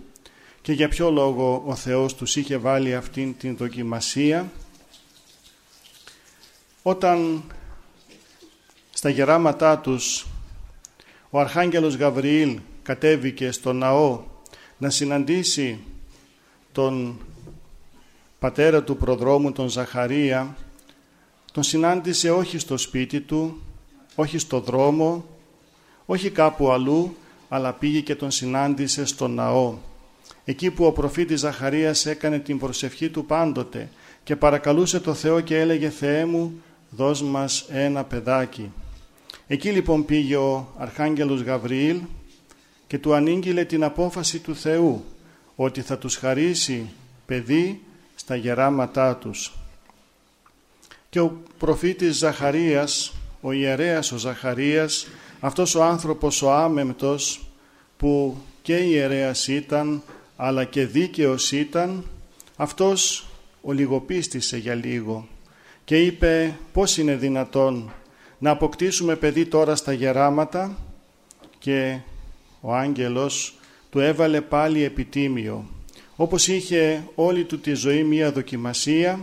Και 0.62 0.72
για 0.72 0.88
ποιο 0.88 1.10
λόγο 1.10 1.62
ο 1.66 1.74
Θεός 1.74 2.14
τους 2.14 2.36
είχε 2.36 2.56
βάλει 2.56 2.94
αυτήν 2.94 3.36
την 3.36 3.56
δοκιμασία; 3.56 4.52
Όταν 6.82 7.42
στα 8.90 9.08
γεράματά 9.08 9.78
τους 9.78 10.26
ο 11.30 11.40
Αρχάγγελος 11.40 11.96
Γαβριήλ 11.96 12.58
κατέβηκε 12.82 13.50
στο 13.50 13.72
ναό 13.72 14.22
να 14.78 14.90
συναντήσει 14.90 15.78
τον 16.72 17.18
πατέρα 18.38 18.82
του 18.82 18.96
προδρόμου, 18.96 19.52
τον 19.52 19.68
Ζαχαρία, 19.68 20.56
τον 21.52 21.62
συνάντησε 21.62 22.30
όχι 22.30 22.58
στο 22.58 22.76
σπίτι 22.76 23.20
του, 23.20 23.62
όχι 24.14 24.38
στο 24.38 24.60
δρόμο, 24.60 25.24
όχι 26.06 26.30
κάπου 26.30 26.70
αλλού, 26.70 27.16
αλλά 27.48 27.72
πήγε 27.72 28.00
και 28.00 28.14
τον 28.14 28.30
συνάντησε 28.30 29.04
στο 29.04 29.28
ναό. 29.28 29.74
Εκεί 30.44 30.70
που 30.70 30.84
ο 30.84 30.92
προφήτης 30.92 31.40
Ζαχαρίας 31.40 32.06
έκανε 32.06 32.38
την 32.38 32.58
προσευχή 32.58 33.08
του 33.08 33.24
πάντοτε 33.24 33.88
και 34.24 34.36
παρακαλούσε 34.36 35.00
το 35.00 35.14
Θεό 35.14 35.40
και 35.40 35.58
έλεγε 35.60 35.90
«Θεέ 35.90 36.24
μου, 36.24 36.62
δώσ' 36.90 37.22
μας 37.22 37.66
ένα 37.68 38.04
παιδάκι». 38.04 38.70
Εκεί 39.46 39.70
λοιπόν 39.70 40.04
πήγε 40.04 40.36
ο 40.36 40.74
Αρχάγγελος 40.78 41.42
Γαβριήλ 41.42 42.00
και 42.86 42.98
του 42.98 43.14
ανήγγειλε 43.14 43.64
την 43.64 43.84
απόφαση 43.84 44.38
του 44.38 44.56
Θεού 44.56 45.04
ότι 45.56 45.80
θα 45.80 45.98
τους 45.98 46.16
χαρίσει 46.16 46.90
παιδί 47.26 47.82
στα 48.14 48.36
γεράματά 48.36 49.16
τους. 49.16 49.52
Και 51.10 51.20
ο 51.20 51.42
προφήτης 51.58 52.16
Ζαχαρίας, 52.16 53.12
ο 53.40 53.52
ιερέας 53.52 54.12
ο 54.12 54.16
Ζαχαρίας, 54.16 55.06
αυτός 55.44 55.74
ο 55.74 55.82
άνθρωπος 55.84 56.42
ο 56.42 56.52
άμεμπτος 56.52 57.46
που 57.96 58.36
και 58.62 58.76
ιερέας 58.76 59.48
ήταν 59.48 60.02
αλλά 60.36 60.64
και 60.64 60.86
δίκαιος 60.86 61.52
ήταν, 61.52 62.04
αυτός 62.56 63.26
ολιγοπίστησε 63.62 64.56
για 64.56 64.74
λίγο 64.74 65.28
και 65.84 66.02
είπε 66.04 66.58
πώς 66.72 66.96
είναι 66.98 67.16
δυνατόν 67.16 67.92
να 68.38 68.50
αποκτήσουμε 68.50 69.16
παιδί 69.16 69.46
τώρα 69.46 69.76
στα 69.76 69.92
γεράματα; 69.92 70.78
Και 71.58 71.98
ο 72.60 72.74
άγγελος 72.74 73.54
του 73.90 74.00
έβαλε 74.00 74.40
πάλι 74.40 74.82
επιτίμιο. 74.82 75.64
Όπως 76.16 76.48
είχε 76.48 77.04
όλη 77.14 77.44
του 77.44 77.60
τη 77.60 77.74
ζωή 77.74 78.04
μία 78.04 78.32
δοκιμασία, 78.32 79.20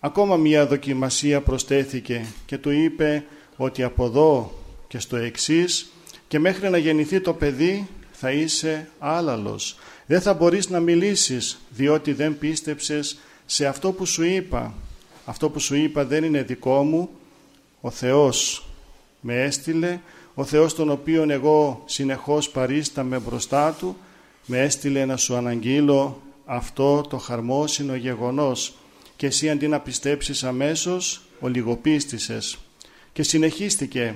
ακόμα 0.00 0.36
μία 0.36 0.66
δοκιμασία 0.66 1.40
προστέθηκε 1.40 2.24
και 2.46 2.58
του 2.58 2.70
είπε 2.70 3.24
ότι 3.56 3.82
από 3.82 4.04
εδώ 4.04 4.60
και 4.92 4.98
στο 4.98 5.16
εξής 5.16 5.92
και 6.28 6.38
μέχρι 6.38 6.70
να 6.70 6.78
γεννηθεί 6.78 7.20
το 7.20 7.32
παιδί 7.32 7.88
θα 8.12 8.30
είσαι 8.30 8.88
άλαλος. 8.98 9.76
Δεν 10.06 10.20
θα 10.20 10.34
μπορείς 10.34 10.68
να 10.68 10.80
μιλήσεις 10.80 11.58
διότι 11.70 12.12
δεν 12.12 12.38
πίστεψες 12.38 13.18
σε 13.46 13.66
αυτό 13.66 13.92
που 13.92 14.06
σου 14.06 14.22
είπα 14.22 14.74
αυτό 15.24 15.50
που 15.50 15.58
σου 15.60 15.74
είπα 15.74 16.04
δεν 16.04 16.24
είναι 16.24 16.42
δικό 16.42 16.82
μου, 16.82 17.08
ο 17.80 17.90
Θεός 17.90 18.66
με 19.20 19.42
έστειλε, 19.42 20.00
ο 20.34 20.44
Θεός 20.44 20.74
τον 20.74 20.90
οποίον 20.90 21.30
εγώ 21.30 21.82
συνεχώς 21.86 22.50
παρίσταμαι 22.50 23.18
μπροστά 23.18 23.72
Του, 23.72 23.96
με 24.46 24.60
έστειλε 24.60 25.04
να 25.04 25.16
σου 25.16 25.36
αναγγείλω 25.36 26.22
αυτό 26.44 27.00
το 27.00 27.18
χαρμόσυνο 27.18 27.94
γεγονός 27.94 28.74
και 29.16 29.26
εσύ 29.26 29.50
αντί 29.50 29.68
να 29.68 29.80
πιστέψεις 29.80 30.44
αμέσως, 30.44 31.22
ολιγοπίστησες. 31.40 32.58
Και 33.12 33.22
συνεχίστηκε 33.22 34.14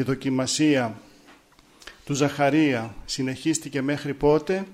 η 0.00 0.02
δοκιμασία 0.02 1.00
του 2.04 2.14
Ζαχαρία, 2.14 2.94
συνεχίστηκε 3.04 3.82
μέχρι 3.82 4.14
πότε, 4.14 4.66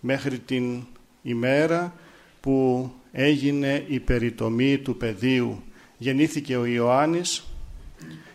μέχρι 0.00 0.38
την 0.38 0.82
ημέρα 1.22 1.94
που 2.40 2.90
έγινε 3.12 3.84
η 3.88 4.00
περιτομή 4.00 4.78
του 4.78 4.96
πεδίου. 4.96 5.62
Γεννήθηκε 5.98 6.56
ο 6.56 6.64
Ιωάννης 6.64 7.44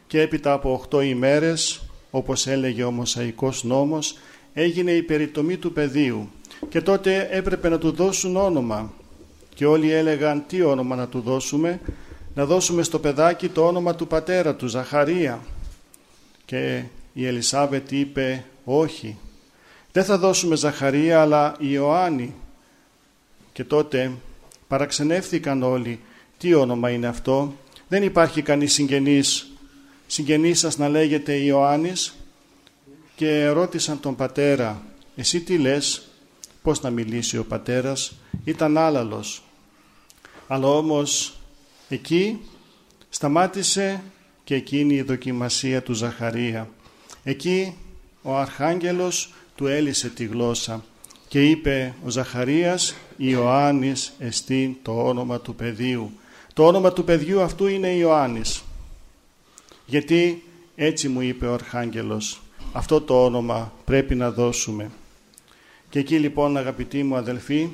και 0.07 0.21
έπειτα 0.21 0.53
από 0.53 0.85
8 0.91 1.03
ημέρες, 1.05 1.81
όπως 2.11 2.47
έλεγε 2.47 2.83
ο 2.83 2.91
Μοσαϊκός 2.91 3.63
νόμος, 3.63 4.17
έγινε 4.53 4.91
η 4.91 5.03
περιτομή 5.03 5.57
του 5.57 5.73
πεδίου. 5.73 6.29
Και 6.69 6.81
τότε 6.81 7.27
έπρεπε 7.31 7.69
να 7.69 7.77
του 7.77 7.91
δώσουν 7.91 8.35
όνομα. 8.35 8.93
Και 9.53 9.65
όλοι 9.65 9.91
έλεγαν 9.91 10.43
τι 10.47 10.61
όνομα 10.61 10.95
να 10.95 11.07
του 11.07 11.19
δώσουμε; 11.19 11.81
Να 12.33 12.45
δώσουμε 12.45 12.83
στο 12.83 12.99
παιδάκι 12.99 13.49
το 13.49 13.67
όνομα 13.67 13.95
του 13.95 14.07
πατέρα 14.07 14.55
του, 14.55 14.67
Ζαχαρία. 14.67 15.39
Και 16.47 16.83
η 17.13 17.25
Ελισάβετ 17.25 17.91
είπε 17.91 18.45
όχι. 18.63 19.17
Δεν 19.91 20.03
θα 20.03 20.17
δώσουμε 20.17 20.55
Ζαχαρία 20.55 21.21
αλλά 21.21 21.55
Ιωάννη. 21.59 22.33
Και 23.53 23.63
τότε 23.63 24.11
Παραξενεύθηκαν 24.67 25.63
όλοι. 25.63 25.99
Τι 26.37 26.53
όνομα 26.53 26.89
είναι 26.89 27.07
αυτό. 27.07 27.55
Δεν 27.87 28.03
υπάρχει 28.03 28.41
κανείς 28.41 28.73
συγγενής. 28.73 29.51
Συγγενής 30.07 30.59
σας 30.59 30.77
να 30.77 30.89
λέγεται 30.89 31.33
Ιωάννης 31.33 32.15
και 33.15 33.47
ρώτησαν 33.47 33.99
τον 33.99 34.15
πατέρα 34.15 34.81
«Εσύ 35.15 35.41
τι 35.41 35.57
λες, 35.57 36.07
πώς 36.61 36.81
να 36.81 36.89
μιλήσει 36.89 37.37
ο 37.37 37.45
πατέρας, 37.45 38.15
ήταν 38.43 38.77
άλαλος. 38.77 39.43
Αλλά 40.47 40.67
όμως 40.67 41.39
εκεί 41.89 42.39
σταμάτησε 43.09 44.03
και 44.47 44.55
εκείνη 44.55 44.95
η 44.95 45.01
δοκιμασία 45.01 45.81
του 45.81 45.93
Ζαχαρία. 45.93 46.69
Εκεί 47.23 47.75
ο 48.21 48.37
Αρχάγγελος 48.37 49.33
του 49.55 49.67
έλυσε 49.67 50.09
τη 50.09 50.25
γλώσσα 50.25 50.83
και 51.27 51.49
είπε 51.49 51.93
ο 52.05 52.09
Ζαχαρίας 52.09 52.95
Ιωάννης 53.17 54.13
εστί 54.19 54.79
το 54.81 55.07
όνομα 55.07 55.39
του 55.39 55.55
παιδιού. 55.55 56.11
Το 56.53 56.67
όνομα 56.67 56.93
του 56.93 57.03
παιδιού 57.03 57.41
αυτού 57.41 57.67
είναι 57.67 57.87
Ιωάννης. 57.87 58.63
Γιατί 59.85 60.43
έτσι 60.75 61.07
μου 61.07 61.21
είπε 61.21 61.45
ο 61.45 61.53
Αρχάγγελος. 61.53 62.41
Αυτό 62.71 63.01
το 63.01 63.25
όνομα 63.25 63.73
πρέπει 63.85 64.15
να 64.15 64.31
δώσουμε. 64.31 64.89
Και 65.89 65.99
εκεί 65.99 66.19
λοιπόν 66.19 66.57
αγαπητοί 66.57 67.03
μου 67.03 67.15
αδελφοί 67.15 67.69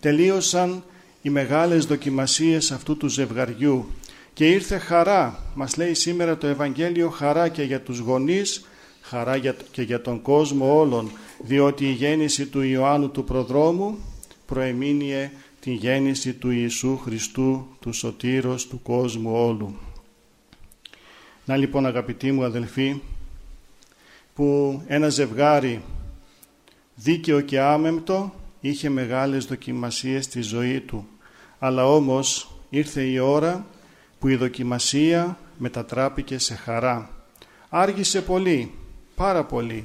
τελείωσαν 0.00 0.84
οι 1.22 1.30
μεγάλες 1.30 1.86
δοκιμασίες 1.86 2.70
αυτού 2.70 2.96
του 2.96 3.08
ζευγαριού 3.08 3.86
και 4.34 4.50
ήρθε 4.50 4.78
χαρά. 4.78 5.38
Μας 5.54 5.76
λέει 5.76 5.94
σήμερα 5.94 6.36
το 6.36 6.46
Ευαγγέλιο 6.46 7.10
χαρά 7.10 7.48
και 7.48 7.62
για 7.62 7.80
τους 7.80 7.98
γονείς, 7.98 8.64
χαρά 9.00 9.38
και 9.70 9.82
για 9.82 10.00
τον 10.00 10.22
κόσμο 10.22 10.78
όλων, 10.78 11.10
διότι 11.38 11.84
η 11.84 11.92
γέννηση 11.92 12.46
του 12.46 12.62
Ιωάννου 12.62 13.10
του 13.10 13.24
Προδρόμου 13.24 13.98
προεμήνυε 14.46 15.30
τη 15.60 15.72
γέννηση 15.72 16.32
του 16.32 16.50
Ιησού 16.50 16.98
Χριστού, 16.98 17.66
του 17.80 17.92
Σωτήρος 17.92 18.66
του 18.66 18.82
κόσμου 18.82 19.32
όλου. 19.34 19.74
Να 21.44 21.56
λοιπόν 21.56 21.86
αγαπητοί 21.86 22.32
μου 22.32 22.44
αδελφοί, 22.44 23.00
που 24.34 24.80
ένα 24.86 25.08
ζευγάρι 25.08 25.82
δίκαιο 26.94 27.40
και 27.40 27.60
άμεμπτο 27.60 28.34
είχε 28.60 28.88
μεγάλες 28.88 29.44
δοκιμασίες 29.44 30.24
στη 30.24 30.42
ζωή 30.42 30.80
του, 30.80 31.06
αλλά 31.58 31.86
όμως 31.86 32.50
ήρθε 32.70 33.02
η 33.02 33.18
ώρα 33.18 33.66
που 34.24 34.30
η 34.30 34.36
δοκιμασία 34.36 35.38
μετατράπηκε 35.58 36.38
σε 36.38 36.54
χαρά. 36.54 37.10
Άργησε 37.68 38.22
πολύ, 38.22 38.70
πάρα 39.14 39.44
πολύ, 39.44 39.84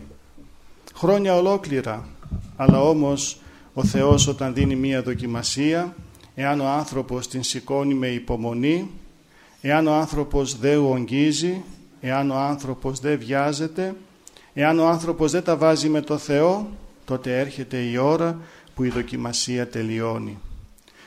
χρόνια 0.95 1.35
ολόκληρα, 1.35 2.07
αλλά 2.55 2.81
όμως 2.81 3.39
ο 3.73 3.83
Θεός 3.83 4.27
όταν 4.27 4.53
δίνει 4.53 4.75
μία 4.75 5.01
δοκιμασία, 5.01 5.95
εάν 6.35 6.59
ο 6.59 6.67
άνθρωπος 6.67 7.27
την 7.27 7.43
σηκώνει 7.43 7.93
με 7.93 8.07
υπομονή, 8.07 8.89
εάν 9.61 9.87
ο 9.87 9.93
άνθρωπος 9.93 10.57
δεν 10.57 10.85
ογγίζει, 10.85 11.61
εάν 12.01 12.31
ο 12.31 12.37
άνθρωπος 12.37 12.99
δεν 12.99 13.19
βιάζεται, 13.19 13.95
εάν 14.53 14.79
ο 14.79 14.87
άνθρωπος 14.87 15.31
δεν 15.31 15.43
τα 15.43 15.57
βάζει 15.57 15.89
με 15.89 16.01
το 16.01 16.17
Θεό, 16.17 16.69
τότε 17.05 17.39
έρχεται 17.39 17.77
η 17.77 17.97
ώρα 17.97 18.39
που 18.75 18.83
η 18.83 18.89
δοκιμασία 18.89 19.67
τελειώνει. 19.67 20.39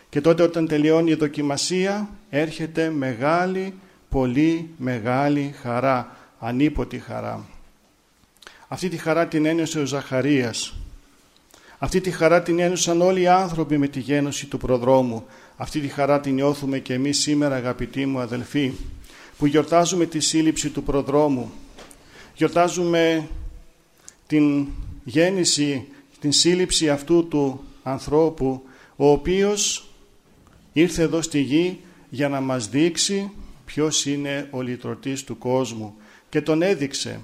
Και 0.09 0.20
τότε 0.20 0.42
όταν 0.42 0.66
τελειώνει 0.66 1.10
η 1.10 1.14
δοκιμασία 1.14 2.09
έρχεται 2.34 2.90
μεγάλη, 2.90 3.74
πολύ 4.09 4.70
μεγάλη 4.76 5.54
χαρά, 5.62 6.16
ανίποτη 6.38 6.98
χαρά. 6.98 7.44
Αυτή 8.68 8.88
τη 8.88 8.96
χαρά 8.96 9.26
την 9.28 9.46
ένιωσε 9.46 9.78
ο 9.78 9.84
Ζαχαρίας. 9.84 10.74
Αυτή 11.78 12.00
τη 12.00 12.10
χαρά 12.10 12.42
την 12.42 12.59
ένιωσαν 12.59 13.00
όλοι 13.00 13.20
οι 13.20 13.26
άνθρωποι 13.26 13.78
με 13.78 13.88
τη 13.88 14.00
γένωση 14.00 14.46
του 14.46 14.59
προδρόμου. 14.59 15.26
Αυτή 15.56 15.80
τη 15.80 15.88
χαρά 15.88 16.20
την 16.20 16.34
νιώθουμε 16.34 16.78
και 16.78 16.94
εμείς 16.94 17.18
σήμερα 17.18 17.54
αγαπητοί 17.54 18.06
μου 18.06 18.18
αδελφοί 18.18 18.72
που 19.38 19.46
γιορτάζουμε 19.46 20.06
τη 20.06 20.20
σύλληψη 20.20 20.68
του 20.68 20.82
προδρόμου. 20.82 21.52
Γιορτάζουμε 22.34 23.28
την 24.26 24.66
γέννηση, 25.04 25.86
την 26.20 26.32
σύλληψη 26.32 26.90
αυτού 26.90 27.28
του 27.28 27.64
ανθρώπου 27.82 28.62
ο 28.96 29.10
οποίος 29.10 29.88
ήρθε 30.72 31.02
εδώ 31.02 31.22
στη 31.22 31.40
γη 31.40 31.80
για 32.14 32.28
να 32.28 32.40
μας 32.40 32.68
δείξει 32.68 33.30
ποιος 33.64 34.06
είναι 34.06 34.48
ο 34.51 34.60
λυτρωτής 34.60 35.24
του 35.24 35.39
κόσμου 35.39 35.94
και 36.28 36.40
τον 36.40 36.62
έδειξε 36.62 37.20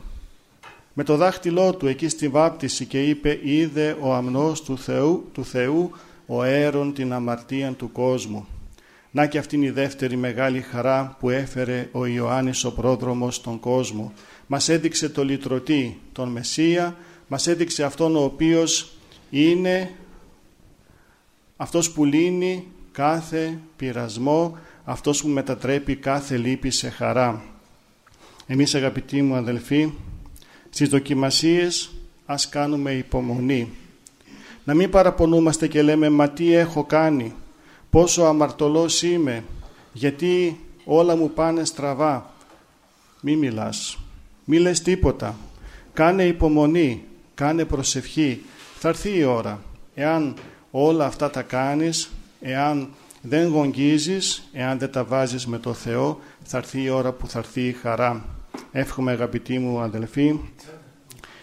με 0.92 1.04
το 1.04 1.16
δάχτυλό 1.16 1.74
του 1.74 1.86
εκεί 1.86 2.08
στη 2.08 2.28
βάπτιση 2.28 2.84
και 2.84 3.02
είπε 3.02 3.40
«Είδε 3.42 3.96
ο 4.00 4.14
αμνός 4.14 4.62
του 4.62 4.78
Θεού, 4.78 5.28
του 5.32 5.44
Θεού 5.44 5.90
ο 6.26 6.42
αέρον 6.42 6.94
την 6.94 7.12
αμαρτία 7.12 7.72
του 7.72 7.92
κόσμου». 7.92 8.46
Να 9.10 9.26
και 9.26 9.38
αυτήν 9.38 9.62
η 9.62 9.70
δεύτερη 9.70 10.16
μεγάλη 10.16 10.60
χαρά 10.60 11.16
που 11.20 11.30
έφερε 11.30 11.88
ο 11.92 12.06
Ιωάννης 12.06 12.64
ο 12.64 12.72
πρόδρομος 12.72 13.34
στον 13.34 13.60
κόσμο. 13.60 14.12
Μας 14.46 14.68
έδειξε 14.68 15.08
το 15.08 15.24
λυτρωτή, 15.24 16.00
τον 16.12 16.28
Μεσσία, 16.28 16.96
μας 17.28 17.46
έδειξε 17.46 17.84
αυτόν 17.84 18.16
ο 18.16 18.22
οποίος 18.22 18.92
είναι 19.30 19.90
αυτός 21.56 21.90
που 21.90 22.04
λύνει 22.04 22.66
κάθε 22.92 23.58
πειρασμό, 23.76 24.58
αυτός 24.90 25.22
που 25.22 25.28
μετατρέπει 25.28 25.96
κάθε 25.96 26.36
λύπη 26.36 26.70
σε 26.70 26.88
χαρά. 26.88 27.42
Εμείς 28.46 28.74
αγαπητοί 28.74 29.22
μου 29.22 29.34
αδελφοί, 29.34 29.92
στις 30.70 30.88
δοκιμασίες 30.88 31.90
ας 32.26 32.48
κάνουμε 32.48 32.92
υπομονή. 32.92 33.70
Να 34.64 34.74
μην 34.74 34.90
παραπονούμαστε 34.90 35.66
και 35.66 35.82
λέμε 35.82 36.08
«Μα 36.08 36.28
τι 36.28 36.52
έχω 36.52 36.84
κάνει, 36.84 37.34
πόσο 37.90 38.22
αμαρτωλός 38.22 39.02
είμαι, 39.02 39.44
γιατί 39.92 40.60
όλα 40.84 41.16
μου 41.16 41.30
πάνε 41.30 41.64
στραβά». 41.64 42.34
Μη 43.20 43.36
μιλάς, 43.36 43.98
μη 44.44 44.58
λες 44.58 44.82
τίποτα. 44.82 45.36
Κάνε 45.92 46.24
υπομονή, 46.24 47.04
κάνε 47.34 47.64
προσευχή. 47.64 48.42
Θα 48.78 48.88
έρθει 48.88 49.18
η 49.18 49.24
ώρα. 49.24 49.62
Εάν 49.94 50.34
όλα 50.70 51.06
αυτά 51.06 51.30
τα 51.30 51.42
κάνεις, 51.42 52.10
εάν 52.40 52.88
δεν 53.28 53.48
γονγίζεις, 53.48 54.48
εάν 54.52 54.78
δεν 54.78 54.90
τα 54.90 55.04
βάζεις 55.04 55.46
με 55.46 55.58
το 55.58 55.72
Θεό, 55.72 56.20
θα 56.42 56.58
έρθει 56.58 56.82
η 56.82 56.88
ώρα 56.88 57.12
που 57.12 57.26
θα 57.28 57.38
έρθει 57.38 57.60
η 57.60 57.72
χαρά. 57.72 58.24
Εύχομαι 58.72 59.10
αγαπητοί 59.10 59.58
μου 59.58 59.80
αδελφοί, 59.80 60.40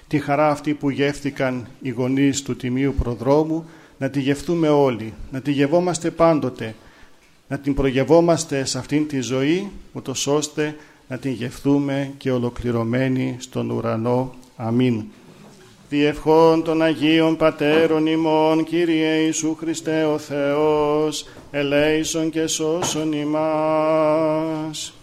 τη 0.08 0.20
χαρά 0.20 0.50
αυτή 0.50 0.74
που 0.74 0.90
γεύτηκαν 0.90 1.68
οι 1.82 1.90
γονείς 1.90 2.42
του 2.42 2.56
Τιμίου 2.56 2.94
Προδρόμου, 3.00 3.66
να 3.98 4.10
τη 4.10 4.20
γευτούμε 4.20 4.70
όλοι, 4.70 5.14
να 5.32 5.42
τη 5.42 5.52
γευόμαστε 5.52 6.12
πάντοτε, 6.12 6.76
να 7.48 7.58
την 7.58 7.74
προγευόμαστε 7.74 8.66
σε 8.66 8.78
αυτήν 8.78 9.08
τη 9.08 9.22
ζωή, 9.22 9.72
ούτως 9.94 10.28
ώστε 10.28 10.76
να 11.08 11.18
την 11.18 11.32
γευτούμε 11.32 12.12
και 12.18 12.32
ολοκληρωμένη 12.32 13.36
στον 13.40 13.70
ουρανό. 13.70 14.34
Αμήν. 14.56 15.04
Διευχών 15.90 16.64
των 16.64 16.82
Αγίων 16.82 17.38
Πατέρων 17.38 18.06
ημών, 18.06 18.64
Κύριε 18.64 19.16
Ιησού 19.16 19.56
Χριστέ 19.56 20.04
ο 20.04 20.18
Θεός, 20.18 21.26
ελέησον 21.52 22.30
και 22.30 22.48
σώσον 22.48 23.14
ημάς. 23.14 24.94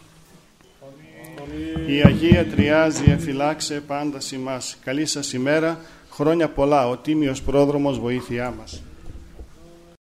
Η 1.87 2.03
Αγία 2.05 2.47
Τριάζη 2.47 3.05
εφυλάξε 3.11 3.83
πάντα 3.87 4.19
ημάς. 4.33 4.77
Καλή 4.85 5.07
σας 5.07 5.33
ημέρα, 5.33 5.81
χρόνια 6.11 6.49
πολλά, 6.49 6.89
ο 6.89 6.97
Τίμιος 6.97 7.43
Πρόδρομος 7.43 7.99
βοήθειά 7.99 8.55
μας. 8.59 8.83